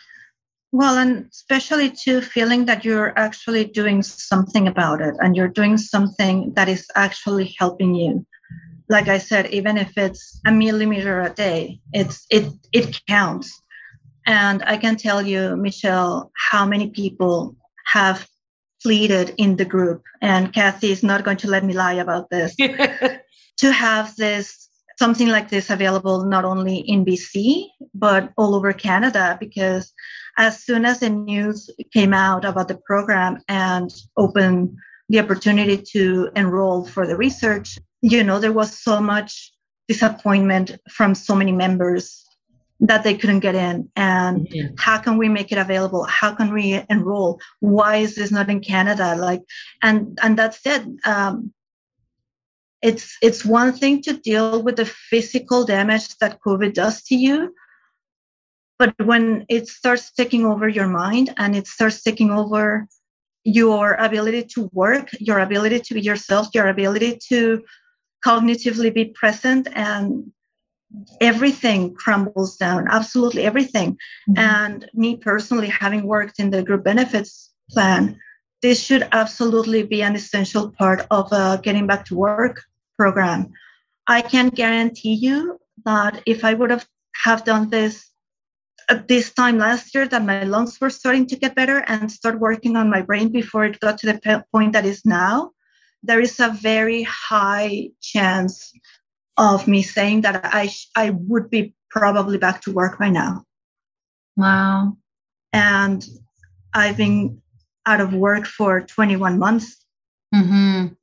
Well, 0.72 0.98
and 1.00 1.26
especially 1.32 1.90
to 2.04 2.22
feeling 2.22 2.66
that 2.66 2.86
you're 2.86 3.18
actually 3.18 3.66
doing 3.66 4.04
something 4.04 4.68
about 4.68 5.02
it 5.02 5.16
and 5.20 5.36
you're 5.36 5.56
doing 5.62 5.78
something 5.78 6.54
that 6.54 6.70
is 6.70 6.86
actually 6.96 7.56
helping 7.58 7.96
you. 7.96 8.26
Like 8.88 9.08
I 9.08 9.18
said, 9.18 9.48
even 9.48 9.78
if 9.78 9.98
it's 9.98 10.40
a 10.46 10.52
millimeter 10.52 11.22
a 11.22 11.34
day, 11.34 11.80
it's 11.94 12.28
it 12.30 12.46
it 12.74 13.02
counts. 13.08 13.60
And 14.28 14.62
I 14.64 14.78
can 14.78 14.98
tell 14.98 15.22
you, 15.26 15.56
Michelle, 15.56 16.32
how 16.52 16.64
many 16.68 16.92
people 16.92 17.56
have 17.88 18.28
pleaded 18.82 19.34
in 19.38 19.58
the 19.58 19.66
group, 19.66 20.04
and 20.22 20.54
Kathy 20.54 20.92
is 20.92 21.04
not 21.04 21.24
going 21.24 21.38
to 21.38 21.50
let 21.50 21.64
me 21.64 21.74
lie 21.74 21.94
about 21.94 22.30
this, 22.30 22.56
to 23.58 23.72
have 23.72 24.16
this 24.16 24.70
something 24.98 25.30
like 25.30 25.50
this 25.50 25.72
available 25.72 26.26
not 26.26 26.46
only 26.46 26.78
in 26.78 27.04
BC 27.04 27.66
but 27.96 28.32
all 28.38 28.54
over 28.54 28.72
Canada 28.72 29.36
because 29.40 29.92
as 30.38 30.64
soon 30.64 30.86
as 30.86 31.00
the 31.00 31.10
news 31.10 31.72
came 31.92 32.14
out 32.14 32.46
about 32.46 32.68
the 32.68 32.80
program 32.86 33.40
and 33.48 33.90
opened 34.16 34.78
the 35.10 35.20
opportunity 35.20 35.78
to 35.94 36.30
enroll 36.36 36.86
for 36.86 37.08
the 37.08 37.18
research, 37.18 37.80
you 38.02 38.24
know, 38.24 38.40
there 38.40 38.54
was 38.54 38.78
so 38.78 39.02
much 39.02 39.52
disappointment 39.88 40.78
from 40.90 41.16
so 41.16 41.36
many 41.36 41.52
members 41.52 42.24
that 42.82 43.04
they 43.04 43.16
couldn't 43.16 43.40
get 43.40 43.56
in. 43.56 43.90
And 43.96 44.48
mm-hmm. 44.48 44.76
how 44.78 44.98
can 44.98 45.18
we 45.18 45.30
make 45.30 45.52
it 45.52 45.58
available? 45.58 46.04
How 46.04 46.34
can 46.34 46.52
we 46.54 46.84
enroll? 46.90 47.40
Why 47.60 47.98
is 47.98 48.16
this 48.16 48.32
not 48.32 48.50
in 48.50 48.60
canada? 48.60 49.16
Like 49.16 49.42
and 49.82 50.18
and 50.22 50.38
that's 50.38 50.66
it. 50.66 50.84
Um, 51.06 51.54
it's 52.82 53.18
it's 53.22 53.46
one 53.46 53.72
thing 53.72 54.02
to 54.02 54.14
deal 54.14 54.62
with 54.62 54.76
the 54.76 54.86
physical 54.86 55.66
damage 55.66 56.18
that 56.18 56.40
covid 56.42 56.74
does 56.74 57.04
to 57.04 57.16
you 57.16 57.54
but 58.80 58.94
when 59.06 59.46
it 59.50 59.68
starts 59.68 60.12
taking 60.12 60.46
over 60.46 60.68
your 60.68 60.88
mind 60.88 61.34
and 61.38 61.56
it 61.56 61.68
starts 61.68 62.02
taking 62.02 62.32
over 62.32 62.88
your 63.44 63.94
ability 63.94 64.44
to 64.44 64.70
work 64.74 65.10
your 65.20 65.40
ability 65.40 65.80
to 65.80 65.94
be 65.94 66.02
yourself 66.02 66.48
your 66.54 66.68
ability 66.68 67.18
to 67.30 67.64
cognitively 68.26 68.94
be 68.94 69.06
present 69.06 69.68
and 69.74 70.32
everything 71.20 71.94
crumbles 71.94 72.58
down 72.58 72.88
absolutely 72.90 73.44
everything 73.44 73.92
mm-hmm. 74.30 74.38
and 74.38 74.90
me 74.94 75.16
personally 75.16 75.68
having 75.68 76.04
worked 76.04 76.40
in 76.40 76.50
the 76.50 76.64
group 76.64 76.84
benefits 76.84 77.52
plan 77.70 78.20
this 78.62 78.84
should 78.84 79.08
absolutely 79.12 79.84
be 79.84 80.04
an 80.04 80.16
essential 80.16 80.72
part 80.72 81.06
of 81.10 81.32
a 81.32 81.60
getting 81.64 81.88
back 81.88 82.06
to 82.06 82.16
work 82.16 82.62
program 82.98 83.52
i 84.08 84.22
can 84.22 84.50
guarantee 84.50 85.14
you 85.14 85.58
that 85.86 86.22
if 86.26 86.44
i 86.44 86.54
would 86.54 86.70
have 86.70 86.88
have 87.24 87.44
done 87.46 87.70
this 87.70 88.10
at 88.90 89.08
this 89.08 89.32
time 89.34 89.58
last 89.58 89.94
year 89.96 90.08
that 90.08 90.26
my 90.26 90.44
lungs 90.44 90.80
were 90.82 90.90
starting 90.90 91.26
to 91.26 91.36
get 91.36 91.56
better 91.56 91.84
and 91.88 92.12
start 92.12 92.40
working 92.40 92.76
on 92.76 92.90
my 92.90 93.02
brain 93.02 93.30
before 93.32 93.66
it 93.66 93.80
got 93.80 93.98
to 93.98 94.08
the 94.08 94.46
point 94.52 94.74
that 94.74 94.86
is 94.86 95.06
now 95.06 95.52
there 96.04 96.20
is 96.20 96.40
a 96.40 96.50
very 96.50 97.04
high 97.04 97.90
chance 98.02 98.74
of 99.42 99.68
me 99.68 99.82
saying 99.82 100.22
that 100.22 100.42
I 100.44 100.70
I 100.96 101.10
would 101.10 101.50
be 101.50 101.74
probably 101.90 102.38
back 102.38 102.62
to 102.62 102.72
work 102.72 103.00
by 103.00 103.10
now. 103.10 103.44
Wow. 104.38 104.98
And 105.52 106.06
I've 106.74 106.96
been 106.96 107.42
out 107.86 108.00
of 108.00 108.14
work 108.14 108.46
for 108.46 108.82
21 108.82 109.40
months. 109.40 109.84
Mm-hmm. 110.34 110.94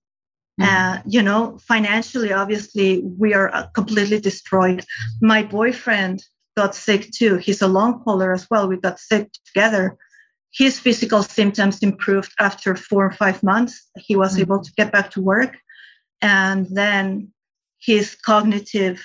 Uh, 0.61 0.99
you 1.07 1.23
know, 1.23 1.59
financially, 1.59 2.33
obviously, 2.33 3.01
we 3.03 3.35
are 3.35 3.55
uh, 3.55 3.67
completely 3.69 4.21
destroyed. 4.21 4.85
My 5.21 5.43
boyfriend 5.43 6.25
got 6.57 6.75
sick 6.75 7.11
too. 7.13 7.37
He's 7.37 7.63
a 7.63 7.69
long 7.69 8.03
hauler 8.05 8.33
as 8.33 8.49
well. 8.51 8.67
We 8.67 8.77
got 8.77 8.99
sick 8.99 9.31
together. 9.47 9.97
His 10.53 10.81
physical 10.81 11.23
symptoms 11.23 11.83
improved 11.83 12.33
after 12.41 12.75
four 12.75 13.07
or 13.07 13.13
five 13.13 13.43
months. 13.43 13.89
He 13.97 14.17
was 14.17 14.33
mm-hmm. 14.33 14.43
able 14.43 14.63
to 14.63 14.73
get 14.73 14.91
back 14.91 15.11
to 15.13 15.21
work. 15.21 15.57
And 16.23 16.67
then 16.71 17.33
his 17.79 18.15
cognitive 18.15 19.03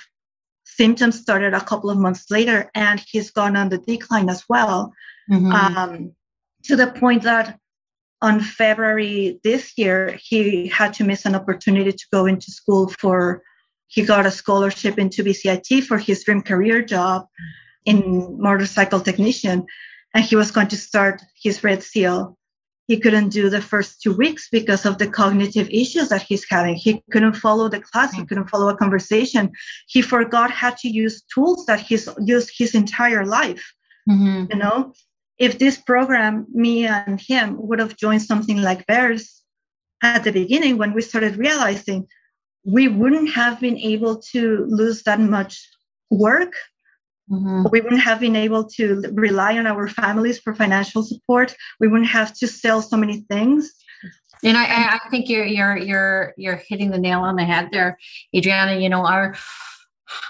symptoms 0.64 1.20
started 1.20 1.54
a 1.54 1.60
couple 1.60 1.90
of 1.90 1.98
months 1.98 2.30
later, 2.30 2.70
and 2.74 3.02
he's 3.08 3.30
gone 3.30 3.56
on 3.56 3.68
the 3.68 3.78
decline 3.78 4.28
as 4.28 4.44
well, 4.48 4.92
mm-hmm. 5.30 5.52
um, 5.52 6.12
to 6.64 6.76
the 6.76 6.88
point 6.88 7.22
that 7.22 7.58
on 8.22 8.40
February 8.40 9.38
this 9.44 9.76
year, 9.76 10.18
he 10.20 10.66
had 10.68 10.94
to 10.94 11.04
miss 11.04 11.26
an 11.26 11.34
opportunity 11.34 11.92
to 11.92 12.06
go 12.12 12.26
into 12.26 12.50
school 12.50 12.88
for, 12.88 13.42
he 13.86 14.02
got 14.02 14.26
a 14.26 14.30
scholarship 14.30 14.98
into 14.98 15.22
BCIT 15.22 15.84
for 15.84 15.98
his 15.98 16.24
dream 16.24 16.40
career 16.40 16.82
job 16.82 17.26
in 17.84 18.36
motorcycle 18.40 19.00
technician. 19.00 19.66
And 20.14 20.24
he 20.24 20.36
was 20.36 20.50
going 20.50 20.68
to 20.68 20.76
start 20.76 21.22
his 21.42 21.62
Red 21.62 21.82
Seal 21.82 22.38
he 22.86 23.00
couldn't 23.00 23.30
do 23.30 23.48
the 23.48 23.60
first 23.60 24.02
two 24.02 24.14
weeks 24.14 24.48
because 24.50 24.84
of 24.84 24.98
the 24.98 25.06
cognitive 25.06 25.68
issues 25.70 26.08
that 26.10 26.22
he's 26.22 26.44
having. 26.48 26.74
He 26.74 27.02
couldn't 27.10 27.34
follow 27.34 27.68
the 27.68 27.80
class, 27.80 28.12
he 28.12 28.24
couldn't 28.24 28.50
follow 28.50 28.68
a 28.68 28.76
conversation. 28.76 29.52
He 29.88 30.02
forgot 30.02 30.50
how 30.50 30.70
to 30.70 30.88
use 30.88 31.22
tools 31.22 31.66
that 31.66 31.80
he's 31.80 32.08
used 32.20 32.50
his 32.56 32.74
entire 32.74 33.24
life. 33.24 33.64
Mm-hmm. 34.08 34.52
You 34.52 34.58
know, 34.58 34.92
if 35.38 35.58
this 35.58 35.78
program, 35.78 36.46
me 36.52 36.86
and 36.86 37.20
him, 37.20 37.56
would 37.58 37.78
have 37.78 37.96
joined 37.96 38.22
something 38.22 38.60
like 38.60 38.86
BEARS 38.86 39.42
at 40.02 40.24
the 40.24 40.32
beginning 40.32 40.76
when 40.76 40.92
we 40.92 41.00
started 41.00 41.36
realizing 41.36 42.06
we 42.64 42.88
wouldn't 42.88 43.30
have 43.32 43.60
been 43.60 43.78
able 43.78 44.16
to 44.32 44.66
lose 44.68 45.02
that 45.04 45.20
much 45.20 45.68
work 46.10 46.52
Mm-hmm. 47.30 47.66
We 47.70 47.80
wouldn't 47.80 48.02
have 48.02 48.20
been 48.20 48.36
able 48.36 48.64
to 48.70 49.02
rely 49.12 49.56
on 49.58 49.66
our 49.66 49.88
families 49.88 50.38
for 50.38 50.54
financial 50.54 51.02
support. 51.02 51.56
We 51.80 51.88
wouldn't 51.88 52.10
have 52.10 52.34
to 52.34 52.46
sell 52.46 52.82
so 52.82 52.96
many 52.96 53.20
things. 53.30 53.72
And 54.42 54.58
I, 54.58 54.64
I 54.64 55.08
think 55.10 55.30
you're 55.30 55.46
you're 55.46 55.76
you're 55.76 56.34
you're 56.36 56.56
hitting 56.56 56.90
the 56.90 56.98
nail 56.98 57.20
on 57.20 57.36
the 57.36 57.44
head 57.44 57.70
there, 57.72 57.96
Adriana. 58.36 58.78
You 58.78 58.90
know, 58.90 59.06
our 59.06 59.34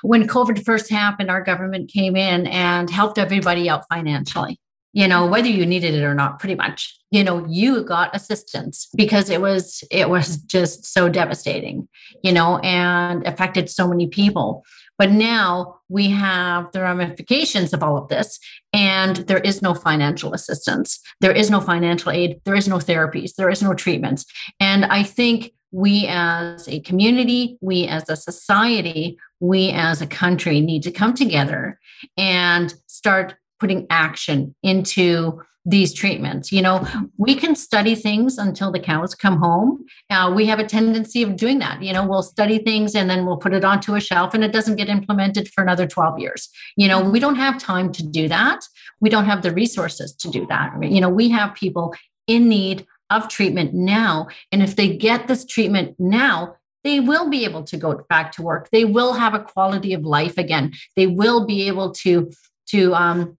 when 0.02 0.28
COVID 0.28 0.64
first 0.64 0.88
happened, 0.88 1.30
our 1.30 1.42
government 1.42 1.90
came 1.90 2.14
in 2.14 2.46
and 2.46 2.88
helped 2.88 3.18
everybody 3.18 3.68
out 3.68 3.84
financially. 3.92 4.60
You 4.94 5.08
know, 5.08 5.26
whether 5.26 5.48
you 5.48 5.66
needed 5.66 5.94
it 5.94 6.04
or 6.04 6.14
not, 6.14 6.38
pretty 6.38 6.54
much. 6.54 6.96
You 7.10 7.24
know, 7.24 7.44
you 7.48 7.82
got 7.84 8.14
assistance 8.14 8.88
because 8.96 9.28
it 9.28 9.40
was 9.40 9.84
it 9.90 10.08
was 10.08 10.36
just 10.38 10.86
so 10.86 11.08
devastating. 11.08 11.88
You 12.22 12.32
know, 12.32 12.58
and 12.58 13.26
affected 13.26 13.68
so 13.68 13.88
many 13.88 14.06
people. 14.06 14.64
But 14.96 15.10
now 15.10 15.80
we 15.88 16.10
have 16.10 16.70
the 16.72 16.80
ramifications 16.80 17.72
of 17.72 17.82
all 17.82 17.98
of 17.98 18.08
this, 18.08 18.38
and 18.72 19.16
there 19.16 19.38
is 19.38 19.60
no 19.60 19.74
financial 19.74 20.32
assistance. 20.32 21.00
There 21.20 21.32
is 21.32 21.50
no 21.50 21.60
financial 21.60 22.12
aid. 22.12 22.40
There 22.44 22.54
is 22.54 22.68
no 22.68 22.76
therapies. 22.76 23.34
There 23.34 23.50
is 23.50 23.62
no 23.62 23.74
treatments. 23.74 24.24
And 24.60 24.84
I 24.84 25.02
think 25.02 25.52
we 25.72 26.06
as 26.08 26.68
a 26.68 26.78
community, 26.80 27.58
we 27.60 27.88
as 27.88 28.08
a 28.08 28.14
society, 28.14 29.18
we 29.40 29.70
as 29.70 30.00
a 30.00 30.06
country 30.06 30.60
need 30.60 30.84
to 30.84 30.92
come 30.92 31.14
together 31.14 31.80
and 32.16 32.72
start 32.86 33.34
putting 33.58 33.86
action 33.90 34.54
into 34.62 35.42
these 35.66 35.94
treatments. 35.94 36.52
You 36.52 36.60
know, 36.60 36.86
we 37.16 37.34
can 37.34 37.56
study 37.56 37.94
things 37.94 38.36
until 38.36 38.70
the 38.70 38.78
cows 38.78 39.14
come 39.14 39.38
home. 39.38 39.84
Uh, 40.10 40.30
we 40.34 40.46
have 40.46 40.58
a 40.58 40.66
tendency 40.66 41.22
of 41.22 41.36
doing 41.36 41.58
that. 41.60 41.82
You 41.82 41.92
know, 41.92 42.06
we'll 42.06 42.22
study 42.22 42.58
things 42.58 42.94
and 42.94 43.08
then 43.08 43.24
we'll 43.24 43.38
put 43.38 43.54
it 43.54 43.64
onto 43.64 43.94
a 43.94 44.00
shelf 44.00 44.34
and 44.34 44.44
it 44.44 44.52
doesn't 44.52 44.76
get 44.76 44.90
implemented 44.90 45.48
for 45.48 45.62
another 45.62 45.86
12 45.86 46.18
years. 46.18 46.50
You 46.76 46.88
know, 46.88 47.08
we 47.08 47.18
don't 47.18 47.36
have 47.36 47.58
time 47.58 47.92
to 47.92 48.02
do 48.02 48.28
that. 48.28 48.60
We 49.00 49.08
don't 49.08 49.24
have 49.24 49.42
the 49.42 49.52
resources 49.52 50.14
to 50.16 50.30
do 50.30 50.46
that. 50.48 50.72
You 50.82 51.00
know, 51.00 51.08
we 51.08 51.30
have 51.30 51.54
people 51.54 51.94
in 52.26 52.48
need 52.48 52.86
of 53.08 53.28
treatment 53.28 53.72
now. 53.72 54.28
And 54.52 54.62
if 54.62 54.76
they 54.76 54.94
get 54.94 55.28
this 55.28 55.46
treatment 55.46 55.94
now, 55.98 56.56
they 56.82 57.00
will 57.00 57.30
be 57.30 57.44
able 57.44 57.62
to 57.64 57.78
go 57.78 58.04
back 58.10 58.32
to 58.32 58.42
work. 58.42 58.68
They 58.70 58.84
will 58.84 59.14
have 59.14 59.32
a 59.32 59.40
quality 59.40 59.94
of 59.94 60.02
life 60.02 60.36
again. 60.36 60.72
They 60.96 61.06
will 61.06 61.46
be 61.46 61.66
able 61.66 61.92
to 61.92 62.30
to 62.66 62.94
um, 62.94 63.36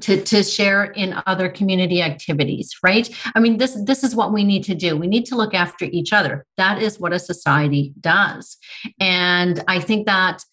to, 0.00 0.22
to 0.22 0.42
share 0.42 0.84
in 0.84 1.20
other 1.26 1.48
community 1.48 2.02
activities 2.02 2.76
right? 2.82 3.08
I 3.34 3.40
mean 3.40 3.58
this 3.58 3.78
this 3.84 4.04
is 4.04 4.14
what 4.14 4.32
we 4.32 4.44
need 4.44 4.64
to 4.64 4.74
do. 4.74 4.96
We 4.96 5.06
need 5.06 5.26
to 5.26 5.36
look 5.36 5.54
after 5.54 5.86
each 5.86 6.12
other. 6.12 6.44
That 6.56 6.80
is 6.82 7.00
what 7.00 7.12
a 7.12 7.18
society 7.18 7.92
does. 8.00 8.56
And 9.00 9.62
i 9.68 9.80
think 9.80 10.06
that 10.06 10.44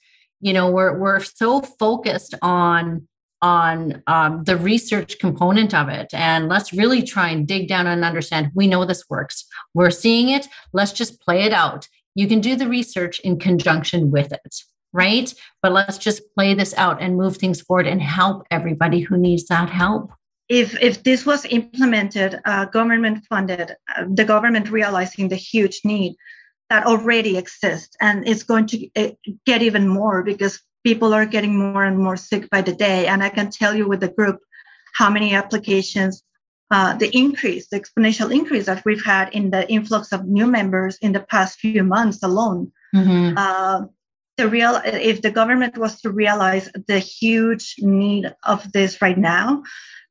you 0.42 0.54
know 0.54 0.70
we're 0.70 0.98
we're 0.98 1.22
so 1.22 1.62
focused 1.62 2.34
on 2.42 3.08
on 3.42 4.02
um, 4.08 4.44
the 4.46 4.58
research 4.58 5.20
component 5.20 5.74
of 5.74 5.90
it. 5.90 6.08
And 6.14 6.50
let's 6.50 6.74
really 6.74 7.04
try 7.04 7.30
and 7.30 7.48
dig 7.48 7.68
down 7.68 7.86
and 7.86 8.04
understand 8.04 8.52
we 8.56 8.66
know 8.66 8.86
this 8.86 9.04
works. 9.10 9.46
We're 9.74 9.92
seeing 9.92 10.30
it. 10.30 10.48
Let's 10.74 10.94
just 10.94 11.22
play 11.22 11.44
it 11.44 11.54
out. 11.54 11.88
You 12.16 12.28
can 12.28 12.40
do 12.40 12.56
the 12.56 12.68
research 12.68 13.20
in 13.20 13.38
conjunction 13.38 14.10
with 14.10 14.32
it 14.32 14.56
right? 14.96 15.32
But 15.62 15.74
let's 15.74 15.98
just 15.98 16.24
play 16.34 16.54
this 16.54 16.74
out 16.78 17.02
and 17.02 17.18
move 17.18 17.36
things 17.38 17.62
forward 17.62 17.86
and 17.86 18.02
help 18.02 18.48
everybody 18.50 19.02
who 19.02 19.18
needs 19.18 19.46
that 19.48 19.70
help. 19.70 20.12
If, 20.48 20.80
if 20.82 21.04
this 21.04 21.26
was 21.26 21.46
implemented, 21.46 22.40
uh, 22.46 22.66
government 22.66 23.26
funded, 23.30 23.72
uh, 23.72 24.06
the 24.10 24.24
government 24.24 24.72
realizing 24.72 25.28
the 25.28 25.36
huge 25.36 25.82
need 25.84 26.16
that 26.70 26.86
already 26.86 27.38
exists, 27.38 27.96
and 28.00 28.28
it's 28.28 28.44
going 28.44 28.68
to 28.68 28.90
uh, 28.96 29.12
get 29.46 29.62
even 29.62 29.88
more 29.88 30.24
because 30.24 30.62
people 30.84 31.14
are 31.14 31.26
getting 31.26 31.58
more 31.58 31.84
and 31.84 31.98
more 31.98 32.18
sick 32.18 32.50
by 32.50 32.62
the 32.62 32.74
day. 32.74 33.08
And 33.08 33.22
I 33.22 33.30
can 33.30 33.50
tell 33.52 33.76
you 33.76 33.88
with 33.88 34.00
the 34.00 34.08
group 34.08 34.40
how 34.94 35.10
many 35.10 35.34
applications, 35.36 36.24
uh, 36.72 36.96
the 36.96 37.10
increase, 37.16 37.68
the 37.68 37.80
exponential 37.80 38.34
increase 38.34 38.68
that 38.68 38.84
we've 38.86 39.04
had 39.04 39.34
in 39.34 39.50
the 39.50 39.70
influx 39.70 40.12
of 40.12 40.26
new 40.26 40.48
members 40.48 40.98
in 41.02 41.12
the 41.12 41.20
past 41.20 41.60
few 41.60 41.84
months 41.84 42.24
alone. 42.24 42.72
Mm-hmm. 42.96 43.38
Uh, 43.38 43.82
the 44.38 44.48
real 44.48 44.82
if 44.84 45.22
the 45.22 45.32
government 45.32 45.78
was 45.78 46.02
to 46.02 46.12
realize 46.12 46.70
the 46.88 47.00
huge 47.00 47.76
need 47.80 48.34
of 48.44 48.72
this 48.72 49.02
right 49.02 49.18
now 49.18 49.64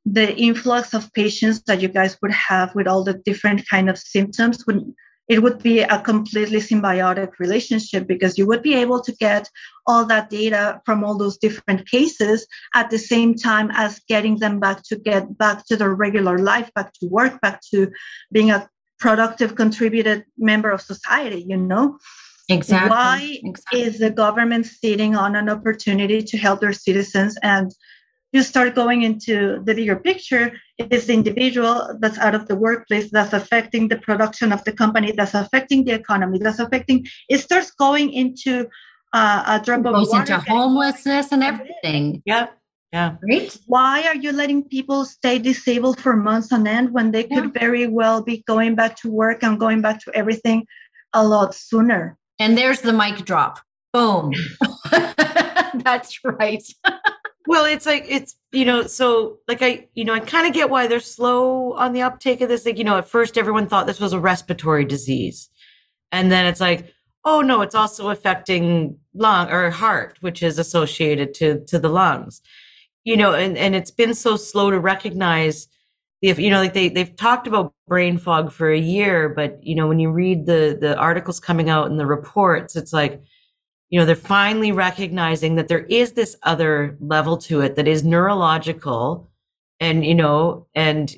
the 0.07 0.37
influx 0.37 0.93
of 0.93 1.12
patients 1.14 1.62
that 1.66 1.81
you 1.81 1.89
guys 1.89 2.18
would 2.20 2.33
have 2.33 2.75
with 2.75 2.87
all 2.87 3.05
the 3.05 3.14
different 3.25 3.66
kind 3.68 3.89
of 3.89 3.99
symptoms 3.99 4.64
would 4.66 4.95
it 5.27 5.43
would 5.43 5.62
be 5.62 5.81
a 5.81 6.01
completely 6.01 6.59
symbiotic 6.59 7.31
relationship 7.39 8.07
because 8.07 8.37
you 8.37 8.47
would 8.47 8.62
be 8.62 8.75
able 8.75 9.01
to 9.01 9.12
get 9.12 9.49
all 9.87 10.05
that 10.05 10.29
data 10.29 10.83
from 10.85 11.03
all 11.03 11.16
those 11.16 11.39
different 11.39 11.89
cases 11.89 12.47
at 12.75 12.91
the 12.91 12.99
same 12.99 13.35
time 13.35 13.70
as 13.72 14.01
getting 14.07 14.39
them 14.39 14.61
back 14.61 14.83
to 14.83 14.97
get 14.97 15.39
back 15.39 15.64
to 15.66 15.77
their 15.77 15.95
regular 15.95 16.39
life 16.39 16.70
back 16.75 16.93
to 16.93 17.07
work 17.07 17.41
back 17.41 17.61
to 17.62 17.91
being 18.33 18.51
a 18.51 18.68
productive 18.99 19.55
contributed 19.55 20.25
member 20.39 20.70
of 20.70 20.81
society 20.81 21.45
you 21.49 21.57
know 21.57 21.99
Exactly. 22.49 22.91
Why 22.91 23.39
exactly. 23.43 23.83
is 23.83 23.99
the 23.99 24.11
government 24.11 24.67
sitting 24.67 25.17
on 25.17 25.35
an 25.35 25.49
opportunity 25.49 26.23
to 26.23 26.37
help 26.37 26.61
their 26.61 26.73
citizens? 26.73 27.39
And 27.43 27.73
you 28.33 28.43
start 28.43 28.75
going 28.75 29.03
into 29.03 29.63
the 29.65 29.75
bigger 29.75 29.97
picture, 29.97 30.53
it 30.77 30.93
is 30.93 31.07
the 31.07 31.15
individual 31.15 31.97
that's 32.01 32.19
out 32.19 32.35
of 32.35 32.49
the 32.49 32.57
workplace 32.57 33.11
that's 33.11 33.33
affecting 33.33 33.89
the 33.89 33.97
production 33.97 34.53
of 34.53 34.65
the 34.65 34.73
company, 34.73 35.13
that's 35.13 35.35
affecting 35.35 35.85
the 35.85 35.93
economy, 35.93 36.39
that's 36.39 36.59
affecting, 36.59 37.07
it 37.29 37.39
starts 37.39 37.71
going 37.71 38.13
into 38.13 38.67
uh, 39.13 39.61
a 39.61 39.65
drop 39.65 39.87
of 39.87 39.95
goes 39.95 40.11
water. 40.11 40.35
into 40.35 40.51
homelessness 40.51 41.31
and 41.31 41.45
everything. 41.45 42.23
Yeah. 42.27 42.49
Yeah. 42.93 43.17
Right. 43.29 43.57
Why 43.67 44.03
are 44.07 44.17
you 44.17 44.33
letting 44.33 44.65
people 44.65 45.05
stay 45.05 45.39
disabled 45.39 46.01
for 46.01 46.15
months 46.15 46.53
on 46.53 46.67
end 46.67 46.93
when 46.93 47.11
they 47.13 47.25
could 47.25 47.53
yeah. 47.55 47.61
very 47.61 47.87
well 47.87 48.23
be 48.23 48.45
going 48.47 48.75
back 48.75 48.97
to 48.99 49.11
work 49.11 49.43
and 49.43 49.59
going 49.59 49.81
back 49.81 50.01
to 50.05 50.13
everything 50.15 50.67
a 51.13 51.27
lot 51.27 51.55
sooner? 51.55 52.17
And 52.39 52.59
there's 52.59 52.80
the 52.80 52.93
mic 52.93 53.24
drop. 53.24 53.61
Boom. 53.93 54.32
That's 55.85 56.18
right. 56.24 56.62
well, 57.47 57.64
it's 57.64 57.87
like, 57.87 58.07
it's, 58.09 58.37
you 58.53 58.64
know, 58.64 58.87
so 58.87 59.39
like 59.49 59.62
I, 59.62 59.89
you 59.95 60.05
know, 60.05 60.14
I 60.14 60.20
kind 60.20 60.47
of 60.47 60.53
get 60.53 60.70
why 60.70 60.87
they're 60.87 61.01
slow 61.01 61.72
on 61.74 61.93
the 61.93 62.03
uptake 62.03 62.41
of 62.41 62.49
this. 62.49 62.66
Like, 62.66 62.78
you 62.78 62.85
know, 62.85 62.99
at 62.99 63.09
first 63.09 63.39
everyone 63.39 63.68
thought 63.68 63.87
this 63.87 64.01
was 64.01 64.12
a 64.12 64.20
respiratory 64.20 64.85
disease. 64.85 65.49
And 66.12 66.30
then 66.30 66.47
it's 66.47 66.61
like, 66.61 66.93
oh 67.24 67.41
no, 67.41 67.62
it's 67.62 67.74
also 67.74 68.11
affecting 68.11 68.99
lung 69.14 69.51
or 69.51 69.70
heart, 69.70 70.18
which 70.20 70.43
is 70.43 70.59
associated 70.59 71.35
to 71.35 71.64
to 71.66 71.78
the 71.78 71.89
lungs. 71.89 72.41
You 73.05 73.16
know, 73.16 73.35
and, 73.35 73.59
and 73.59 73.74
it's 73.74 73.91
been 73.91 74.14
so 74.14 74.37
slow 74.37 74.70
to 74.70 74.78
recognize 74.78 75.68
if 76.25 76.39
you 76.39 76.51
know 76.51 76.61
like 76.61 76.75
they 76.75 76.89
they've 76.89 77.16
talked 77.16 77.47
about 77.47 77.72
brain 77.87 78.18
fog 78.18 78.51
for 78.51 78.70
a 78.70 78.79
year 78.79 79.29
but 79.29 79.59
you 79.62 79.75
know 79.75 79.87
when 79.87 79.99
you 79.99 80.11
read 80.11 80.47
the 80.47 80.77
the 80.81 80.97
articles 80.97 81.39
coming 81.39 81.68
out 81.68 81.91
and 81.91 82.01
the 82.01 82.07
reports 82.07 82.77
it's 82.77 82.93
like 82.93 83.22
you 83.91 83.99
know 83.99 84.07
they're 84.07 84.16
finally 84.16 84.72
recognizing 84.72 85.55
that 85.55 85.68
there 85.68 85.85
is 85.85 86.12
this 86.12 86.37
other 86.43 86.97
level 87.01 87.37
to 87.37 87.61
it 87.61 87.77
that 87.77 87.87
is 87.87 88.05
neurological 88.05 89.31
and 89.81 90.05
you 90.05 90.14
know 90.14 90.66
and 90.75 91.14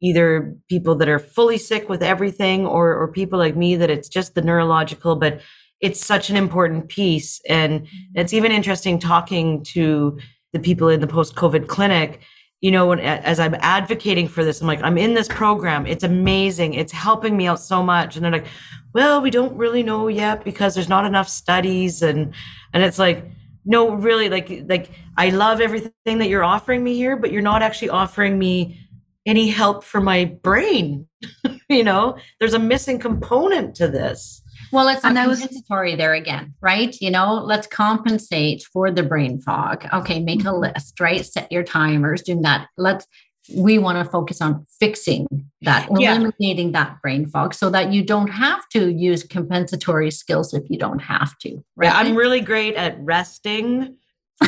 either 0.00 0.56
people 0.68 0.94
that 0.94 1.08
are 1.08 1.18
fully 1.18 1.58
sick 1.58 1.88
with 1.88 2.02
everything 2.02 2.66
or 2.66 2.94
or 2.94 3.12
people 3.12 3.38
like 3.38 3.56
me 3.56 3.76
that 3.76 3.90
it's 3.90 4.08
just 4.08 4.34
the 4.34 4.42
neurological 4.42 5.16
but 5.16 5.40
it's 5.80 6.04
such 6.04 6.30
an 6.30 6.36
important 6.36 6.88
piece. 6.88 7.40
And 7.48 7.82
mm-hmm. 7.82 8.20
it's 8.20 8.32
even 8.32 8.52
interesting 8.52 8.98
talking 8.98 9.64
to 9.74 10.18
the 10.52 10.58
people 10.58 10.88
in 10.88 11.00
the 11.00 11.06
post 11.06 11.34
covid 11.34 11.68
clinic 11.68 12.20
you 12.60 12.72
know, 12.72 12.88
when, 12.88 12.98
as 12.98 13.38
I'm 13.38 13.54
advocating 13.60 14.26
for 14.26 14.44
this, 14.44 14.60
I'm 14.60 14.66
like, 14.66 14.82
I'm 14.82 14.98
in 14.98 15.14
this 15.14 15.28
program. 15.28 15.86
It's 15.86 16.02
amazing. 16.02 16.74
It's 16.74 16.92
helping 16.92 17.36
me 17.36 17.46
out 17.46 17.60
so 17.60 17.82
much. 17.82 18.16
And 18.16 18.24
they're 18.24 18.32
like, 18.32 18.46
well, 18.92 19.20
we 19.20 19.30
don't 19.30 19.56
really 19.56 19.84
know 19.84 20.08
yet 20.08 20.44
because 20.44 20.74
there's 20.74 20.88
not 20.88 21.04
enough 21.04 21.28
studies. 21.28 22.02
And, 22.02 22.34
and 22.72 22.82
it's 22.82 22.98
like, 22.98 23.24
no, 23.64 23.90
really 23.90 24.28
like, 24.28 24.64
like 24.66 24.90
I 25.16 25.30
love 25.30 25.60
everything 25.60 26.18
that 26.18 26.28
you're 26.28 26.42
offering 26.42 26.82
me 26.82 26.94
here, 26.94 27.16
but 27.16 27.30
you're 27.30 27.42
not 27.42 27.62
actually 27.62 27.90
offering 27.90 28.38
me 28.38 28.80
any 29.24 29.48
help 29.48 29.84
for 29.84 30.00
my 30.00 30.24
brain. 30.24 31.06
you 31.68 31.84
know, 31.84 32.16
there's 32.40 32.54
a 32.54 32.58
missing 32.58 32.98
component 32.98 33.76
to 33.76 33.86
this. 33.86 34.42
Well, 34.72 34.88
it's 34.88 35.00
compensatory 35.00 35.90
was, 35.92 35.98
there 35.98 36.14
again, 36.14 36.54
right? 36.60 36.96
You 37.00 37.10
know, 37.10 37.34
let's 37.34 37.66
compensate 37.66 38.62
for 38.72 38.90
the 38.90 39.02
brain 39.02 39.40
fog. 39.40 39.86
Okay, 39.92 40.20
make 40.20 40.40
a 40.40 40.44
mm-hmm. 40.44 40.74
list, 40.74 41.00
right? 41.00 41.24
Set 41.24 41.50
your 41.50 41.62
timers, 41.62 42.22
doing 42.22 42.42
that. 42.42 42.68
Let's 42.76 43.06
we 43.54 43.78
want 43.78 44.04
to 44.04 44.10
focus 44.10 44.40
on 44.40 44.66
fixing 44.78 45.26
that, 45.62 45.88
eliminating 45.88 46.66
yeah. 46.66 46.84
that 46.84 47.02
brain 47.02 47.26
fog 47.26 47.54
so 47.54 47.70
that 47.70 47.92
you 47.92 48.04
don't 48.04 48.28
have 48.28 48.60
to 48.70 48.92
use 48.92 49.22
compensatory 49.22 50.10
skills 50.10 50.52
if 50.52 50.68
you 50.68 50.78
don't 50.78 50.98
have 50.98 51.38
to. 51.38 51.62
Right? 51.76 51.86
Yeah, 51.86 51.94
I'm 51.94 52.14
really 52.14 52.40
great 52.40 52.74
at 52.74 52.98
resting 53.00 53.96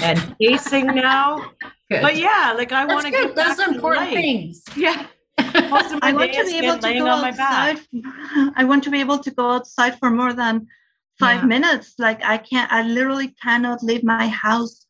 and 0.03 0.37
pacing 0.41 0.87
now. 0.87 1.51
Good. 1.91 2.03
But 2.03 2.17
yeah, 2.17 2.55
like 2.57 2.73
I 2.73 2.85
want 2.85 3.07
to 3.07 3.11
get 3.11 3.35
those 3.35 3.59
important 3.59 4.11
things. 4.11 4.63
Yeah. 4.77 5.07
I 6.03 6.13
want 6.13 6.33
to 6.33 6.45
be 6.45 6.59
able 6.59 6.79
to 6.79 6.95
go 6.95 7.07
outside. 7.07 7.79
I 8.57 8.65
want 8.65 8.85
to 8.85 8.91
be 8.91 9.01
able 9.01 9.19
to 9.19 9.31
go 9.31 9.51
outside 9.51 9.99
for 9.99 10.11
more 10.11 10.33
than 10.33 10.67
five 11.19 11.41
yeah. 11.41 11.47
minutes. 11.47 11.95
Like 11.99 12.25
I 12.25 12.39
can't, 12.39 12.73
I 12.73 12.83
literally 12.83 13.35
cannot 13.43 13.83
leave 13.83 14.05
my 14.05 14.27
house 14.29 14.87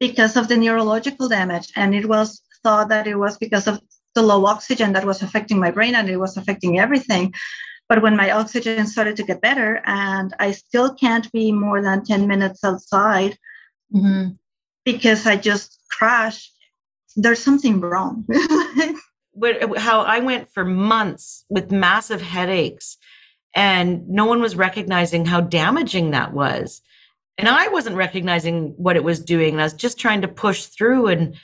because 0.00 0.36
of 0.36 0.48
the 0.48 0.56
neurological 0.56 1.28
damage. 1.28 1.72
And 1.76 1.94
it 1.94 2.06
was 2.06 2.42
thought 2.62 2.88
that 2.88 3.06
it 3.06 3.16
was 3.16 3.38
because 3.38 3.66
of 3.66 3.80
the 4.14 4.22
low 4.22 4.46
oxygen 4.46 4.92
that 4.92 5.04
was 5.04 5.22
affecting 5.22 5.58
my 5.58 5.70
brain 5.70 5.94
and 5.94 6.08
it 6.08 6.16
was 6.16 6.36
affecting 6.36 6.78
everything. 6.78 7.32
But 7.88 8.02
when 8.02 8.16
my 8.16 8.32
oxygen 8.32 8.86
started 8.86 9.16
to 9.16 9.22
get 9.22 9.40
better 9.40 9.80
and 9.86 10.34
I 10.38 10.52
still 10.52 10.94
can't 10.94 11.30
be 11.32 11.52
more 11.52 11.80
than 11.80 12.04
10 12.04 12.26
minutes 12.26 12.62
outside 12.62 13.38
mm-hmm. 13.94 14.32
because 14.84 15.26
I 15.26 15.36
just 15.36 15.80
crashed, 15.90 16.52
there's 17.16 17.42
something 17.42 17.80
wrong. 17.80 18.26
how 19.76 20.00
I 20.02 20.20
went 20.20 20.52
for 20.52 20.64
months 20.64 21.44
with 21.48 21.70
massive 21.70 22.22
headaches 22.22 22.96
and 23.54 24.08
no 24.08 24.24
one 24.24 24.40
was 24.40 24.56
recognizing 24.56 25.24
how 25.24 25.40
damaging 25.40 26.12
that 26.12 26.32
was. 26.32 26.82
And 27.38 27.48
I 27.48 27.68
wasn't 27.68 27.96
recognizing 27.96 28.74
what 28.76 28.96
it 28.96 29.04
was 29.04 29.20
doing. 29.20 29.54
And 29.54 29.60
I 29.60 29.64
was 29.64 29.72
just 29.72 29.98
trying 29.98 30.22
to 30.22 30.28
push 30.28 30.66
through. 30.66 31.06
And 31.06 31.36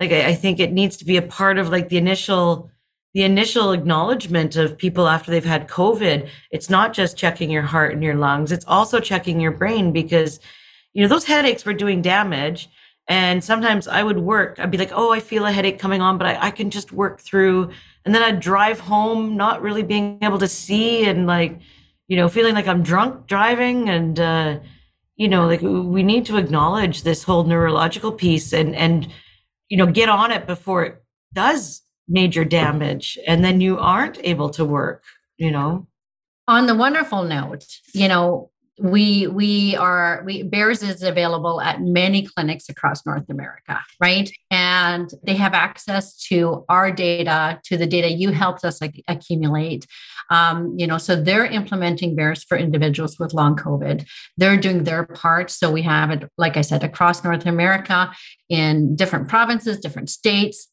like, 0.00 0.12
I 0.12 0.34
think 0.34 0.60
it 0.60 0.72
needs 0.72 0.96
to 0.98 1.04
be 1.04 1.16
a 1.16 1.22
part 1.22 1.58
of 1.58 1.68
like 1.68 1.88
the 1.88 1.98
initial, 1.98 2.70
the 3.14 3.22
initial 3.22 3.72
acknowledgement 3.72 4.56
of 4.56 4.78
people 4.78 5.08
after 5.08 5.30
they've 5.30 5.44
had 5.44 5.68
COVID. 5.68 6.28
It's 6.50 6.70
not 6.70 6.94
just 6.94 7.16
checking 7.16 7.50
your 7.50 7.62
heart 7.62 7.92
and 7.92 8.02
your 8.02 8.16
lungs. 8.16 8.50
It's 8.50 8.64
also 8.66 8.98
checking 8.98 9.40
your 9.40 9.52
brain 9.52 9.92
because, 9.92 10.40
you 10.94 11.02
know, 11.02 11.08
those 11.08 11.24
headaches 11.24 11.64
were 11.64 11.74
doing 11.74 12.02
damage 12.02 12.68
and 13.08 13.42
sometimes 13.42 13.88
I 13.88 14.02
would 14.02 14.18
work, 14.18 14.58
I'd 14.58 14.70
be 14.70 14.78
like, 14.78 14.92
oh, 14.92 15.12
I 15.12 15.20
feel 15.20 15.44
a 15.44 15.52
headache 15.52 15.78
coming 15.78 16.00
on, 16.00 16.18
but 16.18 16.26
I, 16.26 16.46
I 16.46 16.50
can 16.50 16.70
just 16.70 16.92
work 16.92 17.20
through. 17.20 17.70
And 18.04 18.14
then 18.14 18.22
I'd 18.22 18.40
drive 18.40 18.80
home, 18.80 19.36
not 19.36 19.62
really 19.62 19.82
being 19.82 20.18
able 20.22 20.38
to 20.38 20.48
see 20.48 21.04
and 21.04 21.26
like, 21.26 21.60
you 22.06 22.16
know, 22.16 22.28
feeling 22.28 22.54
like 22.54 22.68
I'm 22.68 22.82
drunk 22.82 23.26
driving. 23.26 23.88
And, 23.88 24.20
uh, 24.20 24.60
you 25.16 25.28
know, 25.28 25.46
like 25.46 25.62
we 25.62 26.02
need 26.02 26.26
to 26.26 26.36
acknowledge 26.36 27.02
this 27.02 27.24
whole 27.24 27.44
neurological 27.44 28.12
piece 28.12 28.52
and, 28.52 28.74
and, 28.74 29.08
you 29.68 29.76
know, 29.76 29.86
get 29.86 30.08
on 30.08 30.30
it 30.30 30.46
before 30.46 30.84
it 30.84 31.02
does 31.32 31.82
major 32.08 32.44
damage. 32.44 33.18
And 33.26 33.44
then 33.44 33.60
you 33.60 33.78
aren't 33.78 34.18
able 34.22 34.50
to 34.50 34.64
work, 34.64 35.02
you 35.38 35.50
know. 35.50 35.88
On 36.48 36.66
the 36.66 36.74
wonderful 36.74 37.22
note, 37.24 37.64
you 37.94 38.08
know, 38.08 38.51
we 38.78 39.26
we 39.26 39.76
are 39.76 40.22
we 40.24 40.42
BEARS 40.42 40.82
is 40.82 41.02
available 41.02 41.60
at 41.60 41.82
many 41.82 42.22
clinics 42.26 42.68
across 42.68 43.04
north 43.04 43.28
america 43.28 43.80
right? 44.00 44.30
And 44.50 45.10
they 45.22 45.34
have 45.34 45.54
access 45.54 46.16
to 46.28 46.64
our 46.68 46.90
data 46.90 47.60
to 47.64 47.76
the 47.76 47.86
data 47.86 48.10
you 48.10 48.32
helped 48.32 48.64
us 48.64 48.80
like, 48.80 49.02
accumulate. 49.08 49.86
Um, 50.30 50.74
you 50.78 50.86
know 50.86 50.98
so 50.98 51.14
they're 51.14 51.46
implementing 51.46 52.16
BEARS 52.16 52.44
for 52.44 52.56
individuals 52.56 53.18
with 53.18 53.34
long 53.34 53.56
covid. 53.56 54.06
They're 54.36 54.56
doing 54.56 54.84
their 54.84 55.04
part. 55.04 55.50
So 55.50 55.70
we 55.70 55.82
have 55.82 56.10
it 56.10 56.30
like 56.38 56.56
i 56.56 56.62
said 56.62 56.82
across 56.82 57.22
north 57.22 57.46
america 57.46 58.12
in 58.48 58.96
different 58.96 59.28
provinces 59.28 59.78
different 59.78 60.10
states 60.10 60.68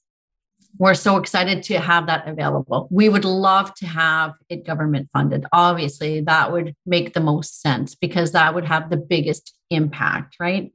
we're 0.77 0.93
so 0.93 1.17
excited 1.17 1.63
to 1.63 1.79
have 1.79 2.07
that 2.07 2.27
available. 2.27 2.87
We 2.91 3.09
would 3.09 3.25
love 3.25 3.73
to 3.75 3.87
have 3.87 4.33
it 4.49 4.65
government 4.65 5.09
funded. 5.11 5.45
Obviously, 5.51 6.21
that 6.21 6.51
would 6.51 6.75
make 6.85 7.13
the 7.13 7.19
most 7.19 7.61
sense 7.61 7.95
because 7.95 8.31
that 8.31 8.53
would 8.53 8.65
have 8.65 8.89
the 8.89 8.97
biggest 8.97 9.55
impact, 9.69 10.37
right? 10.39 10.71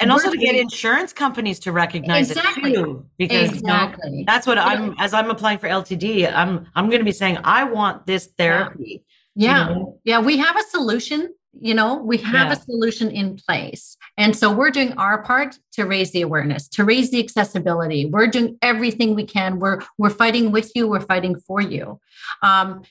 And 0.00 0.10
also 0.10 0.32
to 0.32 0.36
get 0.36 0.56
insurance 0.56 1.12
companies 1.12 1.60
to 1.60 1.70
recognize 1.70 2.30
exactly. 2.30 2.72
it 2.72 2.74
too, 2.74 3.06
because 3.18 3.52
exactly. 3.52 4.10
You 4.10 4.16
know, 4.18 4.24
that's 4.26 4.48
what 4.48 4.58
I'm. 4.58 4.96
As 4.98 5.14
I'm 5.14 5.30
applying 5.30 5.58
for 5.58 5.68
LTD, 5.68 6.32
I'm 6.32 6.66
I'm 6.74 6.88
going 6.88 6.98
to 6.98 7.04
be 7.04 7.12
saying 7.12 7.38
I 7.44 7.64
want 7.64 8.04
this 8.04 8.28
therapy. 8.36 9.04
Yeah, 9.36 9.68
you 9.68 9.74
know? 9.74 10.00
yeah, 10.02 10.20
we 10.20 10.38
have 10.38 10.56
a 10.56 10.62
solution 10.64 11.32
you 11.60 11.74
know 11.74 11.96
we 11.96 12.16
have 12.18 12.48
yeah. 12.48 12.52
a 12.52 12.56
solution 12.56 13.10
in 13.10 13.36
place. 13.36 13.96
And 14.16 14.36
so 14.36 14.52
we're 14.52 14.70
doing 14.70 14.92
our 14.94 15.22
part 15.22 15.58
to 15.72 15.84
raise 15.84 16.12
the 16.12 16.22
awareness 16.22 16.68
to 16.68 16.84
raise 16.84 17.10
the 17.10 17.20
accessibility. 17.20 18.06
We're 18.06 18.26
doing 18.26 18.58
everything 18.62 19.14
we 19.14 19.24
can. 19.24 19.58
We're 19.58 19.80
we're 19.98 20.10
fighting 20.10 20.52
with 20.52 20.72
you. 20.74 20.88
We're 20.88 21.00
fighting 21.00 21.38
for 21.38 21.60
you. 21.60 22.00
Um 22.42 22.82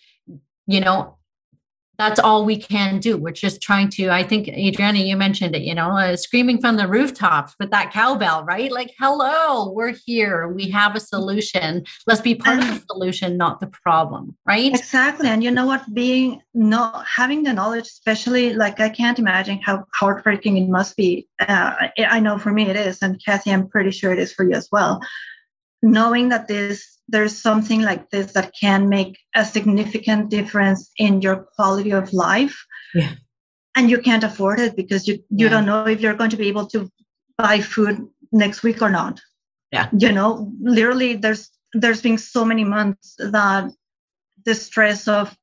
you 0.68 0.80
know 0.80 1.18
that's 2.02 2.20
all 2.20 2.44
we 2.46 2.58
can 2.58 3.00
do. 3.00 3.16
We're 3.16 3.32
just 3.32 3.62
trying 3.62 3.90
to, 3.92 4.10
I 4.10 4.24
think, 4.24 4.48
Adriana, 4.48 5.00
you 5.00 5.16
mentioned 5.16 5.56
it, 5.56 5.62
you 5.62 5.76
know, 5.76 5.92
uh, 5.96 6.16
screaming 6.18 6.60
from 6.60 6.76
the 6.76 6.88
rooftops 6.88 7.54
with 7.60 7.70
that 7.70 7.92
cowbell, 7.94 8.44
right? 8.44 8.72
Like, 8.72 8.92
hello, 8.98 9.72
we're 9.72 9.94
here. 10.06 10.48
We 10.48 10.68
have 10.72 10.96
a 10.96 11.00
solution. 11.00 11.86
Let's 12.08 12.22
be 12.22 12.34
part 12.34 12.58
of 12.60 12.68
the 12.68 12.84
solution, 12.90 13.38
not 13.38 13.60
the 13.60 13.68
problem, 13.68 14.36
right? 14.48 14.74
Exactly. 14.74 15.30
And 15.30 15.44
you 15.44 15.52
know 15.52 15.68
what? 15.68 15.94
Being 15.94 16.42
not 16.56 17.06
having 17.06 17.44
the 17.44 17.54
knowledge, 17.54 17.86
especially 17.86 18.54
like 18.54 18.80
I 18.80 18.90
can't 18.90 19.20
imagine 19.20 19.60
how 19.62 19.86
heartbreaking 19.94 20.58
it 20.58 20.70
must 20.70 20.98
be. 20.98 21.28
Uh, 21.40 21.76
I 22.00 22.20
know 22.20 22.40
for 22.40 22.52
me 22.52 22.68
it 22.68 22.76
is. 22.76 23.04
And 23.04 23.24
Kathy, 23.24 23.52
I'm 23.52 23.68
pretty 23.68 23.92
sure 23.92 24.12
it 24.12 24.20
is 24.20 24.34
for 24.34 24.44
you 24.44 24.56
as 24.56 24.70
well. 24.72 25.02
Knowing 25.84 26.30
that 26.30 26.48
this 26.48 26.91
there's 27.08 27.38
something 27.38 27.82
like 27.82 28.10
this 28.10 28.34
that 28.34 28.54
can 28.60 28.90
make 28.90 29.18
a 29.36 29.44
significant 29.44 30.30
difference 30.30 30.90
in 30.98 31.22
your 31.22 31.48
quality 31.56 31.92
of 31.92 32.14
life. 32.14 32.66
Yeah. 32.94 33.12
and 33.76 33.90
you 33.90 34.00
can't 34.00 34.24
afford 34.24 34.60
it 34.60 34.76
because 34.76 35.08
you 35.08 35.16
you 35.30 35.46
yeah. 35.46 35.50
don't 35.50 35.66
know 35.66 35.88
if 35.88 36.02
you're 36.02 36.14
going 36.14 36.30
to 36.30 36.38
be 36.38 36.50
able 36.50 36.68
to 36.68 36.90
buy 37.38 37.62
food 37.62 38.06
next 38.32 38.64
week 38.64 38.82
or 38.82 38.90
not. 38.90 39.22
Yeah. 39.72 39.90
You 39.98 40.12
know 40.12 40.52
literally 40.62 41.16
there's 41.16 41.50
there's 41.74 42.02
been 42.02 42.18
so 42.18 42.44
many 42.44 42.64
months 42.64 43.16
that 43.18 43.72
the 44.46 44.56
stress 44.56 45.08
of 45.08 45.36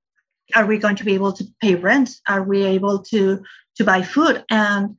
are 0.55 0.67
we 0.67 0.79
going 0.79 0.97
to 0.97 1.05
be 1.05 1.15
able 1.15 1.33
to 1.33 1.45
pay 1.63 1.75
rent? 1.75 2.11
Are 2.27 2.43
we 2.43 2.65
able 2.65 3.03
to 3.05 3.43
to 3.77 3.85
buy 3.85 4.03
food? 4.03 4.45
And 4.51 4.97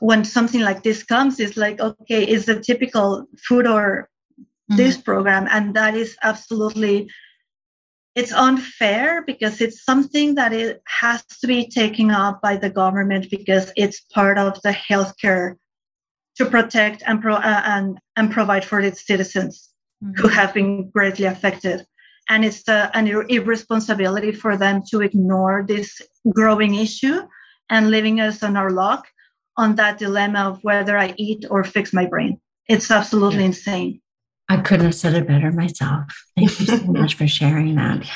when 0.00 0.24
something 0.24 0.60
like 0.60 0.82
this 0.82 1.02
comes 1.02 1.40
it's 1.40 1.56
like 1.56 1.80
okay 1.80 2.22
is 2.28 2.44
the 2.44 2.60
typical 2.60 3.26
food 3.48 3.66
or 3.66 4.10
mm-hmm. 4.70 4.76
this 4.76 4.96
program 4.96 5.46
and 5.50 5.74
that 5.74 5.94
is 5.94 6.16
absolutely 6.22 7.10
it's 8.14 8.32
unfair 8.32 9.22
because 9.26 9.60
it's 9.60 9.84
something 9.84 10.36
that 10.36 10.52
it 10.52 10.82
has 10.86 11.24
to 11.26 11.46
be 11.46 11.68
taken 11.68 12.10
up 12.10 12.40
by 12.40 12.56
the 12.56 12.70
government 12.70 13.26
because 13.30 13.70
it's 13.76 14.00
part 14.00 14.38
of 14.38 14.60
the 14.62 14.70
healthcare 14.70 15.56
to 16.36 16.46
protect 16.46 17.02
and 17.06 17.20
pro, 17.20 17.34
uh, 17.34 17.62
and 17.64 17.98
and 18.16 18.30
provide 18.30 18.64
for 18.64 18.80
its 18.80 19.06
citizens 19.06 19.70
mm-hmm. 20.02 20.20
who 20.20 20.28
have 20.28 20.54
been 20.54 20.90
greatly 20.90 21.26
affected 21.26 21.86
and 22.28 22.44
it's 22.44 22.68
an 22.68 23.06
irresponsibility 23.06 24.32
for 24.32 24.56
them 24.56 24.82
to 24.90 25.00
ignore 25.00 25.64
this 25.66 26.00
growing 26.30 26.74
issue 26.74 27.20
and 27.70 27.90
leaving 27.90 28.20
us 28.20 28.42
on 28.42 28.56
our 28.56 28.70
luck 28.70 29.06
on 29.56 29.76
that 29.76 29.98
dilemma 29.98 30.40
of 30.40 30.58
whether 30.62 30.98
I 30.98 31.14
eat 31.16 31.44
or 31.48 31.64
fix 31.64 31.92
my 31.92 32.06
brain. 32.06 32.40
It's 32.68 32.90
absolutely 32.90 33.40
yeah. 33.40 33.46
insane. 33.46 34.00
I 34.48 34.58
couldn't 34.58 34.86
have 34.86 34.94
said 34.94 35.14
it 35.14 35.26
better 35.26 35.50
myself. 35.50 36.04
Thank 36.36 36.60
you 36.60 36.66
so 36.66 36.84
much 36.84 37.14
for 37.14 37.26
sharing 37.26 37.74
that. 37.76 38.06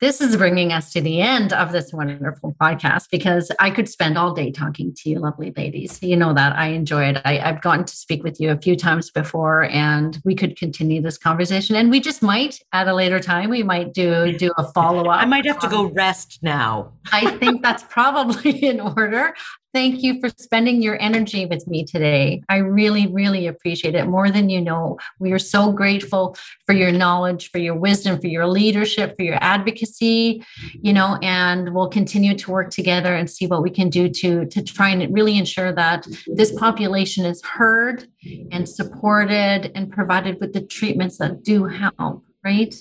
This 0.00 0.20
is 0.20 0.36
bringing 0.36 0.72
us 0.72 0.92
to 0.92 1.00
the 1.00 1.20
end 1.20 1.52
of 1.52 1.72
this 1.72 1.92
wonderful 1.92 2.54
podcast 2.60 3.06
because 3.10 3.50
I 3.58 3.70
could 3.70 3.88
spend 3.88 4.16
all 4.16 4.32
day 4.32 4.52
talking 4.52 4.94
to 4.96 5.10
you, 5.10 5.18
lovely 5.18 5.52
ladies. 5.56 6.00
You 6.00 6.16
know 6.16 6.32
that 6.34 6.56
I 6.56 6.68
enjoy 6.68 7.06
it. 7.06 7.20
I, 7.24 7.38
have 7.38 7.60
gotten 7.62 7.84
to 7.84 7.96
speak 7.96 8.22
with 8.22 8.38
you 8.40 8.52
a 8.52 8.56
few 8.56 8.76
times 8.76 9.10
before, 9.10 9.64
and 9.64 10.16
we 10.24 10.36
could 10.36 10.56
continue 10.56 11.02
this 11.02 11.18
conversation. 11.18 11.74
And 11.74 11.90
we 11.90 11.98
just 11.98 12.22
might 12.22 12.60
at 12.72 12.86
a 12.86 12.94
later 12.94 13.18
time. 13.18 13.50
We 13.50 13.64
might 13.64 13.92
do 13.92 14.32
do 14.38 14.52
a 14.56 14.70
follow 14.72 15.10
up. 15.10 15.20
I 15.20 15.24
might 15.24 15.44
have 15.46 15.58
to 15.58 15.68
go 15.68 15.86
um, 15.86 15.94
rest 15.94 16.38
now. 16.42 16.92
I 17.10 17.32
think 17.32 17.62
that's 17.62 17.82
probably 17.82 18.52
in 18.64 18.78
order. 18.78 19.34
Thank 19.74 20.02
you 20.02 20.18
for 20.18 20.30
spending 20.38 20.80
your 20.80 21.00
energy 21.00 21.44
with 21.44 21.66
me 21.66 21.84
today. 21.84 22.42
I 22.48 22.56
really, 22.56 23.06
really 23.06 23.46
appreciate 23.48 23.94
it 23.94 24.06
more 24.06 24.30
than 24.30 24.48
you 24.48 24.62
know. 24.62 24.98
We 25.18 25.30
are 25.32 25.38
so 25.38 25.72
grateful 25.72 26.36
for 26.64 26.72
your 26.72 26.90
knowledge, 26.90 27.50
for 27.50 27.58
your 27.58 27.74
wisdom, 27.74 28.18
for 28.18 28.28
your 28.28 28.46
leadership, 28.46 29.14
for 29.14 29.24
your 29.24 29.36
advocacy, 29.42 30.42
you 30.80 30.94
know, 30.94 31.18
and 31.22 31.74
we'll 31.74 31.90
continue 31.90 32.34
to 32.38 32.50
work 32.50 32.70
together 32.70 33.14
and 33.14 33.28
see 33.28 33.46
what 33.46 33.62
we 33.62 33.68
can 33.68 33.90
do 33.90 34.08
to, 34.08 34.46
to 34.46 34.62
try 34.62 34.88
and 34.88 35.12
really 35.12 35.36
ensure 35.36 35.70
that 35.72 36.06
this 36.26 36.50
population 36.52 37.26
is 37.26 37.44
heard 37.44 38.08
and 38.50 38.66
supported 38.66 39.70
and 39.74 39.92
provided 39.92 40.40
with 40.40 40.54
the 40.54 40.62
treatments 40.62 41.18
that 41.18 41.42
do 41.42 41.66
help, 41.66 42.24
right? 42.42 42.74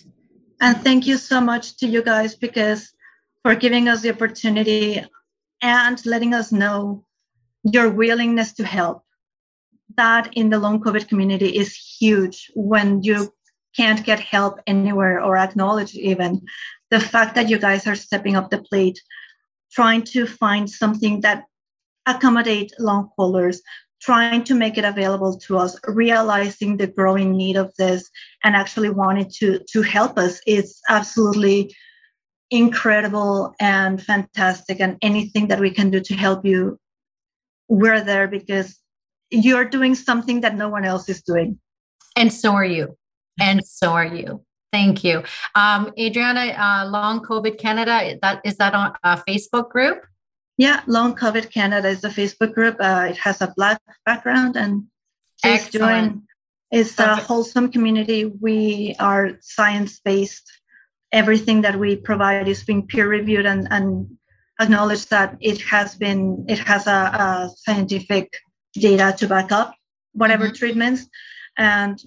And 0.62 0.78
thank 0.78 1.06
you 1.06 1.18
so 1.18 1.42
much 1.42 1.76
to 1.78 1.88
you 1.88 2.02
guys 2.02 2.34
because 2.34 2.94
for 3.44 3.56
giving 3.56 3.90
us 3.90 4.02
the 4.02 4.12
opportunity 4.12 5.06
and 5.62 6.04
letting 6.06 6.34
us 6.34 6.52
know 6.52 7.06
your 7.64 7.90
willingness 7.90 8.54
to 8.54 8.66
help. 8.66 9.04
That 9.96 10.30
in 10.36 10.50
the 10.50 10.60
long 10.60 10.80
COVID 10.80 11.08
community 11.08 11.58
is 11.58 11.76
huge 11.76 12.52
when 12.56 13.02
you 13.04 13.34
can't 13.76 14.04
get 14.04 14.20
help 14.20 14.60
anywhere 14.68 15.22
or 15.22 15.38
acknowledge 15.38 15.96
even 15.96 16.42
the 16.90 17.00
fact 17.00 17.36
that 17.36 17.50
you 17.50 17.60
guys 17.60 17.88
are 17.88 17.96
stepping 17.96 18.36
up 18.36 18.50
the 18.50 18.60
plate, 18.60 19.02
trying 19.72 20.04
to 20.04 20.26
find 20.26 20.70
something 20.70 21.22
that 21.22 21.44
accommodate 22.06 22.72
long 22.80 23.10
haulers, 23.16 23.62
trying 24.02 24.44
to 24.46 24.56
make 24.56 24.78
it 24.78 24.86
available 24.86 25.38
to 25.38 25.58
us, 25.58 25.78
realizing 25.88 26.78
the 26.78 26.88
growing 26.88 27.36
need 27.36 27.58
of 27.58 27.74
this, 27.78 28.10
and 28.44 28.56
actually 28.56 28.90
wanting 28.90 29.30
to 29.40 29.60
to 29.72 29.82
help 29.82 30.18
us 30.18 30.40
is 30.48 30.80
absolutely 30.90 31.76
incredible 32.50 33.54
and 33.60 34.02
fantastic 34.02 34.80
and 34.80 34.98
anything 35.02 35.48
that 35.48 35.60
we 35.60 35.70
can 35.70 35.90
do 35.90 36.00
to 36.00 36.16
help 36.16 36.46
you 36.46 36.80
we're 37.68 38.04
there 38.04 38.28
because 38.28 38.80
you're 39.30 39.66
doing 39.66 39.96
something 39.96 40.42
that 40.42 40.56
no 40.56 40.70
one 40.70 40.86
else 40.86 41.10
is 41.10 41.22
doing. 41.22 41.60
And 42.16 42.32
so 42.32 42.54
are 42.54 42.66
you. 42.66 42.98
And 43.40 43.66
so 43.66 43.92
are 43.92 44.06
you. 44.06 44.44
Thank 44.72 45.04
you. 45.04 45.24
Um, 45.56 45.94
adriana 45.98 46.54
uh, 46.58 46.90
long 46.90 47.22
covid 47.22 47.58
canada 47.58 48.18
that 48.22 48.42
is 48.44 48.58
that 48.58 48.74
on 48.74 48.94
a 49.04 49.18
facebook 49.18 49.70
group? 49.70 50.04
Yeah 50.58 50.82
long 50.88 51.16
covid 51.16 51.52
canada 51.52 51.88
is 51.88 52.04
a 52.04 52.10
facebook 52.10 52.54
group. 52.54 52.76
Uh, 52.80 53.08
it 53.10 53.18
has 53.18 53.42
a 53.42 53.54
black 53.56 53.82
background 54.06 54.56
and 54.56 54.84
please 55.42 55.70
join. 55.70 56.24
It's 56.70 57.00
a 57.00 57.16
wholesome 57.16 57.72
community. 57.72 58.26
We 58.26 58.96
are 59.00 59.38
science-based 59.40 60.52
everything 61.12 61.62
that 61.62 61.78
we 61.78 61.96
provide 61.96 62.48
is 62.48 62.64
being 62.64 62.88
peer 62.88 63.08
reviewed 63.08 63.46
and, 63.46 63.68
and 63.72 64.18
acknowledge 64.60 65.06
that 65.08 65.38
it 65.40 65.62
has 65.62 65.96
been 65.96 66.46
it 66.48 66.60
has 66.60 66.88
a, 66.88 66.92
a 66.92 67.50
scientific 67.56 68.34
data 68.74 69.16
to 69.18 69.28
back 69.28 69.52
up 69.52 69.74
whatever 70.14 70.46
mm-hmm. 70.46 70.56
treatments. 70.56 71.08
And 71.58 72.00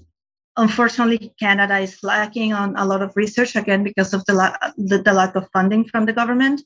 unfortunately 0.57 1.33
canada 1.39 1.79
is 1.79 1.99
lacking 2.03 2.53
on 2.53 2.77
a 2.77 2.85
lot 2.85 3.03
of 3.03 3.13
research 3.17 3.57
again 3.57 3.85
because 3.85 4.13
of 4.13 4.25
the, 4.27 4.35
la- 4.35 4.57
the, 4.77 4.99
the 4.99 5.13
lack 5.13 5.35
of 5.37 5.49
funding 5.53 5.85
from 5.85 6.07
the 6.07 6.13
government. 6.13 6.61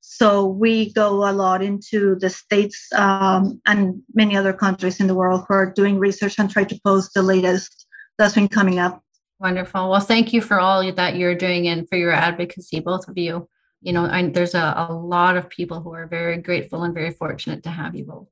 So 0.00 0.46
we 0.46 0.92
go 0.92 1.28
a 1.28 1.32
lot 1.32 1.62
into 1.62 2.16
the 2.18 2.30
states 2.30 2.88
um, 2.94 3.60
and 3.66 4.02
many 4.14 4.36
other 4.36 4.52
countries 4.52 4.98
in 4.98 5.06
the 5.06 5.14
world 5.14 5.44
who 5.46 5.54
are 5.54 5.72
doing 5.72 5.98
research 5.98 6.38
and 6.38 6.50
try 6.50 6.64
to 6.64 6.80
post 6.84 7.12
the 7.14 7.22
latest 7.22 7.86
that's 8.18 8.34
been 8.34 8.48
coming 8.48 8.78
up 8.78 9.02
Wonderful. 9.40 9.88
Well, 9.88 10.00
thank 10.00 10.34
you 10.34 10.42
for 10.42 10.60
all 10.60 10.92
that 10.92 11.16
you're 11.16 11.34
doing 11.34 11.66
and 11.66 11.88
for 11.88 11.96
your 11.96 12.12
advocacy, 12.12 12.80
both 12.80 13.08
of 13.08 13.16
you. 13.16 13.48
You 13.80 13.94
know, 13.94 14.04
I, 14.04 14.28
there's 14.28 14.54
a, 14.54 14.86
a 14.88 14.92
lot 14.92 15.38
of 15.38 15.48
people 15.48 15.80
who 15.80 15.94
are 15.94 16.06
very 16.06 16.36
grateful 16.36 16.82
and 16.82 16.92
very 16.92 17.12
fortunate 17.12 17.62
to 17.62 17.70
have 17.70 17.94
you 17.94 18.04
both. 18.04 18.28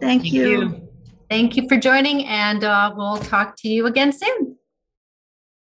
Thank, 0.00 0.22
thank 0.22 0.32
you. 0.32 0.48
you. 0.48 0.88
Thank 1.28 1.56
you 1.56 1.68
for 1.68 1.76
joining, 1.76 2.24
and 2.24 2.64
uh, 2.64 2.94
we'll 2.96 3.18
talk 3.18 3.56
to 3.58 3.68
you 3.68 3.84
again 3.84 4.12
soon. 4.12 4.56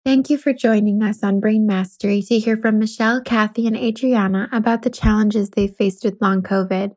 Thank 0.05 0.29
you 0.29 0.37
for 0.37 0.53
joining 0.53 1.03
us 1.03 1.25
on 1.25 1.41
Brain 1.41 1.67
Mastery 1.67 2.21
to 2.23 2.39
hear 2.39 2.59
from 2.59 2.79
Michelle, 2.79 3.23
Kathy, 3.23 3.67
and 3.67 3.77
Adriana 3.77 4.49
about 4.53 4.83
the 4.83 4.91
challenges 4.91 5.51
they 5.51 5.67
faced 5.67 6.05
with 6.05 6.21
long 6.21 6.43
COVID. 6.43 6.93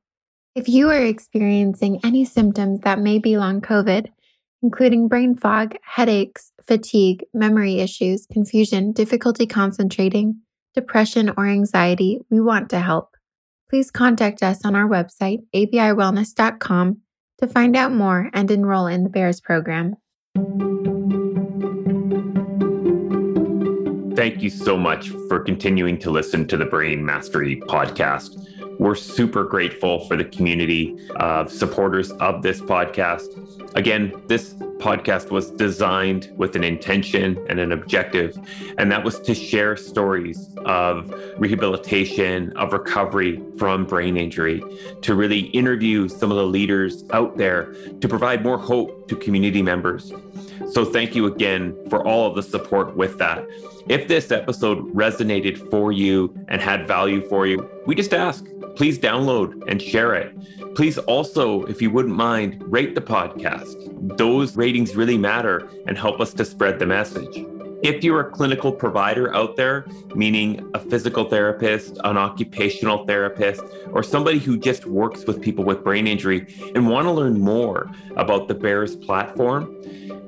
If 0.54 0.68
you 0.68 0.90
are 0.90 1.06
experiencing 1.06 2.02
any 2.04 2.26
symptoms 2.26 2.82
that 2.82 3.00
may 3.00 3.18
be 3.18 3.38
long 3.38 3.62
COVID, 3.62 4.10
including 4.62 5.08
brain 5.08 5.36
fog, 5.36 5.76
headaches, 5.84 6.52
fatigue, 6.66 7.24
memory 7.34 7.80
issues, 7.80 8.26
confusion, 8.32 8.92
difficulty 8.92 9.48
concentrating, 9.48 10.42
depression, 10.76 11.32
or 11.38 11.48
anxiety, 11.48 12.20
we 12.30 12.40
want 12.40 12.70
to 12.70 12.80
help. 12.80 13.16
Please 13.70 13.92
contact 13.92 14.42
us 14.42 14.66
on 14.66 14.76
our 14.76 14.88
website, 14.88 15.40
abiwellness.com, 15.56 16.98
to 17.40 17.48
find 17.48 17.76
out 17.76 17.92
more 17.92 18.30
and 18.34 18.52
enroll 18.52 18.88
in 18.88 19.04
the 19.04 19.10
BEARS 19.10 19.40
program. 19.42 19.96
Thank 24.16 24.42
you 24.42 24.50
so 24.50 24.78
much 24.78 25.10
for 25.30 25.40
continuing 25.40 25.98
to 26.00 26.12
listen 26.12 26.46
to 26.50 26.58
the 26.58 26.66
Brain 26.66 27.06
Mastery 27.06 27.56
podcast. 27.56 28.49
We're 28.80 28.96
super 28.96 29.44
grateful 29.44 30.08
for 30.08 30.16
the 30.16 30.24
community 30.24 30.98
of 31.18 31.52
supporters 31.52 32.12
of 32.12 32.42
this 32.42 32.62
podcast. 32.62 33.76
Again, 33.76 34.14
this 34.28 34.54
podcast 34.80 35.32
was 35.32 35.52
designed 35.52 36.32
with 36.38 36.56
an 36.56 36.64
intention 36.64 37.46
and 37.50 37.60
an 37.60 37.74
objective, 37.74 38.40
and 38.78 38.90
that 38.90 39.04
was 39.04 39.20
to 39.20 39.36
share 39.36 39.76
stories 39.76 40.50
of 40.66 41.14
rehabilitation, 41.38 42.56
of 42.56 42.72
recovery 42.72 43.44
from 43.58 43.86
brain 43.86 44.16
injury, 44.16 44.64
to 45.02 45.14
really 45.14 45.40
interview 45.48 46.08
some 46.08 46.32
of 46.32 46.38
the 46.38 46.46
leaders 46.46 47.04
out 47.12 47.38
there 47.38 47.74
to 48.00 48.08
provide 48.08 48.44
more 48.44 48.58
hope 48.58 49.10
to 49.10 49.16
community 49.18 49.62
members. 49.62 50.14
So, 50.72 50.86
thank 50.86 51.16
you 51.16 51.26
again 51.26 51.76
for 51.90 52.06
all 52.08 52.28
of 52.28 52.36
the 52.36 52.44
support 52.44 52.96
with 52.96 53.18
that. 53.18 53.46
If 53.90 54.08
this 54.08 54.32
episode 54.32 54.94
resonated 54.94 55.70
for 55.70 55.92
you 55.92 56.34
and 56.48 56.62
had 56.62 56.88
value 56.88 57.28
for 57.28 57.46
you, 57.48 57.68
we 57.86 57.96
just 57.96 58.14
ask 58.14 58.46
please 58.76 59.00
download 59.00 59.64
and 59.68 59.82
share 59.82 60.14
it. 60.14 60.34
Please 60.76 60.98
also, 60.98 61.64
if 61.66 61.82
you 61.82 61.90
wouldn't 61.90 62.16
mind, 62.16 62.64
rate 62.72 62.96
the 62.96 63.02
podcast. 63.02 64.18
Those 64.18 64.56
ratings 64.56 64.96
really 64.96 65.18
matter 65.18 65.70
and 65.88 65.98
help 65.98 66.20
us 66.20 66.34
to 66.36 66.46
spread 66.46 66.80
the 66.80 66.86
message. 66.86 67.46
If 67.82 68.04
you're 68.04 68.20
a 68.20 68.30
clinical 68.30 68.74
provider 68.74 69.34
out 69.34 69.56
there, 69.56 69.86
meaning 70.14 70.70
a 70.74 70.80
physical 70.80 71.30
therapist, 71.30 71.98
an 72.04 72.18
occupational 72.18 73.06
therapist, 73.06 73.64
or 73.92 74.04
somebody 74.04 74.38
who 74.38 74.58
just 74.58 74.86
works 74.86 75.26
with 75.26 75.42
people 75.42 75.64
with 75.64 75.82
brain 75.82 76.06
injury 76.06 76.54
and 76.76 76.90
want 76.90 77.06
to 77.06 77.12
learn 77.12 77.40
more 77.40 77.90
about 78.18 78.50
the 78.50 78.54
BEARS 78.54 78.98
platform, 78.98 79.74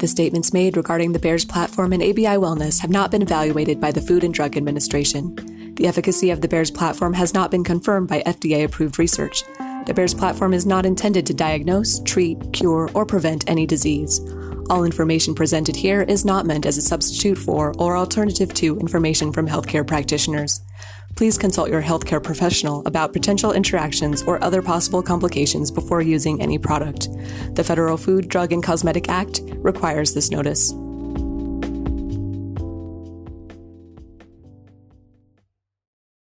The 0.00 0.08
statements 0.08 0.54
made 0.54 0.78
regarding 0.78 1.12
the 1.12 1.18
BEARS 1.18 1.44
platform 1.44 1.92
and 1.92 2.02
ABI 2.02 2.38
Wellness 2.40 2.80
have 2.80 2.88
not 2.88 3.10
been 3.10 3.20
evaluated 3.20 3.82
by 3.82 3.92
the 3.92 4.00
Food 4.00 4.24
and 4.24 4.32
Drug 4.32 4.56
Administration. 4.56 5.34
The 5.74 5.86
efficacy 5.86 6.30
of 6.30 6.40
the 6.40 6.48
BEARS 6.48 6.70
platform 6.70 7.12
has 7.12 7.34
not 7.34 7.50
been 7.50 7.62
confirmed 7.62 8.08
by 8.08 8.22
FDA 8.22 8.64
approved 8.64 8.98
research. 8.98 9.44
The 9.84 9.92
BEARS 9.94 10.14
platform 10.14 10.54
is 10.54 10.64
not 10.64 10.86
intended 10.86 11.26
to 11.26 11.34
diagnose, 11.34 12.00
treat, 12.04 12.38
cure, 12.54 12.88
or 12.94 13.04
prevent 13.04 13.44
any 13.46 13.66
disease. 13.66 14.20
All 14.70 14.84
information 14.84 15.34
presented 15.34 15.76
here 15.76 16.00
is 16.00 16.24
not 16.24 16.46
meant 16.46 16.64
as 16.64 16.78
a 16.78 16.82
substitute 16.82 17.36
for 17.36 17.74
or 17.76 17.98
alternative 17.98 18.54
to 18.54 18.78
information 18.78 19.34
from 19.34 19.46
healthcare 19.46 19.86
practitioners. 19.86 20.62
Please 21.16 21.36
consult 21.36 21.68
your 21.68 21.82
healthcare 21.82 22.22
professional 22.22 22.86
about 22.86 23.12
potential 23.12 23.52
interactions 23.52 24.22
or 24.22 24.42
other 24.42 24.62
possible 24.62 25.02
complications 25.02 25.70
before 25.70 26.00
using 26.00 26.40
any 26.40 26.58
product. 26.58 27.08
The 27.54 27.64
Federal 27.64 27.96
Food, 27.96 28.28
Drug, 28.28 28.52
and 28.52 28.62
Cosmetic 28.62 29.08
Act 29.08 29.42
requires 29.56 30.14
this 30.14 30.30
notice. 30.30 30.72